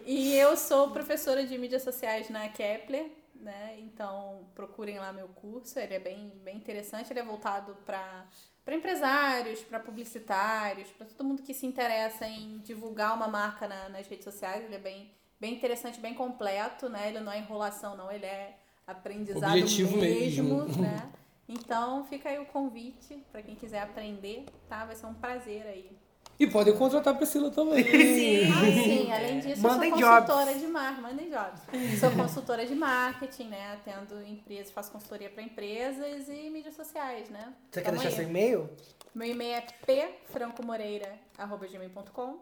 [0.07, 3.75] E eu sou professora de mídias sociais na Kepler, né?
[3.79, 8.27] Então procurem lá meu curso, ele é bem, bem interessante, ele é voltado para
[8.65, 13.89] para empresários, para publicitários, para todo mundo que se interessa em divulgar uma marca na-
[13.89, 14.65] nas redes sociais.
[14.65, 15.11] Ele é bem,
[15.41, 17.09] bem interessante, bem completo, né?
[17.09, 18.57] Ele não é enrolação, não, ele é
[18.87, 20.83] aprendizado Objetivo mesmo, mesmo.
[20.83, 21.09] né?
[21.49, 24.85] Então fica aí o convite para quem quiser aprender, tá?
[24.87, 25.91] Vai ser um prazer aí.
[26.39, 27.85] E podem contratar a Priscila também.
[27.85, 30.27] Ah, sim, além disso, Mandem eu sou jobs.
[30.31, 31.03] consultora de marketing.
[31.03, 31.61] Mandem jobs.
[32.01, 33.75] Sou consultora de marketing, né?
[33.75, 37.53] Atendo empresas, faço consultoria para empresas e mídias sociais, né?
[37.71, 38.15] Você quer deixar aí.
[38.15, 38.71] seu e-mail?
[39.15, 42.39] Meu e-mail é pfrancomoreira.gmail.com,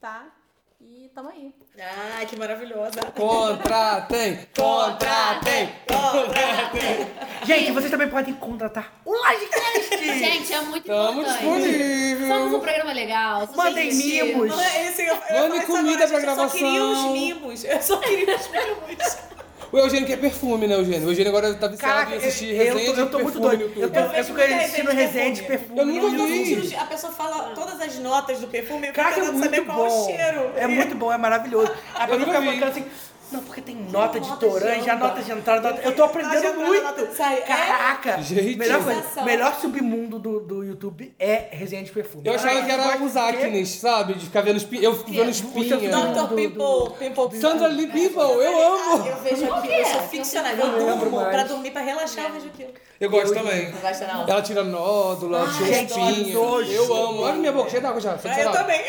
[0.00, 0.34] tá?
[0.80, 1.52] E tamo aí.
[2.16, 3.00] Ai, que maravilhosa.
[3.16, 4.38] Contratem!
[4.56, 5.70] Contratem!
[7.44, 9.96] Gente, vocês também podem contratar o Livecast!
[10.18, 11.38] Gente, é muito Estamos importante.
[11.38, 12.28] disponíveis.
[12.28, 13.40] Somos um programa legal.
[13.42, 14.48] somos Mandem mimos.
[14.48, 17.06] Não é esse, eu, eu Mande comida agora, pra gente, Eu só queria gravação.
[17.06, 17.64] os mimos.
[17.64, 19.16] Eu só queria os mimos.
[19.74, 21.08] O Eugênio quer perfume, né, Eugênio?
[21.08, 23.18] O Eugênio agora tá viciado Caraca, em assistir eu, eu, resenha tô, eu de tô
[23.18, 23.58] muito perfume doido.
[23.58, 23.92] no Eu YouTube.
[23.92, 25.78] tô, Eu eu muita assistindo resenha de perfume.
[25.80, 26.76] Eu nunca vi.
[26.76, 29.88] A pessoa fala todas as notas do perfume, eu fico Caraca, é muito qual é
[29.88, 30.06] o bom.
[30.06, 30.50] cheiro.
[30.56, 31.72] É muito bom, é maravilhoso.
[31.92, 32.84] A pessoa nunca fica assim.
[33.34, 35.70] Não, porque tem nota de nota de toranja, nota de entrada.
[35.70, 37.06] nota- Eu tô aprendendo entrada, muito.
[37.06, 37.42] de saída.
[37.42, 38.22] Caraca!
[38.22, 38.56] Gente.
[38.56, 42.26] melhor, coisa, melhor submundo do, do YouTube é resenha de perfume.
[42.26, 44.14] Eu achava que era os acnes, sabe?
[44.14, 44.82] De ficar vendo espinha.
[44.82, 45.76] Eu fico vendo espinha.
[45.76, 46.28] Dr.
[46.28, 49.06] do- Pimple, Pimple Sandra Lee People, eu amo.
[49.06, 50.62] Eu vejo aquilo, eu sou ficcionada.
[50.62, 52.72] Eu durmo, pra dormir, pra relaxar, eu vejo aquilo.
[53.00, 53.70] Eu gosto também.
[53.70, 54.28] Não gosta não?
[54.28, 55.52] Ela tira nódula, ela
[55.86, 56.70] tira nojo.
[56.70, 57.22] Eu amo.
[57.22, 58.18] Olha minha boca cheia d'água já.
[58.24, 58.82] Ah, eu também.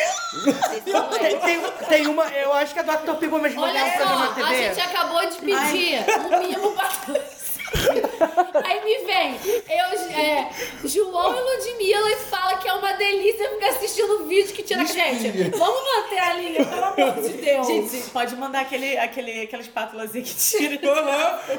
[1.19, 3.13] Tem, tem, tem uma, eu acho que a Dr.
[3.15, 6.89] People mesmo Olha só, a gente acabou de pedir um mimo pra
[8.63, 9.35] Aí me vem
[9.69, 10.49] eu, é,
[10.83, 14.85] João e Ludmilla e fala que é uma delícia ficar assistindo o vídeo que tira.
[14.85, 17.67] Gente, vamos manter a linha, pelo amor de Deus.
[17.67, 20.79] Gente, pode mandar aquele, aquele, aquela espátulazinha que tira.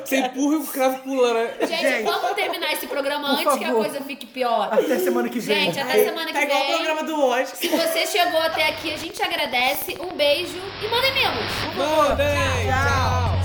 [0.04, 1.54] Você empurra e o cravo pula, né?
[1.60, 3.84] Gente, Gente, vamos terminar esse programa antes que a favor.
[3.84, 4.68] coisa fique pior.
[4.72, 5.64] Até semana que vem.
[5.66, 6.74] Gente, até semana que Tá igual o vem.
[6.76, 7.56] programa do Oscar.
[7.56, 9.96] Se você chegou até aqui, a gente agradece.
[10.00, 11.52] Um beijo e mandem mimos.
[11.76, 12.26] Mandem!
[12.66, 13.35] Tchau!